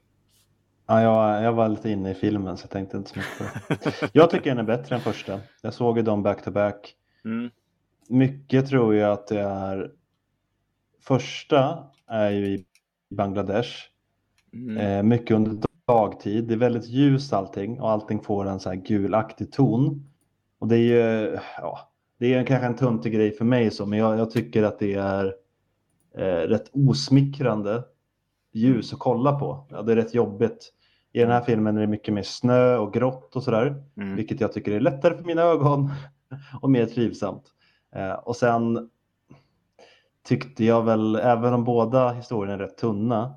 Ja, 0.87 1.01
jag, 1.01 1.43
jag 1.43 1.53
var 1.53 1.69
lite 1.69 1.89
inne 1.89 2.11
i 2.11 2.13
filmen 2.13 2.57
så 2.57 2.63
jag 2.63 2.69
tänkte 2.71 2.97
inte 2.97 3.09
så 3.09 3.19
mycket 3.19 3.67
på 3.67 3.73
det. 3.73 4.09
Jag 4.13 4.29
tycker 4.29 4.49
den 4.49 4.57
är 4.57 4.63
bättre 4.63 4.95
än 4.95 5.01
första. 5.01 5.39
Jag 5.61 5.73
såg 5.73 5.97
ju 5.97 6.03
dem 6.03 6.23
back 6.23 6.43
to 6.43 6.51
back. 6.51 6.95
Mm, 7.25 7.49
Mycket 8.09 8.67
tror 8.69 8.95
jag 8.95 9.11
att 9.11 9.27
det 9.27 9.39
är 9.39 9.91
första 11.01 11.83
är 12.07 12.31
ju 12.31 12.45
i 12.47 12.65
Bangladesh. 13.09 13.69
mm, 14.53 14.77
Eh, 14.77 15.03
mycket 15.03 15.35
under 15.35 15.57
dagtid. 15.87 16.43
Det 16.47 16.53
är 16.53 16.57
väldigt 16.57 16.87
ljust 16.87 17.33
allting 17.33 17.81
och 17.81 17.91
allting 17.91 18.19
får 18.21 18.47
en 18.47 18.59
så 18.59 18.69
här 18.69 18.75
gulaktig 18.75 19.51
ton. 19.51 20.03
Och 20.59 20.67
det 20.67 20.75
är 20.77 20.79
ju, 20.79 21.37
ja, 21.57 21.79
det 22.19 22.33
är 22.33 22.45
kanske 22.45 22.65
en 22.67 22.75
tuntig 22.75 23.13
grej 23.13 23.31
för 23.31 23.45
mig 23.45 23.71
så, 23.71 23.85
men 23.85 23.99
jag, 23.99 24.19
jag 24.19 24.31
tycker 24.31 24.63
att 24.63 24.79
det 24.79 24.93
är 24.93 25.35
eh, 26.17 26.47
rätt 26.47 26.71
osmickrande 26.73 27.83
ljus 28.55 28.93
att 28.93 28.99
kolla 28.99 29.39
på. 29.39 29.67
Ja, 29.69 29.81
det 29.81 29.91
är 29.91 29.95
rätt 29.95 30.13
jobbigt. 30.13 30.71
I 31.11 31.19
den 31.19 31.31
här 31.31 31.41
filmen 31.41 31.77
är 31.77 31.81
det 31.81 31.87
mycket 31.87 32.13
mer 32.13 32.23
snö 32.23 32.77
och 32.77 32.93
grått 32.93 33.35
och 33.35 33.43
sådär, 33.43 33.83
mm. 33.97 34.15
vilket 34.15 34.41
jag 34.41 34.53
tycker 34.53 34.71
är 34.71 34.79
lättare 34.79 35.17
för 35.17 35.23
mina 35.23 35.41
ögon 35.41 35.91
och 36.61 36.69
mer 36.69 36.85
trivsamt. 36.85 37.43
Eh, 37.95 38.13
och 38.13 38.35
sen 38.35 38.89
tyckte 40.23 40.65
jag 40.65 40.83
väl, 40.83 41.15
även 41.15 41.53
om 41.53 41.63
båda 41.63 42.11
historierna 42.11 42.53
är 42.53 42.67
rätt 42.67 42.77
tunna, 42.77 43.33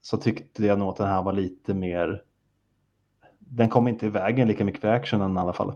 så 0.00 0.16
tyckte 0.16 0.66
jag 0.66 0.78
nog 0.78 0.88
att 0.88 0.96
den 0.96 1.08
här 1.08 1.22
var 1.22 1.32
lite 1.32 1.74
mer, 1.74 2.22
den 3.38 3.68
kom 3.68 3.88
inte 3.88 4.06
i 4.06 4.10
vägen 4.10 4.48
lika 4.48 4.64
mycket 4.64 4.80
för 4.80 4.88
actionen 4.88 5.36
i 5.36 5.40
alla 5.40 5.52
fall. 5.52 5.72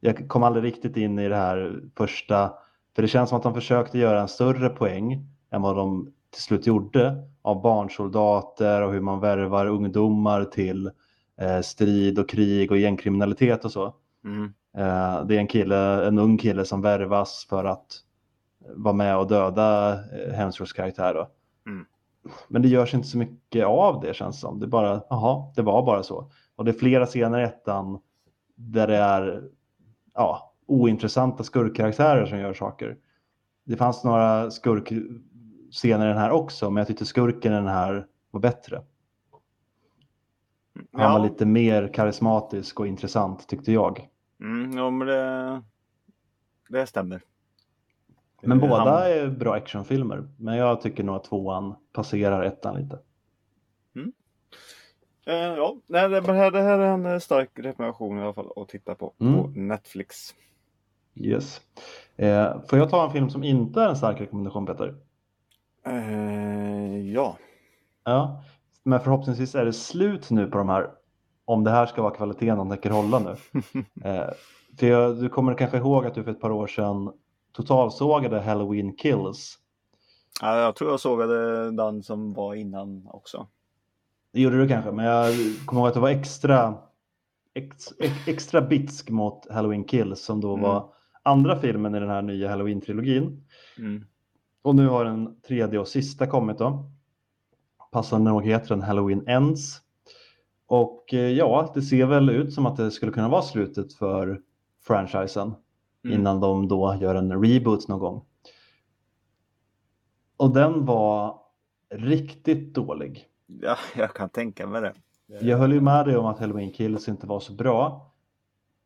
Jag 0.00 0.28
kom 0.28 0.42
aldrig 0.42 0.64
riktigt 0.64 0.96
in 0.96 1.18
i 1.18 1.28
det 1.28 1.36
här 1.36 1.80
första, 1.96 2.52
för 2.94 3.02
det 3.02 3.08
känns 3.08 3.28
som 3.28 3.36
att 3.36 3.42
de 3.42 3.54
försökte 3.54 3.98
göra 3.98 4.20
en 4.20 4.28
större 4.28 4.68
poäng 4.68 5.26
än 5.50 5.62
vad 5.62 5.76
de 5.76 6.12
till 6.30 6.42
slut 6.42 6.66
gjorde 6.66 7.28
av 7.42 7.62
barnsoldater 7.62 8.82
och 8.82 8.92
hur 8.92 9.00
man 9.00 9.20
värvar 9.20 9.66
ungdomar 9.66 10.44
till 10.44 10.90
eh, 11.40 11.60
strid 11.60 12.18
och 12.18 12.28
krig 12.28 12.70
och 12.70 12.78
gängkriminalitet 12.78 13.64
och 13.64 13.72
så. 13.72 13.94
Mm. 14.24 14.44
Eh, 14.76 15.26
det 15.26 15.34
är 15.34 15.38
en 15.38 15.46
kille, 15.46 16.06
en 16.06 16.18
ung 16.18 16.38
kille 16.38 16.64
som 16.64 16.82
värvas 16.82 17.46
för 17.48 17.64
att 17.64 17.86
vara 18.76 18.94
med 18.94 19.18
och 19.18 19.28
döda 19.28 19.92
eh, 19.92 20.32
Hemsworths 20.32 20.72
karaktär. 20.72 21.26
Mm. 21.66 21.86
Men 22.48 22.62
det 22.62 22.68
görs 22.68 22.94
inte 22.94 23.08
så 23.08 23.18
mycket 23.18 23.66
av 23.66 24.00
det 24.00 24.14
känns 24.14 24.40
som. 24.40 24.60
Det 24.60 24.66
bara, 24.66 25.02
jaha, 25.10 25.52
det 25.56 25.62
var 25.62 25.86
bara 25.86 26.02
så. 26.02 26.30
Och 26.56 26.64
det 26.64 26.70
är 26.70 26.78
flera 26.78 27.06
scener 27.06 27.40
i 27.40 27.44
ettan 27.44 27.98
där 28.54 28.86
det 28.86 28.96
är 28.96 29.42
ja, 30.14 30.54
ointressanta 30.66 31.44
skurkkaraktärer 31.44 32.26
som 32.26 32.38
gör 32.38 32.54
saker. 32.54 32.96
Det 33.64 33.76
fanns 33.76 34.04
några 34.04 34.50
skurkscener 35.70 36.06
i 36.06 36.08
den 36.08 36.18
här 36.18 36.30
också, 36.30 36.70
men 36.70 36.80
jag 36.80 36.86
tyckte 36.86 37.04
skurken 37.06 37.52
i 37.52 37.56
den 37.56 37.66
här 37.66 38.06
var 38.30 38.40
bättre. 38.40 38.82
Han 40.92 41.02
Ja. 41.02 41.12
var 41.18 41.20
lite 41.28 41.46
mer 41.46 41.88
karismatisk 41.94 42.80
och 42.80 42.86
intressant 42.86 43.48
tyckte 43.48 43.72
jag. 43.72 44.08
Mm, 44.40 44.78
ja, 44.78 44.90
men 44.90 45.06
det, 45.06 45.62
det 46.68 46.86
stämmer. 46.86 47.22
Men 48.42 48.62
Eh, 48.62 48.68
båda 48.68 48.82
han- 48.90 49.02
är 49.02 49.26
bra 49.28 49.54
actionfilmer. 49.54 50.28
Men 50.36 50.56
jag 50.56 50.80
tycker 50.80 51.04
nog 51.04 51.16
att 51.16 51.24
tvåan 51.24 51.74
passerar 51.92 52.42
ettan 52.42 52.76
lite. 52.82 52.98
Eh, 55.26 55.34
ja, 55.34 55.76
det, 55.86 56.08
men 56.08 56.36
här, 56.36 56.50
det 56.50 56.62
här 56.62 56.78
är 56.78 56.86
en 56.94 57.06
eh, 57.06 57.18
stark 57.18 57.50
rekommendation 57.54 58.18
i 58.18 58.22
alla 58.22 58.32
fall 58.32 58.52
att 58.56 58.68
titta 58.68 58.94
på 58.94 59.12
Mm. 59.20 59.34
på 59.42 59.48
Netflix. 59.48 60.34
Yes. 61.14 61.60
Eh, 62.16 62.60
får 62.68 62.78
jag 62.78 62.90
ta 62.90 63.04
en 63.06 63.12
film 63.12 63.30
som 63.30 63.44
inte 63.44 63.82
är 63.82 63.88
en 63.88 63.96
stark 63.96 64.20
rekommendation 64.20 64.66
Peter? 64.66 64.94
Eh, 65.86 67.12
ja. 67.12 67.36
Ja. 68.04 68.42
Men 68.82 69.00
förhoppningsvis 69.00 69.54
är 69.54 69.64
det 69.64 69.72
slut 69.72 70.30
nu 70.30 70.46
på 70.46 70.58
de 70.58 70.68
här. 70.68 70.90
Om 71.44 71.64
det 71.64 71.70
här 71.70 71.86
ska 71.86 72.02
vara 72.02 72.14
kvaliteten 72.14 72.58
de 72.58 72.68
tänker 72.70 72.90
hålla 72.90 73.18
nu. 73.18 73.36
Eh, 74.04 74.30
för 74.78 74.86
jag, 74.86 75.16
du 75.20 75.28
kommer 75.28 75.54
kanske 75.54 75.76
ihåg 75.76 76.06
att 76.06 76.14
du 76.14 76.24
för 76.24 76.30
ett 76.30 76.40
par 76.40 76.50
år 76.50 76.66
sedan 76.66 77.12
totalsågade 77.52 78.40
Halloween 78.40 78.96
Kills. 78.96 79.58
ja, 80.42 80.58
jag 80.60 80.76
tror 80.76 80.90
jag 80.90 81.00
sågade 81.00 81.70
den 81.70 82.02
som 82.02 82.32
var 82.32 82.54
innan 82.54 83.06
också. 83.06 83.46
Det 84.32 84.40
gjorde 84.40 84.58
du 84.58 84.68
kanske, 84.68 84.92
men 84.92 85.04
jag 85.04 85.34
kommer 85.66 85.80
ihåg 85.80 85.88
att 85.88 85.94
det 85.94 86.00
var 86.00 86.08
extra, 86.08 86.74
ex, 87.54 87.76
ex, 88.00 88.28
extra 88.28 88.60
bitsk 88.60 89.10
mot 89.10 89.50
Halloween 89.50 89.84
Kills 89.84 90.24
som 90.24 90.40
då 90.40 90.52
Mm. 90.52 90.62
var 90.62 90.92
andra 91.22 91.58
filmen 91.60 91.94
i 91.94 92.00
den 92.00 92.08
här 92.08 92.22
nya 92.22 92.48
Halloween-trilogin. 92.56 93.42
Mm. 93.78 94.04
Och 94.62 94.74
nu 94.74 94.88
har 94.88 95.04
den 95.04 95.40
tredje 95.40 95.78
och 95.78 95.88
sista 95.88 96.26
kommit 96.26 96.58
då. 96.58 96.90
Passande 97.92 98.30
nog 98.30 98.44
heter 98.44 98.68
den 98.68 98.82
Halloween 98.82 99.28
Ends. 99.28 99.80
Och 100.66 101.14
eh, 101.14 101.20
ja, 101.30 101.70
det 101.74 101.82
ser 101.82 102.06
väl 102.06 102.30
ut 102.30 102.52
som 102.52 102.66
att 102.66 102.76
det 102.76 102.90
skulle 102.90 103.12
kunna 103.12 103.28
vara 103.28 103.42
slutet 103.42 103.92
för 103.92 104.40
franchisen 104.86 105.54
Mm. 106.04 106.20
innan 106.20 106.40
de 106.40 106.68
då 106.68 106.96
gör 107.00 107.14
en 107.14 107.42
reboot 107.44 107.88
någon 107.88 107.98
gång. 107.98 108.24
Och 110.36 110.50
den 110.54 110.84
var 110.84 111.38
riktigt 111.90 112.74
dålig. 112.74 113.26
Ja, 113.46 113.76
jag 113.96 114.14
kan 114.14 114.28
tänka 114.28 114.66
mig 114.66 114.80
det. 114.82 114.94
Jag 115.40 115.58
höll 115.58 115.72
ju 115.72 115.80
med 115.80 116.06
dig 116.06 116.16
om 116.16 116.26
att 116.26 116.38
Halloween 116.38 116.72
Kills 116.72 117.08
inte 117.08 117.26
var 117.26 117.40
så 117.40 117.52
bra. 117.52 118.12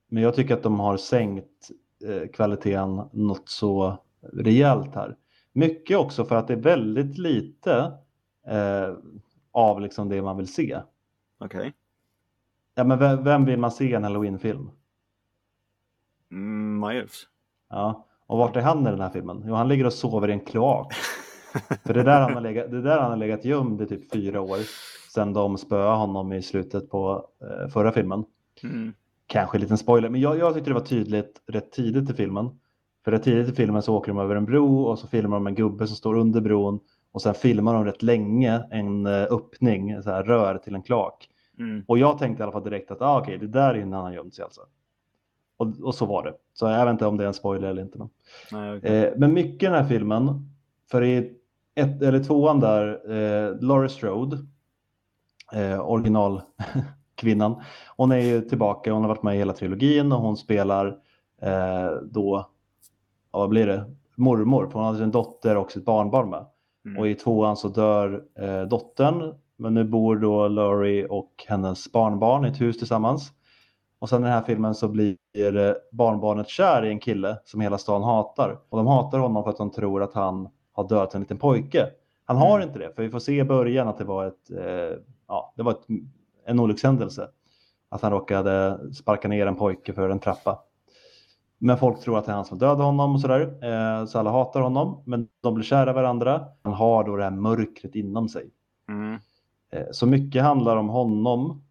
Men 0.09 0.23
jag 0.23 0.35
tycker 0.35 0.55
att 0.55 0.63
de 0.63 0.81
har 0.81 0.97
sänkt 0.97 1.71
eh, 2.05 2.29
kvaliteten 2.29 3.03
något 3.13 3.49
så 3.49 3.99
rejält 4.33 4.95
här. 4.95 5.17
Mycket 5.53 5.99
också 5.99 6.25
för 6.25 6.37
att 6.37 6.49
det 6.49 6.53
är 6.53 6.61
väldigt 6.61 7.19
lite 7.19 7.93
eh, 8.47 8.95
av 9.53 9.81
liksom 9.81 10.09
det 10.09 10.23
man 10.23 10.37
vill 10.37 10.53
se. 10.53 10.81
Okej. 11.39 11.73
Ja, 12.75 12.85
men 12.85 12.99
vem, 12.99 13.25
vem 13.25 13.45
vill 13.45 13.59
man 13.59 13.71
se 13.71 13.95
en 13.95 14.05
Halloween-film? 14.05 14.71
Mm, 16.31 16.81
Myers. 16.81 17.29
Ja. 17.71 18.07
Och 18.27 18.39
vart 18.39 18.57
är 18.57 18.61
han 18.61 18.87
i 18.87 18.91
den 18.91 19.01
här 19.01 19.11
filmen? 19.11 19.45
Jo, 19.47 19.55
han 19.55 19.69
ligger 19.69 19.87
och 19.87 19.93
sover 19.93 20.29
i 20.29 20.33
en 20.33 20.41
kloak. 20.41 20.95
För 21.85 21.95
det 21.95 22.01
är 22.01 22.05
där 22.05 22.21
han 22.21 22.35
har 22.35 22.41
legat, 22.41 22.71
det 22.71 22.77
är 22.77 22.83
där 22.83 22.99
han 22.99 23.11
har 23.11 23.17
legat 23.17 23.45
gömd 23.45 23.83
i 23.83 23.87
typ 23.87 24.13
fyra 24.13 24.41
år. 24.41 24.59
Sedan 25.15 25.33
de 25.33 25.59
spöade 25.59 25.97
honom 25.97 26.33
i 26.33 26.43
slutet 26.43 26.91
på 26.91 27.29
eh, 27.41 27.69
förra 27.69 27.93
filmen. 27.93 28.25
Mm. 28.63 28.93
Kanske 29.27 29.57
en 29.57 29.61
liten 29.61 29.79
spoiler, 29.79 30.09
men 30.09 30.21
jag, 30.21 30.39
jag 30.39 30.55
tyckte 30.55 30.71
det 30.71 30.75
var 30.75 30.81
tydligt 30.81 31.43
rätt 31.47 31.73
tidigt 31.73 32.11
i 32.11 32.15
filmen. 32.15 32.51
För 33.05 33.19
tidigt 33.19 33.49
i 33.49 33.53
filmen 33.53 33.83
så 33.83 33.95
åker 33.97 34.13
de 34.13 34.19
över 34.19 34.37
en 34.37 34.45
bro 34.45 34.83
och 34.85 34.99
så 34.99 35.07
filmar 35.07 35.37
de 35.37 35.47
en 35.47 35.55
gubbe 35.55 35.87
som 35.87 35.97
står 35.97 36.15
under 36.15 36.41
bron 36.41 36.81
och 37.13 37.23
sen 37.23 37.35
filmar 37.35 37.75
de 37.75 37.85
rätt 37.85 38.03
länge 38.03 38.63
en 38.71 39.07
eh, 39.07 39.23
öppning, 39.31 40.03
så 40.03 40.11
här 40.11 40.23
rör 40.23 40.59
till 40.59 40.75
en 40.75 40.83
klak. 40.83 41.29
Mm. 41.59 41.85
Och 41.89 41.99
jag 41.99 42.19
tänkte 42.19 42.41
i 42.41 42.45
alla 42.45 42.53
fall 42.53 42.65
direkt 42.65 42.91
att 42.91 43.03
ah, 43.03 43.21
okej, 43.21 43.39
det 43.39 43.47
där 43.47 43.75
är 43.75 43.79
innan 43.79 44.03
han 44.05 44.13
gömt 44.13 44.35
sig 44.35 44.45
alltså. 44.45 44.61
Och, 45.57 45.67
och 45.83 45.95
så 45.95 46.07
var 46.07 46.23
det. 46.23 46.35
Så 46.55 46.67
jag 46.67 46.85
vet 46.85 46.93
inte 46.93 47.07
om 47.07 47.17
det 47.17 47.25
är 47.25 47.29
en 47.29 47.35
spoiler 47.35 47.69
eller 47.69 47.83
inte. 47.83 47.99
Men, 47.99 48.09
Nej, 48.53 48.79
okej. 48.79 49.05
eh, 49.05 49.13
men 49.17 49.33
mycket 49.33 49.63
i 49.63 49.67
den 49.67 49.75
här 49.75 49.89
filmen, 49.89 50.51
för 50.91 51.05
i 51.05 51.33
ett, 51.75 52.03
eller 52.03 52.25
tvåan 52.25 52.61
där, 52.61 53.11
eh, 53.11 53.61
Laurie 53.61 53.89
Strode, 53.89 54.39
eh, 55.53 55.81
originalkvinnan, 55.91 57.63
hon 57.97 58.13
är 58.13 58.19
ju 58.19 58.41
tillbaka, 58.41 58.93
hon 58.93 59.03
har 59.03 59.09
varit 59.09 59.23
med 59.23 59.35
i 59.35 59.39
hela 59.39 59.53
trilogin 59.53 60.13
och 60.13 60.21
hon 60.21 60.37
spelar 60.37 60.87
eh, 61.43 61.91
då, 62.03 62.51
ja, 63.33 63.39
vad 63.39 63.49
blir 63.49 63.67
det, 63.67 63.85
mormor, 64.17 64.67
för 64.67 64.79
hon 64.79 64.85
hade 64.87 65.05
en 65.05 65.11
dotter 65.11 65.57
och 65.57 65.73
sitt 65.73 65.85
barnbarn 65.85 66.31
med. 66.31 66.47
Mm. 66.87 66.99
Och 66.99 67.09
i 67.09 67.15
tvåan 67.15 67.57
så 67.57 67.69
dör 67.69 68.23
eh, 68.39 68.63
dottern, 68.63 69.35
men 69.57 69.75
nu 69.75 69.85
bor 69.85 70.17
då 70.17 70.49
Laurie 70.49 71.07
och 71.07 71.45
hennes 71.49 71.93
barnbarn 71.93 72.45
i 72.45 72.49
ett 72.49 72.61
hus 72.61 72.79
tillsammans. 72.79 73.33
Och 73.99 74.09
sen 74.09 74.21
i 74.23 74.25
den 74.25 74.33
här 74.33 74.43
filmen 74.43 74.75
så 74.75 74.89
blir 74.89 75.17
eh, 75.37 75.73
barnbarnet 75.93 76.49
kär 76.49 76.85
i 76.85 76.89
en 76.89 77.01
kille 77.01 77.39
som 77.45 77.61
hela 77.61 77.79
stan 77.79 78.03
hatar. 78.03 78.59
Och 78.69 78.79
de 78.79 78.87
hatar 78.87 79.19
honom 79.19 79.43
för 79.45 79.51
att 79.51 79.57
de 79.57 79.71
tror 79.71 80.03
att 80.03 80.15
han 80.15 80.49
har 80.73 80.89
dödat 80.89 81.15
en 81.15 81.21
liten 81.21 81.39
pojke. 81.39 81.87
Han 82.25 82.37
har 82.37 82.57
Mm. 82.57 82.69
inte 82.69 82.79
det, 82.79 82.95
för 82.95 83.03
vi 83.03 83.11
får 83.11 83.19
se 83.19 83.39
i 83.39 83.45
början 83.45 83.89
att 83.89 83.99
det 83.99 84.05
var, 84.05 84.27
ett, 84.27 84.51
eh, 84.59 84.99
ja, 85.29 85.55
det 85.57 85.63
var 85.63 85.73
ett, 85.73 85.87
en 86.47 86.61
olyckshändelse. 86.61 87.29
Att 87.89 88.03
han 88.03 88.13
råkade 88.13 88.79
sparka 88.95 89.29
ner 89.29 89.47
en 89.47 89.57
pojke 89.57 89.93
för 89.93 90.09
en 90.11 90.19
trappa. 90.19 90.59
Men 91.65 91.79
folk 91.79 92.01
tror 92.01 92.19
att 92.19 92.25
det 92.25 92.33
är 92.33 92.37
han 92.37 92.45
som 92.45 92.59
dödade 92.59 92.83
honom 92.83 93.15
och 93.15 93.21
sådär. 93.21 93.41
Eh, 93.41 94.07
så 94.07 94.19
alla 94.19 94.31
hatar 94.31 94.61
honom. 94.61 95.03
Men 95.05 95.29
de 95.41 95.55
blir 95.55 95.65
kära 95.65 95.93
varandra. 95.93 96.45
Han 96.63 96.73
har 96.73 97.05
då 97.05 97.17
det 97.17 97.25
här 97.25 97.31
mörkret 97.31 97.95
inom 97.95 98.29
sig. 98.29 98.51
Mm. 98.89 99.19
Eh, 99.73 99.87
så 99.93 100.07
mycket 100.07 100.43
handlar 100.43 100.77
om 100.77 100.89
honom. 100.89 101.63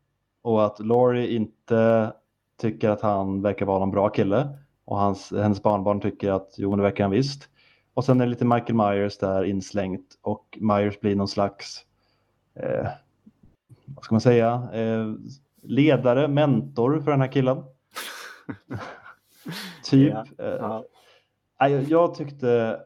Och 0.42 0.66
att 0.66 0.80
Laurie 0.80 1.36
inte 1.36 2.14
tycker 2.62 2.90
att 2.90 3.02
han 3.02 3.42
verkar 3.42 3.66
vara 3.66 3.80
någon 3.80 3.92
bra 3.92 4.10
kille. 4.10 4.50
Och 4.86 4.98
hans, 4.98 5.32
hennes 5.32 5.64
barnbarn 5.64 6.02
tycker 6.02 6.32
att 6.32 6.56
jo, 6.58 6.76
det 6.76 6.82
verkar 6.82 7.04
han 7.04 7.12
visst. 7.12 7.50
Och 7.94 8.06
sen 8.06 8.22
är 8.22 8.26
det 8.26 8.30
lite 8.30 8.46
Michael 8.46 8.76
Myers 8.76 9.18
där 9.18 9.44
inslängt. 9.44 10.18
Och 10.22 10.58
Myers 10.62 11.00
blir 11.00 11.16
någon 11.16 11.28
slags, 11.28 11.86
eh, 12.56 12.88
vad 13.86 14.04
ska 14.04 14.16
man 14.16 14.22
säga, 14.22 14.70
eh, 14.74 15.14
ledare, 15.62 16.28
mentor 16.28 17.02
för 17.02 17.12
den 17.12 17.22
här 17.22 17.32
killen. 17.32 17.64
typ. 19.84 20.14
Ja, 20.14 20.46
Eh, 20.46 20.56
ja. 21.60 21.70
Jag, 21.70 21.84
jag 21.84 22.16
tyckte, 22.16 22.80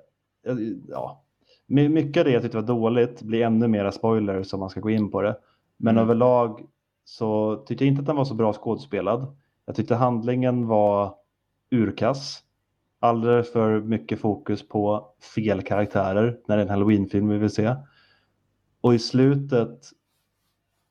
ja, 0.88 1.24
my- 1.66 1.90
mycket 1.90 2.20
av 2.22 2.26
det 2.26 2.32
jag 2.32 2.42
tyckte 2.42 2.58
var 2.58 2.68
dåligt 2.68 3.22
blir 3.22 3.42
ännu 3.42 3.68
mera 3.68 3.92
spoilers 3.92 4.54
om 4.54 4.60
man 4.60 4.70
ska 4.70 4.80
gå 4.80 4.90
in 4.90 5.12
på 5.12 5.22
det. 5.22 5.38
Men 5.78 5.96
Mm. 5.96 6.04
överlag 6.04 6.66
så 7.06 7.56
tyckte 7.68 7.84
jag 7.86 7.90
inte 7.92 8.00
att 8.02 8.06
den 8.08 8.16
var 8.16 8.26
så 8.26 8.34
bra 8.34 8.54
skådespelad. 8.54 9.36
Jag 9.66 9.76
tyckte 9.76 9.96
handlingen 9.96 10.68
var 10.68 11.16
urkass. 11.72 12.42
Alldeles 13.00 13.52
för 13.52 13.80
mycket 13.82 14.20
fokus 14.20 14.68
på 14.68 15.08
fel 15.36 15.62
karaktärer 15.62 16.40
när 16.48 16.56
det 16.58 16.62
är 16.62 16.66
en 16.66 16.70
halloweenfilm 16.72 17.28
vi 17.30 17.38
vill 17.38 17.50
se. 17.50 17.76
Och 18.82 18.94
i 18.96 19.00
slutet 19.00 19.80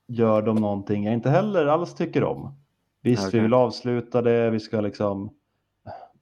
gör 0.08 0.42
de 0.42 0.56
någonting 0.56 1.04
jag 1.04 1.14
inte 1.14 1.30
heller 1.30 1.66
alls 1.66 1.94
tycker 1.94 2.24
om. 2.24 2.54
Visst, 3.02 3.26
Okej. 3.28 3.40
vi 3.40 3.42
vill 3.42 3.54
avsluta 3.54 4.22
det, 4.22 4.50
vi 4.50 4.60
ska 4.60 4.80
liksom... 4.80 5.30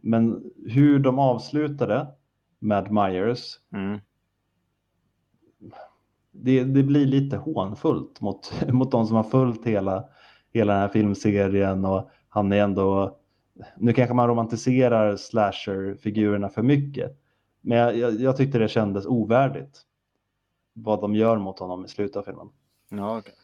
Men 0.03 0.51
hur 0.67 0.99
de 0.99 1.19
avslutade 1.19 2.07
med 2.59 2.93
Myers, 2.93 3.59
Mm. 3.73 4.01
det, 6.31 6.65
det 6.65 6.83
blir 6.83 7.07
lite 7.07 7.37
hånfullt 7.37 8.21
mot, 8.21 8.53
mot 8.73 8.91
de 8.91 9.07
som 9.07 9.17
har 9.17 9.23
följt 9.25 9.67
hela, 9.67 10.09
hela 10.53 10.73
den 10.73 10.83
här 10.83 10.89
filmserien 10.89 11.85
och 11.85 12.11
han 12.29 12.53
är 12.53 12.63
ändå... 12.63 13.19
Nu 13.77 13.93
kanske 13.93 14.15
man 14.15 14.29
romantiserar 14.29 15.17
slasher-figurerna 15.17 16.49
för 16.49 16.63
mycket, 16.63 17.19
men 17.61 17.79
jag, 17.79 17.97
jag, 17.97 18.21
jag 18.21 18.37
tyckte 18.37 18.59
det 18.59 18.69
kändes 18.69 19.07
ovärdigt 19.07 19.81
vad 20.73 21.01
de 21.01 21.15
gör 21.15 21.39
mot 21.39 21.59
honom 21.59 21.85
i 21.85 21.89
slutet 21.89 22.17
av 22.17 22.23
filmen. 22.23 22.49
Ja, 22.91 23.19
okej. 23.19 23.35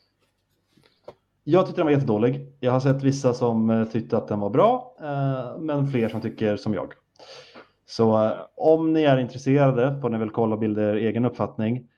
Jag 1.51 1.67
tyckte 1.67 1.81
den 1.81 1.87
var 1.87 1.93
jättedålig. 1.93 2.47
Jag 2.61 2.73
har 2.73 2.81
sett 2.81 3.03
vissa 3.03 3.35
som 3.35 3.71
eh, 3.71 3.85
tyckte 3.85 4.17
att 4.17 4.29
den 4.29 4.41
var 4.41 4.51
bra, 4.51 4.97
eh, 5.01 5.61
men 5.61 5.91
fler 5.91 6.09
som 6.09 6.21
tycker 6.21 6.57
som 6.57 6.75
jag. 6.75 6.93
Så 7.87 8.25
eh, 8.25 8.33
om 8.57 8.93
ni 8.93 9.03
är 9.03 9.19
intresserade 9.19 10.01
får 10.01 10.11
ni 10.11 10.19
väl 10.19 10.31
kolla 10.31 10.55
och 10.55 10.61
bilda 10.61 10.83
er 10.83 10.95
egen 10.95 11.25
uppfattning. 11.25 11.89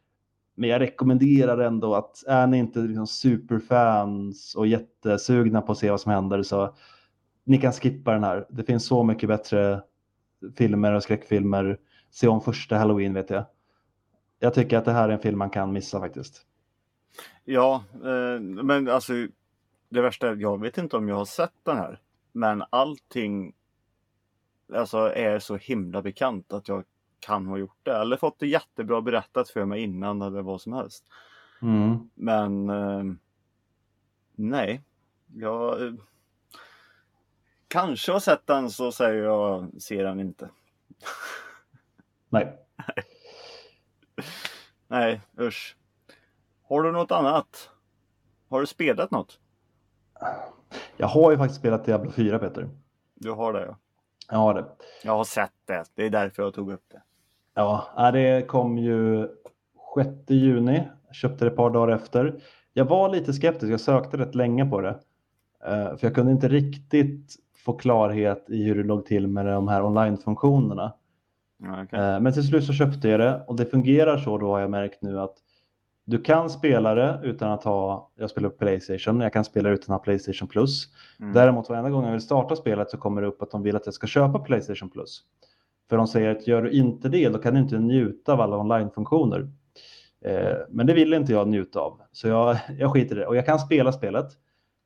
Men 0.55 0.68
jag 0.70 0.80
rekommenderar 0.80 1.59
ändå 1.59 1.94
att 1.94 2.24
är 2.26 2.46
ni 2.46 2.59
inte 2.59 2.78
liksom 2.78 3.07
superfans 3.07 4.55
och 4.55 4.66
jättesugna 4.66 5.62
på 5.62 5.72
att 5.72 5.78
se 5.78 5.90
vad 5.90 6.01
som 6.01 6.12
händer 6.12 6.42
så 6.42 6.74
ni 7.44 7.59
kan 7.59 7.72
skippa 7.72 8.12
den 8.12 8.24
här. 8.24 8.46
Det 8.51 8.64
finns 8.64 8.86
så 8.86 9.03
mycket 9.05 9.28
bättre 9.28 9.82
filmer 10.57 10.92
och 10.92 11.03
skräckfilmer. 11.03 11.78
Se 12.11 12.28
om 12.28 12.40
första 12.40 12.78
Halloween 12.78 13.14
vet 13.14 13.30
jag. 13.30 13.44
Jag 14.38 14.55
tycker 14.55 14.78
att 14.78 14.84
det 14.84 14.92
här 14.92 15.09
är 15.09 15.12
en 15.12 15.18
film 15.18 15.38
man 15.38 15.51
kan 15.51 15.72
missa 15.72 16.01
faktiskt. 16.01 16.46
Ja, 17.44 17.84
eh, 17.94 18.40
men 18.40 18.88
alltså 18.88 19.12
det 19.91 20.01
värsta 20.01 20.28
är, 20.28 20.36
jag 20.36 20.61
vet 20.61 20.78
inte 20.78 20.97
om 20.97 21.09
jag 21.09 21.16
har 21.16 21.24
sett 21.24 21.55
den 21.62 21.76
här. 21.76 22.01
Men 22.32 22.64
allting 22.70 23.55
alltså, 24.74 24.99
är 24.99 25.38
så 25.38 25.57
himla 25.57 26.03
bekant 26.03 26.53
att 26.53 26.68
jag 26.68 26.84
kan 27.20 27.47
ha 27.47 27.59
gjort 27.59 27.78
det. 27.82 27.97
Eller 27.97 28.16
fått 28.16 28.38
det 28.38 28.47
jättebra 28.47 29.03
berättat 29.03 29.51
för 29.51 29.64
mig 29.64 29.82
innan 29.82 30.22
eller 30.22 30.43
vad 30.43 30.61
som 30.61 30.72
helst. 30.72 31.05
Mm. 31.62 32.11
Men 32.14 32.70
eh, 32.70 33.05
nej, 34.34 34.82
jag 35.34 35.86
eh, 35.86 35.93
kanske 37.68 38.12
har 38.12 38.20
sett 38.20 38.47
den 38.47 38.70
så 38.70 38.93
säger 38.93 39.22
jag 39.22 39.82
ser 39.82 40.05
den 40.05 40.20
inte. 40.20 40.51
Nej. 42.28 42.59
Nej, 44.88 45.20
usch. 45.41 45.76
Har 46.62 46.82
du 46.82 46.93
något 46.93 47.11
annat? 47.11 47.70
Har 48.49 48.61
du 48.61 48.66
spelat 48.66 49.11
något? 49.11 49.41
Jag 50.96 51.06
har 51.06 51.30
ju 51.30 51.38
faktiskt 51.38 51.60
spelat 51.60 51.84
Diablo 51.84 52.10
4 52.10 52.38
Peter. 52.38 52.68
Du 53.14 53.30
har 53.30 53.52
det 53.52 53.66
ja. 53.66 53.76
Jag 54.30 54.38
har 54.38 54.54
det. 54.54 54.64
Jag 55.04 55.16
har 55.16 55.24
sett 55.24 55.52
det. 55.66 55.84
Det 55.94 56.06
är 56.06 56.10
därför 56.10 56.42
jag 56.42 56.54
tog 56.54 56.72
upp 56.72 56.84
det. 56.92 57.02
Ja, 57.54 57.88
äh, 57.98 58.12
det 58.12 58.46
kom 58.46 58.78
ju 58.78 59.28
6 59.94 60.10
juni. 60.28 60.88
Köpte 61.12 61.44
det 61.44 61.50
ett 61.50 61.56
par 61.56 61.70
dagar 61.70 61.94
efter. 61.94 62.40
Jag 62.72 62.84
var 62.84 63.08
lite 63.08 63.32
skeptisk. 63.32 63.72
Jag 63.72 63.80
sökte 63.80 64.16
rätt 64.16 64.34
länge 64.34 64.66
på 64.66 64.80
det. 64.80 64.98
Eh, 65.66 65.96
för 65.96 66.06
jag 66.06 66.14
kunde 66.14 66.32
inte 66.32 66.48
riktigt 66.48 67.36
få 67.64 67.72
klarhet 67.72 68.50
i 68.50 68.64
hur 68.64 68.74
det 68.74 68.82
låg 68.82 69.06
till 69.06 69.26
med 69.26 69.46
de 69.46 69.68
här 69.68 69.82
online-funktionerna. 69.84 70.92
Okej. 71.82 72.00
Eh, 72.00 72.20
Men 72.20 72.32
till 72.32 72.46
slut 72.46 72.64
så 72.64 72.72
köpte 72.72 73.08
jag 73.08 73.20
det 73.20 73.44
och 73.46 73.56
det 73.56 73.66
fungerar 73.66 74.18
så 74.18 74.38
då 74.38 74.46
har 74.52 74.60
jag 74.60 74.70
märkt 74.70 75.02
nu 75.02 75.20
att 75.20 75.34
du 76.11 76.18
kan 76.18 76.50
spela 76.50 76.94
det 76.94 77.20
utan 77.22 77.52
att 77.52 77.64
ha, 77.64 78.11
jag 78.16 78.30
spelar 78.30 78.48
på 78.48 78.56
Playstation, 78.56 79.20
jag 79.20 79.32
kan 79.32 79.44
spela 79.44 79.68
det 79.68 79.74
utan 79.74 79.94
att 79.94 80.00
ha 80.00 80.04
Playstation 80.04 80.48
Plus. 80.48 80.88
Mm. 81.20 81.32
Däremot 81.32 81.68
varenda 81.68 81.90
gång 81.90 82.04
jag 82.04 82.12
vill 82.12 82.20
starta 82.20 82.56
spelet 82.56 82.90
så 82.90 82.96
kommer 82.96 83.22
det 83.22 83.28
upp 83.28 83.42
att 83.42 83.50
de 83.50 83.62
vill 83.62 83.76
att 83.76 83.86
jag 83.86 83.94
ska 83.94 84.06
köpa 84.06 84.38
Playstation 84.38 84.90
Plus. 84.90 85.22
För 85.88 85.96
de 85.96 86.06
säger 86.06 86.30
att 86.30 86.46
gör 86.46 86.62
du 86.62 86.70
inte 86.70 87.08
det 87.08 87.28
då 87.28 87.38
kan 87.38 87.54
du 87.54 87.61
inte 87.61 87.78
njuta 87.78 88.32
av 88.32 88.40
alla 88.40 88.56
online-funktioner. 88.56 89.50
Eh, 90.24 90.56
men 90.68 90.86
det 90.86 90.94
vill 90.94 91.14
inte 91.14 91.32
jag 91.32 91.48
njuta 91.48 91.80
av, 91.80 92.00
så 92.12 92.28
jag, 92.28 92.56
jag 92.78 92.92
skiter 92.92 93.16
i 93.16 93.18
det. 93.18 93.26
Och 93.26 93.36
jag 93.36 93.46
kan 93.46 93.58
spela 93.58 93.92
spelet, 93.92 94.26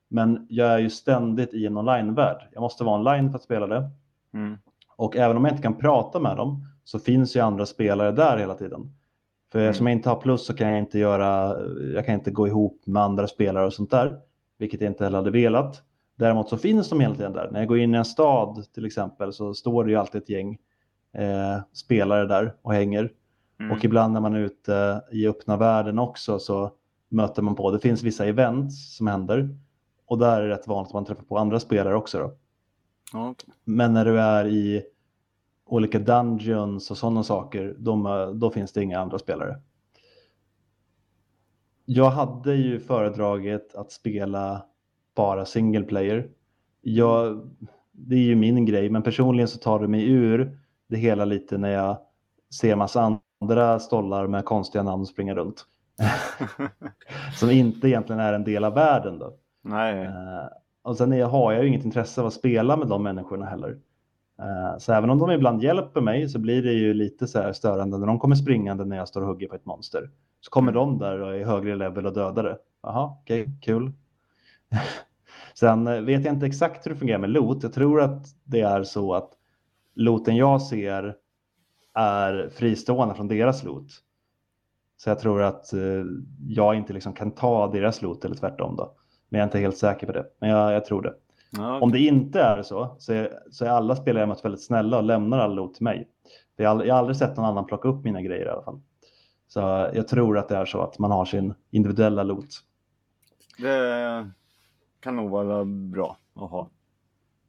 men 0.08 0.46
jag 0.48 0.72
är 0.72 0.78
ju 0.78 0.90
ständigt 0.90 1.54
i 1.54 1.66
en 1.66 1.76
online-värld. 1.76 2.48
Jag 2.52 2.60
måste 2.60 2.84
vara 2.84 2.98
online 2.98 3.30
för 3.30 3.36
att 3.36 3.44
spela 3.44 3.66
det. 3.66 3.90
Mm. 4.34 4.58
Och 4.96 5.16
även 5.16 5.36
om 5.36 5.44
jag 5.44 5.52
inte 5.52 5.62
kan 5.62 5.78
prata 5.78 6.20
med 6.20 6.36
dem 6.36 6.66
så 6.84 6.98
finns 6.98 7.36
ju 7.36 7.40
andra 7.40 7.66
spelare 7.66 8.12
där 8.12 8.36
hela 8.36 8.54
tiden. 8.54 8.92
För 9.54 9.58
Mm. 9.60 9.70
eftersom 9.70 9.86
jag 9.86 9.96
inte 9.96 10.08
har 10.08 10.16
plus 10.16 10.46
så 10.46 10.54
kan 10.54 10.68
jag 10.68 10.78
inte 10.78 10.98
göra, 10.98 11.56
jag 11.94 12.06
kan 12.06 12.14
inte 12.14 12.30
gå 12.30 12.46
ihop 12.46 12.82
med 12.86 13.02
andra 13.02 13.26
spelare 13.26 13.66
och 13.66 13.72
sånt 13.72 13.90
där, 13.90 14.18
vilket 14.58 14.80
jag 14.80 14.90
inte 14.90 15.04
heller 15.04 15.18
hade 15.18 15.30
velat. 15.30 15.82
Däremot 16.16 16.48
så 16.48 16.56
finns 16.56 16.88
de 16.88 17.00
hela 17.00 17.14
tiden 17.14 17.32
där. 17.32 17.50
När 17.50 17.60
jag 17.60 17.68
går 17.68 17.78
in 17.78 17.94
i 17.94 17.98
en 17.98 18.04
stad 18.04 18.64
till 18.74 18.86
exempel 18.86 19.32
så 19.32 19.54
står 19.54 19.84
det 19.84 19.90
ju 19.90 19.96
alltid 19.96 20.22
ett 20.22 20.28
gäng 20.28 20.58
eh, 21.12 21.62
spelare 21.72 22.26
där 22.26 22.54
och 22.62 22.72
hänger. 22.72 23.12
Mm. 23.60 23.72
Och 23.72 23.84
ibland 23.84 24.12
när 24.12 24.20
man 24.20 24.34
är 24.34 24.40
ute 24.40 25.02
i 25.12 25.28
öppna 25.28 25.56
världen 25.56 25.98
också 25.98 26.38
så 26.38 26.70
möter 27.08 27.42
man 27.42 27.54
på, 27.54 27.70
det 27.70 27.78
finns 27.78 28.02
vissa 28.02 28.26
events 28.26 28.96
som 28.96 29.06
händer 29.06 29.48
och 30.06 30.18
där 30.18 30.42
är 30.42 30.48
det 30.48 30.54
rätt 30.54 30.68
vanligt 30.68 30.88
att 30.88 30.94
man 30.94 31.04
träffar 31.04 31.24
på 31.24 31.38
andra 31.38 31.60
spelare 31.60 31.94
också. 31.96 32.18
Då. 32.18 32.34
Okej. 33.18 33.54
Men 33.64 33.92
när 33.94 34.04
du 34.04 34.20
är 34.20 34.46
i 34.46 34.82
olika 35.66 35.98
dungeons 35.98 36.90
och 36.90 36.96
sådana 36.96 37.22
saker, 37.22 37.74
då, 37.78 38.32
då 38.34 38.50
finns 38.50 38.72
det 38.72 38.82
inga 38.82 39.00
andra 39.00 39.18
spelare. 39.18 39.56
Jag 41.84 42.10
hade 42.10 42.54
ju 42.54 42.80
föredragit 42.80 43.74
att 43.74 43.92
spela 43.92 44.64
bara 45.16 45.44
single 45.44 45.84
player. 45.84 46.28
Jag, 46.80 47.50
det 47.92 48.14
är 48.14 48.20
ju 48.20 48.36
min 48.36 48.66
grej, 48.66 48.90
men 48.90 49.02
personligen 49.02 49.48
så 49.48 49.58
tar 49.58 49.80
det 49.80 49.88
mig 49.88 50.10
ur 50.10 50.58
det 50.88 50.96
hela 50.96 51.24
lite 51.24 51.58
när 51.58 51.68
jag 51.68 51.98
ser 52.60 52.76
massa 52.76 53.18
andra 53.40 53.78
stollar 53.78 54.26
med 54.26 54.44
konstiga 54.44 54.82
namn 54.82 55.06
springa 55.06 55.34
runt. 55.34 55.66
Som 57.38 57.50
inte 57.50 57.88
egentligen 57.88 58.20
är 58.20 58.32
en 58.32 58.44
del 58.44 58.64
av 58.64 58.74
världen. 58.74 59.18
Då. 59.18 59.34
Nej. 59.62 60.04
Eh, 60.04 60.48
och 60.82 60.96
sen 60.96 61.12
är, 61.12 61.24
har 61.24 61.52
jag 61.52 61.62
ju 61.62 61.68
inget 61.68 61.84
intresse 61.84 62.20
av 62.20 62.26
att 62.26 62.32
spela 62.32 62.76
med 62.76 62.88
de 62.88 63.02
människorna 63.02 63.46
heller. 63.46 63.78
Eh, 64.38 64.78
så 64.78 64.92
även 64.92 65.10
om 65.10 65.18
de 65.18 65.30
ibland 65.30 65.62
hjälper 65.62 66.00
mig 66.00 66.28
så 66.28 66.38
blir 66.38 66.62
det 66.62 66.72
ju 66.72 66.94
lite 66.94 67.26
så 67.26 67.38
här 67.38 67.52
störande 67.52 67.98
när 67.98 68.06
de 68.06 68.18
kommer 68.18 68.36
springande 68.36 68.84
när 68.84 68.96
jag 68.96 69.08
står 69.08 69.20
och 69.20 69.26
hugger 69.26 69.48
på 69.48 69.54
ett 69.54 69.66
monster. 69.66 70.10
Så 70.40 70.50
kommer 70.50 70.72
de 70.72 70.98
där 70.98 71.20
och 71.20 71.36
är 71.36 71.44
högre 71.44 71.76
level 71.76 72.06
och 72.06 72.14
dödar 72.14 72.42
det. 72.42 72.58
Jaha, 72.82 73.16
okej, 73.22 73.58
kul. 73.62 73.92
Sen 75.54 75.86
eh, 75.86 76.00
vet 76.00 76.24
jag 76.24 76.34
inte 76.34 76.46
exakt 76.46 76.86
hur 76.86 76.90
det 76.90 76.96
fungerar 76.96 77.18
med 77.18 77.30
loot. 77.30 77.62
Jag 77.62 77.72
tror 77.72 78.00
att 78.00 78.26
det 78.44 78.60
är 78.60 78.82
så 78.82 79.14
att 79.14 79.30
looten 79.94 80.36
jag 80.36 80.62
ser 80.62 81.16
är 81.94 82.50
fristående 82.54 83.14
från 83.14 83.28
deras 83.28 83.64
loot. 83.64 83.90
Så 84.96 85.10
jag 85.10 85.18
tror 85.18 85.42
att 85.42 85.72
eh, 85.72 86.04
jag 86.48 86.74
inte 86.74 86.92
liksom 86.92 87.12
kan 87.12 87.30
ta 87.30 87.72
deras 87.72 88.02
loot 88.02 88.24
eller 88.24 88.36
tvärtom 88.36 88.76
då. 88.76 88.96
Men 89.28 89.38
jag 89.38 89.44
är 89.44 89.48
inte 89.48 89.58
helt 89.58 89.78
säker 89.78 90.06
på 90.06 90.12
det. 90.12 90.24
Men 90.38 90.50
jag, 90.50 90.72
jag 90.72 90.84
tror 90.84 91.02
det. 91.02 91.14
Ja, 91.56 91.80
Om 91.80 91.92
det 91.92 91.98
inte 91.98 92.40
är 92.40 92.62
så, 92.62 92.96
så 92.98 93.12
är, 93.12 93.38
så 93.50 93.64
är 93.64 93.68
alla 93.68 93.96
spelare 93.96 94.22
jag 94.22 94.28
mött 94.28 94.44
väldigt 94.44 94.64
snälla 94.64 94.96
och 94.96 95.04
lämnar 95.04 95.38
all 95.38 95.54
loot 95.54 95.74
till 95.74 95.84
mig. 95.84 96.08
Jag, 96.56 96.64
har 96.64 96.70
aldrig, 96.70 96.90
jag 96.90 96.94
har 96.94 96.98
aldrig 96.98 97.16
sett 97.16 97.36
någon 97.36 97.46
annan 97.46 97.66
plocka 97.66 97.88
upp 97.88 98.04
mina 98.04 98.22
grejer 98.22 98.46
i 98.46 98.48
alla 98.48 98.62
fall. 98.62 98.80
Så 99.46 99.60
jag 99.94 100.08
tror 100.08 100.38
att 100.38 100.48
det 100.48 100.56
är 100.56 100.64
så 100.64 100.82
att 100.82 100.98
man 100.98 101.10
har 101.10 101.24
sin 101.24 101.54
individuella 101.70 102.22
loot. 102.22 102.48
Det 103.58 104.30
kan 105.00 105.16
nog 105.16 105.30
vara 105.30 105.64
bra 105.64 106.16
att 106.34 106.50
ha. 106.50 106.70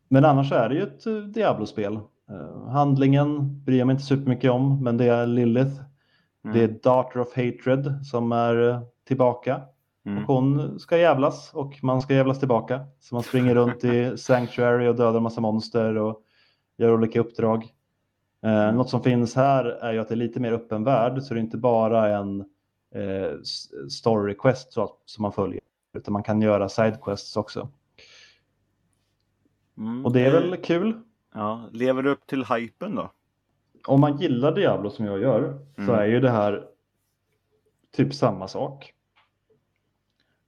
Men 0.08 0.26
annars 0.26 0.51
är 0.51 0.70
det 0.70 0.76
ju 0.76 0.82
ett 0.82 1.06
eh, 1.06 1.14
Diablo-spel. 1.14 1.99
Eh, 2.30 2.68
handlingen 2.68 3.64
bryr 3.64 3.78
jag 3.78 3.88
mig 3.88 3.93
inte 3.93 4.06
supermycket 4.06 4.51
om, 4.51 4.84
men 4.84 4.97
det 4.97 5.06
är 5.06 5.28
Lilith. 5.28 5.82
Mm. 6.45 6.58
Det 6.58 6.64
är 6.64 6.68
Daughter 6.68 7.20
of 7.20 7.36
Hatred 7.36 8.06
som 8.06 8.32
är 8.32 8.70
eh, 8.70 8.82
tillbaka. 9.08 9.62
Mm. 10.06 10.24
Och 10.24 10.36
hon 10.36 10.80
ska 10.80 10.97
jävlas 10.97 11.53
och 11.53 11.84
man 11.84 12.01
ska 12.01 12.14
jävlas 12.14 12.39
tillbaka. 12.39 12.86
Så 12.99 13.16
man 13.16 13.24
springer 13.24 13.56
runt 13.56 13.84
i 13.84 14.18
Sanctuary 14.18 14.88
och 14.88 14.95
dödar 14.95 15.18
en 15.18 15.24
massa 15.24 15.41
monster 15.41 15.97
och 15.97 16.22
gör 16.78 16.93
olika 16.93 17.20
uppdrag. 17.20 17.68
Eh, 18.43 18.74
något 18.74 18.89
som 18.89 19.03
finns 19.03 19.36
här 19.36 19.66
är 19.66 19.93
ju 19.93 19.99
att 19.99 20.08
det 20.08 20.14
är 20.14 20.18
lite 20.18 20.39
mer 20.39 20.51
öppen 20.53 20.84
värld 20.84 21.22
så 21.24 21.34
det 21.34 21.39
är 21.39 21.41
inte 21.41 21.58
bara 21.58 22.18
en 22.18 22.39
eh, 22.95 23.39
story 23.89 24.34
quest 24.34 24.74
så, 24.74 24.97
som 25.06 25.22
man 25.22 25.32
följer 25.32 25.62
utan 25.93 26.14
man 26.14 26.24
kan 26.24 26.41
göra 26.41 26.70
side 26.70 27.01
quests 27.01 27.38
också. 27.38 27.70
Mm. 29.78 30.06
Och 30.06 30.14
det 30.14 30.22
är 30.22 30.28
Eh, 30.28 30.41
väl 30.41 30.58
kul. 30.58 30.99
Ja, 31.34 31.70
lever 31.72 32.03
du 32.03 32.10
upp 32.10 32.28
till 32.28 32.45
hypen 32.45 32.95
då? 32.95 33.12
Om 33.88 34.01
man 34.01 34.18
gillar 34.18 34.51
Diablo 34.56 34.89
som 34.89 35.06
jag 35.06 35.20
gör 35.20 35.60
så 35.76 35.82
Mm. 35.82 35.95
är 35.95 36.06
ju 36.06 36.20
det 36.20 36.30
här 36.30 36.64
typ 37.95 38.14
samma 38.14 38.47
sak. 38.47 38.93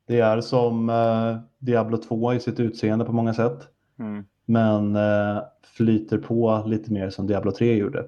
Det 0.07 0.19
är 0.19 0.41
som 0.41 0.89
eh, 0.89 1.37
Diablo 1.59 1.97
2 1.97 2.33
i 2.33 2.39
sitt 2.39 2.59
utseende 2.59 3.05
på 3.05 3.11
många 3.11 3.33
sätt. 3.33 3.67
Mm. 3.99 4.25
men 4.45 4.95
eh, 4.95 5.41
flyter 5.77 6.17
på 6.17 6.63
lite 6.65 6.93
mer 6.93 7.09
som 7.09 7.27
Diablo 7.27 7.51
3 7.51 7.75
gjorde. 7.75 8.01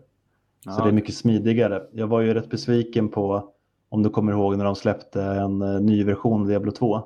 Så 0.63 0.69
Ja. 0.77 0.83
det 0.83 0.89
är 0.89 0.93
mycket 0.93 1.15
smidigare. 1.15 1.83
Jag 1.91 2.07
var 2.07 2.21
ju 2.21 2.33
rätt 2.33 2.49
besviken 2.49 3.09
på, 3.09 3.49
om 3.89 4.03
du 4.03 4.09
kommer 4.09 4.31
ihåg 4.31 4.57
när 4.57 4.65
de 4.65 4.75
släppte 4.75 5.23
en 5.23 5.61
eh, 5.61 5.79
ny 5.81 6.03
version 6.03 6.41
av 6.41 6.47
Diablo 6.47 6.71
2. 6.71 7.01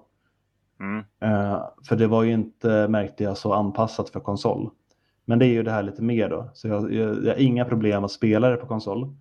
Mm. 0.79 1.03
Eh, 1.21 1.63
för 1.87 1.95
det 1.95 2.07
var 2.07 2.23
ju 2.23 2.33
inte, 2.33 2.87
märkte 2.87 3.23
jag, 3.23 3.37
så 3.37 3.53
anpassat 3.53 4.09
för 4.09 4.19
konsol. 4.19 4.69
Men 5.25 5.39
det 5.39 5.45
är 5.45 5.53
ju 5.53 5.63
det 5.63 5.71
här 5.71 5.83
lite 5.83 6.01
mer 6.01 6.29
då. 6.29 6.49
Så 6.53 6.67
jag, 6.67 6.93
jag, 6.93 7.23
jag 7.25 7.33
har 7.33 7.41
inga 7.41 7.65
problem 7.65 8.03
att 8.03 8.11
spela 8.11 8.49
det 8.49 8.57
på 8.57 8.67
konsol 8.67 9.15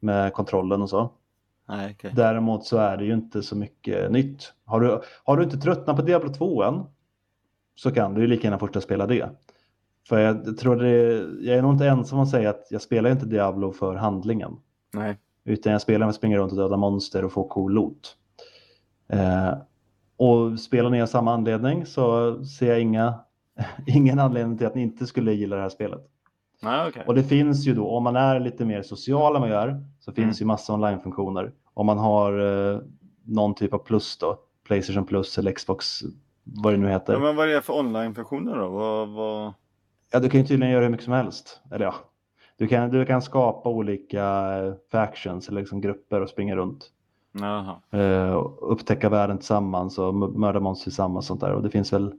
med 0.00 0.32
kontrollen 0.32 0.82
och 0.82 0.90
så. 0.90 1.10
Nej, 1.68 1.94
okej. 1.98 2.12
Däremot 2.16 2.64
så 2.64 2.76
är 2.76 2.96
det 2.96 3.04
ju 3.04 3.14
inte 3.14 3.42
så 3.42 3.56
mycket 3.56 4.12
nytt. 4.12 4.52
Har 4.64 4.80
du, 4.80 5.00
har 5.24 5.36
du 5.36 5.44
inte 5.44 5.56
tröttnat 5.56 5.96
på 5.96 6.02
Diablo 6.02 6.32
2 6.32 6.62
än 6.62 6.84
så 7.74 7.90
kan 7.90 8.14
du 8.14 8.20
ju 8.20 8.26
lika 8.26 8.44
gärna 8.44 8.58
fortsätta 8.58 8.84
spela 8.84 9.06
det. 9.06 9.30
För 10.08 10.18
jag 10.18 10.58
tror 10.58 10.76
det, 10.76 10.90
jag 11.46 11.58
är 11.58 11.62
nog 11.62 11.74
inte 11.74 11.86
ensam 11.88 12.18
att 12.18 12.30
säga 12.30 12.50
att 12.50 12.66
jag 12.70 12.82
spelar 12.82 13.10
inte 13.10 13.26
Diablo 13.26 13.72
för 13.72 13.94
handlingen. 13.94 14.56
Nej. 14.94 15.18
Utan 15.44 15.72
jag 15.72 15.82
spelar 15.82 15.98
med 15.98 16.08
att 16.08 16.14
springa 16.16 16.38
runt 16.38 16.52
och 16.52 16.58
döda 16.58 16.76
monster 16.76 17.24
och 17.24 17.32
få 17.32 17.44
cool 17.44 17.72
loot. 17.72 18.16
Eh, 19.08 19.54
och 20.16 20.60
spelar 20.60 20.90
ni 20.90 21.02
av 21.02 21.06
samma 21.06 21.34
anledning 21.34 21.86
så 21.86 22.34
ser 22.44 22.68
jag 22.68 22.80
inga, 22.80 23.14
ingen 23.86 24.18
anledning 24.18 24.58
till 24.58 24.66
att 24.66 24.74
ni 24.74 24.82
inte 24.82 25.06
skulle 25.06 25.32
gilla 25.32 25.56
det 25.56 25.62
här 25.62 25.68
spelet. 25.68 26.06
Nej, 26.62 26.88
okej. 26.88 27.04
Och 27.06 27.14
det 27.14 27.22
finns 27.24 27.66
ju 27.66 27.74
då, 27.74 27.88
om 27.88 28.02
man 28.04 28.16
är 28.16 28.40
lite 28.40 28.64
mer 28.64 28.82
social 28.82 29.36
än 29.36 29.42
jag 29.42 29.62
är, 29.62 29.84
så 30.00 30.12
finns 30.12 30.24
Mm. 30.24 30.34
ju 30.38 30.44
massa 30.46 30.74
online-funktioner. 30.74 31.52
Om 31.74 31.86
man 31.86 31.98
har 31.98 32.38
eh, 32.72 32.80
någon 33.24 33.54
typ 33.54 33.74
av 33.74 33.78
plus 33.78 34.18
då, 34.18 34.38
Playstation 34.66 35.04
plus 35.06 35.38
eller 35.38 35.52
Xbox, 35.52 36.00
vad 36.44 36.72
det 36.72 36.76
nu 36.76 36.88
heter. 36.88 37.12
Ja, 37.12 37.18
Ja, 37.18 37.24
men 37.24 37.36
vad 37.36 37.48
är 37.50 37.54
det 37.54 37.62
för 37.62 37.72
online-funktioner 37.78 38.56
då? 38.56 38.68
Vad, 38.68 39.08
vad... 39.08 39.52
du 40.22 40.28
kan 40.28 40.40
ju 40.40 40.46
tydligen 40.46 40.72
göra 40.72 40.84
hur 40.84 40.90
mycket 40.90 41.04
som 41.04 41.12
helst. 41.12 41.60
Eller 41.72 41.84
ja, 41.84 41.94
du 42.58 42.66
kan, 42.68 42.90
du 42.90 43.06
kan 43.06 43.22
skapa 43.22 43.68
olika 43.68 44.24
eh, 44.58 44.74
factions 44.92 45.48
eller 45.48 45.60
liksom 45.60 45.80
grupper 45.80 46.20
och 46.20 46.28
springa 46.28 46.56
runt. 46.56 46.90
Jaha. 47.32 47.80
Eh, 48.00 48.32
och 48.32 48.72
upptäcka 48.72 49.08
världen 49.08 49.38
tillsammans 49.38 49.98
och 49.98 50.14
mörda 50.14 50.60
monster 50.60 50.84
tillsammans 50.84 51.24
och 51.24 51.26
sånt 51.26 51.40
där. 51.40 51.52
Och 51.52 51.62
det 51.62 51.70
finns 51.70 51.92
väl 51.92 52.14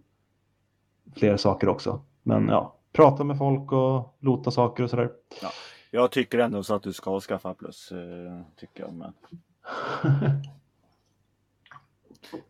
fler 1.16 1.38
saker 1.38 1.70
också. 1.70 2.02
Men 2.24 2.38
Mm. 2.38 2.50
ja, 2.50 2.76
prata 2.92 3.24
med 3.24 3.38
folk 3.38 3.72
och 3.72 4.18
lota 4.20 4.52
saker 4.52 4.84
och 4.84 4.90
sådär. 4.90 5.12
Ja. 5.42 5.50
Jag 5.92 6.12
tycker 6.12 6.40
ändå 6.40 6.64
så 6.64 6.74
att 6.76 6.84
du 6.84 6.94
ska 6.94 7.20
skaffa 7.20 7.54
plus, 7.54 7.92
eh, 7.92 8.42
tycker 8.56 8.84
jag. 8.84 8.94
Men... 8.94 9.14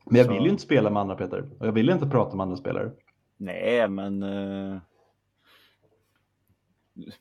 Men 0.06 0.16
jag 0.16 0.26
Så- 0.26 0.34
vill 0.34 0.44
ju 0.44 0.50
inte 0.50 0.64
spela 0.64 0.90
med 0.90 1.02
andra 1.02 1.16
Peter. 1.16 1.50
Och 1.60 1.68
jag 1.68 1.72
vill 1.72 1.90
inte 1.90 2.08
prata 2.08 2.36
med 2.36 2.44
andra 2.44 2.58
spelare. 2.58 2.92
Nej, 3.38 3.88
men 3.88 4.24
eh, 4.24 4.78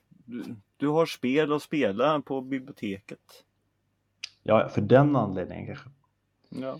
du, 0.09 0.55
du 0.77 0.87
har 0.87 1.05
spel 1.05 1.53
att 1.53 1.61
spela 1.61 2.21
på 2.21 2.41
biblioteket. 2.41 3.43
Ja, 4.43 4.69
för 4.69 4.81
den 4.81 5.15
anledningen 5.15 5.65
kanske. 5.65 5.89
Ja. 6.49 6.79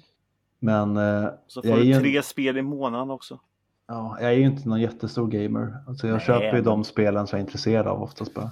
Men 0.60 0.98
eh, 0.98 1.30
Så 1.48 1.62
får 1.62 1.78
du 1.78 2.00
tre 2.00 2.24
spel 2.24 2.58
i 2.58 2.62
månaden 2.62 3.10
också. 3.10 3.40
Ja, 3.88 4.18
jag 4.22 4.30
är 4.30 4.36
ju 4.36 4.44
inte 4.46 4.70
någon 4.70 4.82
jättestor 4.82 5.28
gamer. 5.28 5.78
Alltså 5.88 6.08
jag 6.08 6.14
Nej, 6.18 6.26
köper 6.26 6.46
ju 6.46 6.52
men- 6.54 6.64
de 6.64 6.84
spelen 6.84 7.28
som 7.28 7.38
jag 7.38 7.44
är 7.44 7.48
intresserad 7.48 7.88
av 7.88 8.04
oftast 8.04 8.34
bara. 8.34 8.52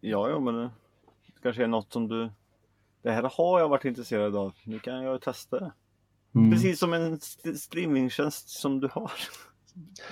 Ja, 0.00 0.28
ja, 0.30 0.40
men 0.40 0.54
det 0.56 0.70
kanske 1.42 1.62
är 1.64 1.66
något 1.68 1.92
som 1.92 2.08
du... 2.08 2.30
Det 3.02 3.10
här 3.10 3.30
har 3.36 3.60
jag 3.60 3.68
varit 3.68 3.84
intresserad 3.84 4.36
av. 4.36 4.52
Nu 4.64 4.78
kan 4.78 5.02
jag 5.02 5.22
testa 5.22 5.58
det. 5.60 5.72
Mm. 6.34 6.50
Precis 6.50 6.78
som 6.78 6.92
en 6.92 7.14
st- 7.14 7.54
streamingtjänst 7.54 8.48
som 8.48 8.80
du 8.80 8.88
har. 8.92 9.10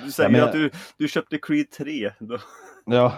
Du 0.04 0.10
säger 0.12 0.30
men 0.30 0.38
jag- 0.40 0.46
att 0.48 0.52
du, 0.54 0.70
du 0.98 1.08
köpte 1.08 1.38
Creed 1.38 1.70
3. 1.70 2.10
Då. 2.18 2.38
Ja, 2.86 3.12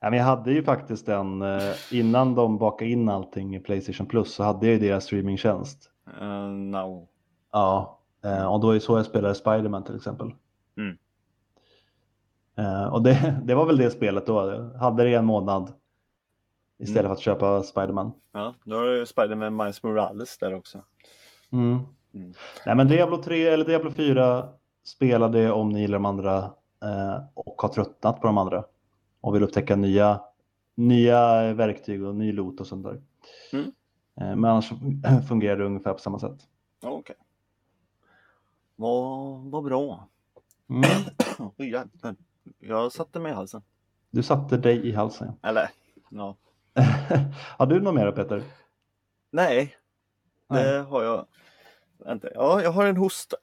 ja, 0.00 0.10
men 0.10 0.18
jag 0.18 0.24
hade 0.26 0.52
ju 0.52 0.62
faktiskt 0.64 1.08
en, 1.08 1.42
eh, 1.42 1.72
innan 1.90 2.34
de 2.34 2.58
bakade 2.58 2.90
in 2.90 3.08
allting 3.08 3.56
i 3.56 3.60
Playstation 3.60 4.06
Plus 4.06 4.34
så 4.34 4.42
hade 4.44 4.66
jag 4.66 4.72
ju 4.74 4.88
deras 4.88 5.04
streamingtjänst. 5.04 5.90
Uh, 6.20 6.26
no. 6.48 7.08
Ja, 7.52 8.00
eh, 8.24 8.52
och 8.52 8.60
då 8.60 8.70
är 8.70 8.74
det 8.74 8.80
så 8.80 8.96
jag 8.98 9.06
spelade 9.06 9.34
Spiderman 9.34 9.84
till 9.84 9.96
exempel. 9.96 10.30
Mm. 10.80 10.98
Eh, 12.56 12.92
och 12.92 13.02
det, 13.02 13.40
det 13.44 13.54
var 13.54 13.66
väl 13.66 13.76
det 13.76 13.90
spelet 13.90 14.26
då, 14.26 14.50
jag 14.50 14.78
hade 14.78 15.02
det 15.02 15.10
i 15.10 15.14
en 15.14 15.24
månad 15.26 15.72
istället 16.78 17.00
Mm. 17.00 17.08
för 17.08 17.12
att 17.14 17.20
köpa 17.20 17.62
Spiderman. 17.62 18.12
Ja, 18.32 18.54
då 18.64 18.76
har 18.76 18.84
du 18.84 19.06
Spiderman 19.06 19.56
Miles 19.56 19.82
Morales 19.82 20.38
där 20.38 20.54
också. 20.54 20.84
Mm. 21.52 21.78
Mm. 22.14 22.32
Nej 22.66 22.76
men 22.76 22.88
Diablo 22.88 23.22
3 23.22 23.46
eller 23.48 23.64
Diablo 23.64 23.90
4 23.90 24.48
spelade 24.84 25.52
om 25.52 25.68
ni 25.68 25.80
gillar 25.80 25.98
de 25.98 26.04
andra 26.04 26.36
eh, 26.82 27.18
och 27.34 27.62
har 27.62 27.68
tröttnat 27.68 28.20
på 28.20 28.26
de 28.26 28.38
andra 28.38 28.64
och 29.20 29.34
vill 29.34 29.42
upptäcka 29.42 29.76
nya, 29.76 30.20
nya 30.74 31.52
verktyg 31.54 32.04
och 32.04 32.14
ny 32.14 32.32
loot 32.32 32.60
och 32.60 32.66
sånt 32.66 32.84
där. 32.84 33.02
Mm. 33.52 33.64
Eh, 34.20 34.36
men 34.36 34.44
annars 34.44 34.72
fungerar 35.28 35.56
det 35.56 35.64
ungefär 35.64 35.92
på 35.92 35.98
samma 35.98 36.18
sätt. 36.18 36.38
Okej. 36.82 37.16
Vad, 38.76 39.40
vad 39.50 39.64
bra. 39.64 40.08
Mm. 40.70 40.84
Oj, 41.38 41.70
jävlar. 41.70 42.16
Jag 42.58 42.92
satte 42.92 43.18
mig 43.18 43.32
i 43.32 43.34
halsen. 43.34 43.62
Du 44.10 44.22
satte 44.22 44.56
dig 44.56 44.88
i 44.88 44.92
halsen. 44.92 45.32
Eller, 45.42 45.70
ja. 46.10 46.36
har 47.58 47.66
du 47.66 47.80
något 47.80 47.94
mer 47.94 48.12
Peter? 48.12 48.42
Nej, 49.32 49.76
Nej. 50.48 50.64
det 50.64 50.78
har 50.78 51.02
jag. 51.02 51.26
Vänta, 51.98 52.28
ja, 52.34 52.62
jag 52.62 52.70
har 52.70 52.86
en 52.86 52.96
hosta. 52.96 53.36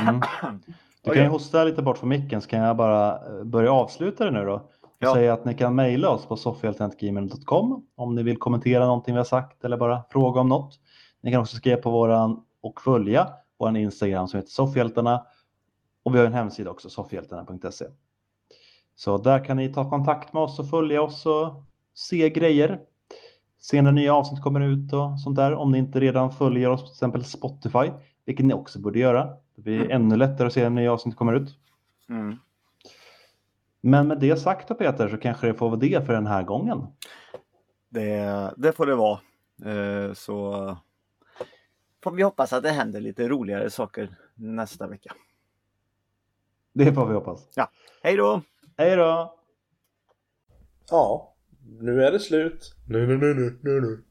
Mm. 0.00 0.20
Du 1.02 1.12
kan 1.12 1.22
ju 1.22 1.26
ja. 1.26 1.32
hosta 1.32 1.64
lite 1.64 1.82
bort 1.82 1.98
från 1.98 2.08
micken 2.08 2.40
så 2.40 2.48
kan 2.48 2.58
jag 2.58 2.76
bara 2.76 3.14
eh, 3.14 3.44
börja 3.44 3.72
avsluta 3.72 4.24
det 4.24 4.30
nu 4.30 4.44
då. 4.44 4.70
Ja. 4.98 5.14
säga 5.14 5.32
att 5.32 5.44
ni 5.44 5.54
kan 5.54 5.74
mejla 5.74 6.10
oss 6.10 6.26
på 6.26 6.36
soffhjältentgmail.com 6.36 7.86
om 7.94 8.14
ni 8.14 8.22
vill 8.22 8.38
kommentera 8.38 8.86
någonting 8.86 9.14
vi 9.14 9.18
har 9.18 9.24
sagt 9.24 9.64
eller 9.64 9.76
bara 9.76 10.02
fråga 10.10 10.40
om 10.40 10.48
något. 10.48 10.80
Ni 11.22 11.32
kan 11.32 11.40
också 11.40 11.56
skriva 11.56 11.76
på 11.76 11.90
våran 11.90 12.42
och 12.60 12.80
följa 12.80 13.28
våran 13.58 13.76
Instagram 13.76 14.28
som 14.28 14.38
heter 14.38 14.50
Soffhjältarna 14.50 15.26
och 16.06 16.14
vi 16.14 16.18
har 16.18 16.26
en 16.26 16.32
hemsida 16.32 16.70
också, 16.70 16.90
soffhjältarna.se. 16.90 17.84
Så 18.94 19.18
där 19.18 19.44
kan 19.44 19.56
ni 19.56 19.72
ta 19.72 19.90
kontakt 19.90 20.32
med 20.32 20.42
oss 20.42 20.58
och 20.58 20.70
följa 20.70 21.02
oss 21.02 21.26
och 21.26 21.62
se 21.94 22.30
grejer. 22.30 22.80
Se 23.58 23.82
när 23.82 23.92
nya 23.92 24.14
avsnitt 24.14 24.42
kommer 24.42 24.60
ut 24.60 24.92
och 24.92 25.20
sånt 25.20 25.36
där. 25.36 25.54
Om 25.54 25.72
ni 25.72 25.78
inte 25.78 26.00
redan 26.00 26.32
följer 26.32 26.70
oss 26.70 26.80
på 26.80 26.86
till 26.86 26.94
exempel 26.94 27.24
Spotify, 27.24 27.90
vilket 28.24 28.46
ni 28.46 28.54
också 28.54 28.78
borde 28.80 28.98
göra. 28.98 29.36
Det 29.56 29.62
blir 29.62 29.80
Mm. 29.80 29.90
ännu 29.90 30.16
lättare 30.16 30.46
att 30.46 30.52
se 30.52 30.62
när 30.62 30.70
nya 30.70 30.92
avsnitt 30.92 31.16
kommer 31.16 31.32
ut. 31.32 31.58
Mm. 32.08 32.36
Men 33.80 34.08
med 34.08 34.20
det 34.20 34.36
sagt 34.36 34.68
då 34.68 34.74
Peter 34.74 35.08
så 35.08 35.16
kanske 35.16 35.46
det 35.46 35.54
får 35.54 35.68
vara 35.68 35.80
det 35.80 36.06
för 36.06 36.12
den 36.12 36.26
här 36.26 36.42
gången. 36.42 36.86
Det, 37.88 38.54
det 38.56 38.72
får 38.72 38.86
det 38.86 38.94
vara. 38.94 39.20
Eh, 39.64 40.12
så 40.12 40.76
får 42.02 42.10
vi 42.10 42.22
hoppas 42.22 42.52
att 42.52 42.62
det 42.62 42.70
händer 42.70 43.00
lite 43.00 43.28
roligare 43.28 43.70
saker 43.70 44.16
nästa 44.34 44.86
vecka. 44.86 45.14
Det 46.76 46.92
får 46.92 47.06
vi 47.06 47.14
hoppas. 47.14 47.48
Hej 48.02 48.16
då! 48.16 48.42
Hej 48.76 48.96
då! 48.96 49.34
Ja, 50.90 51.34
nu 51.80 52.02
är 52.02 52.12
det 52.12 52.20
slut. 52.20 52.74
Nu, 52.88 53.06
nu, 53.06 53.16
nu, 53.16 53.58
nu, 53.62 53.80
nu. 53.80 54.04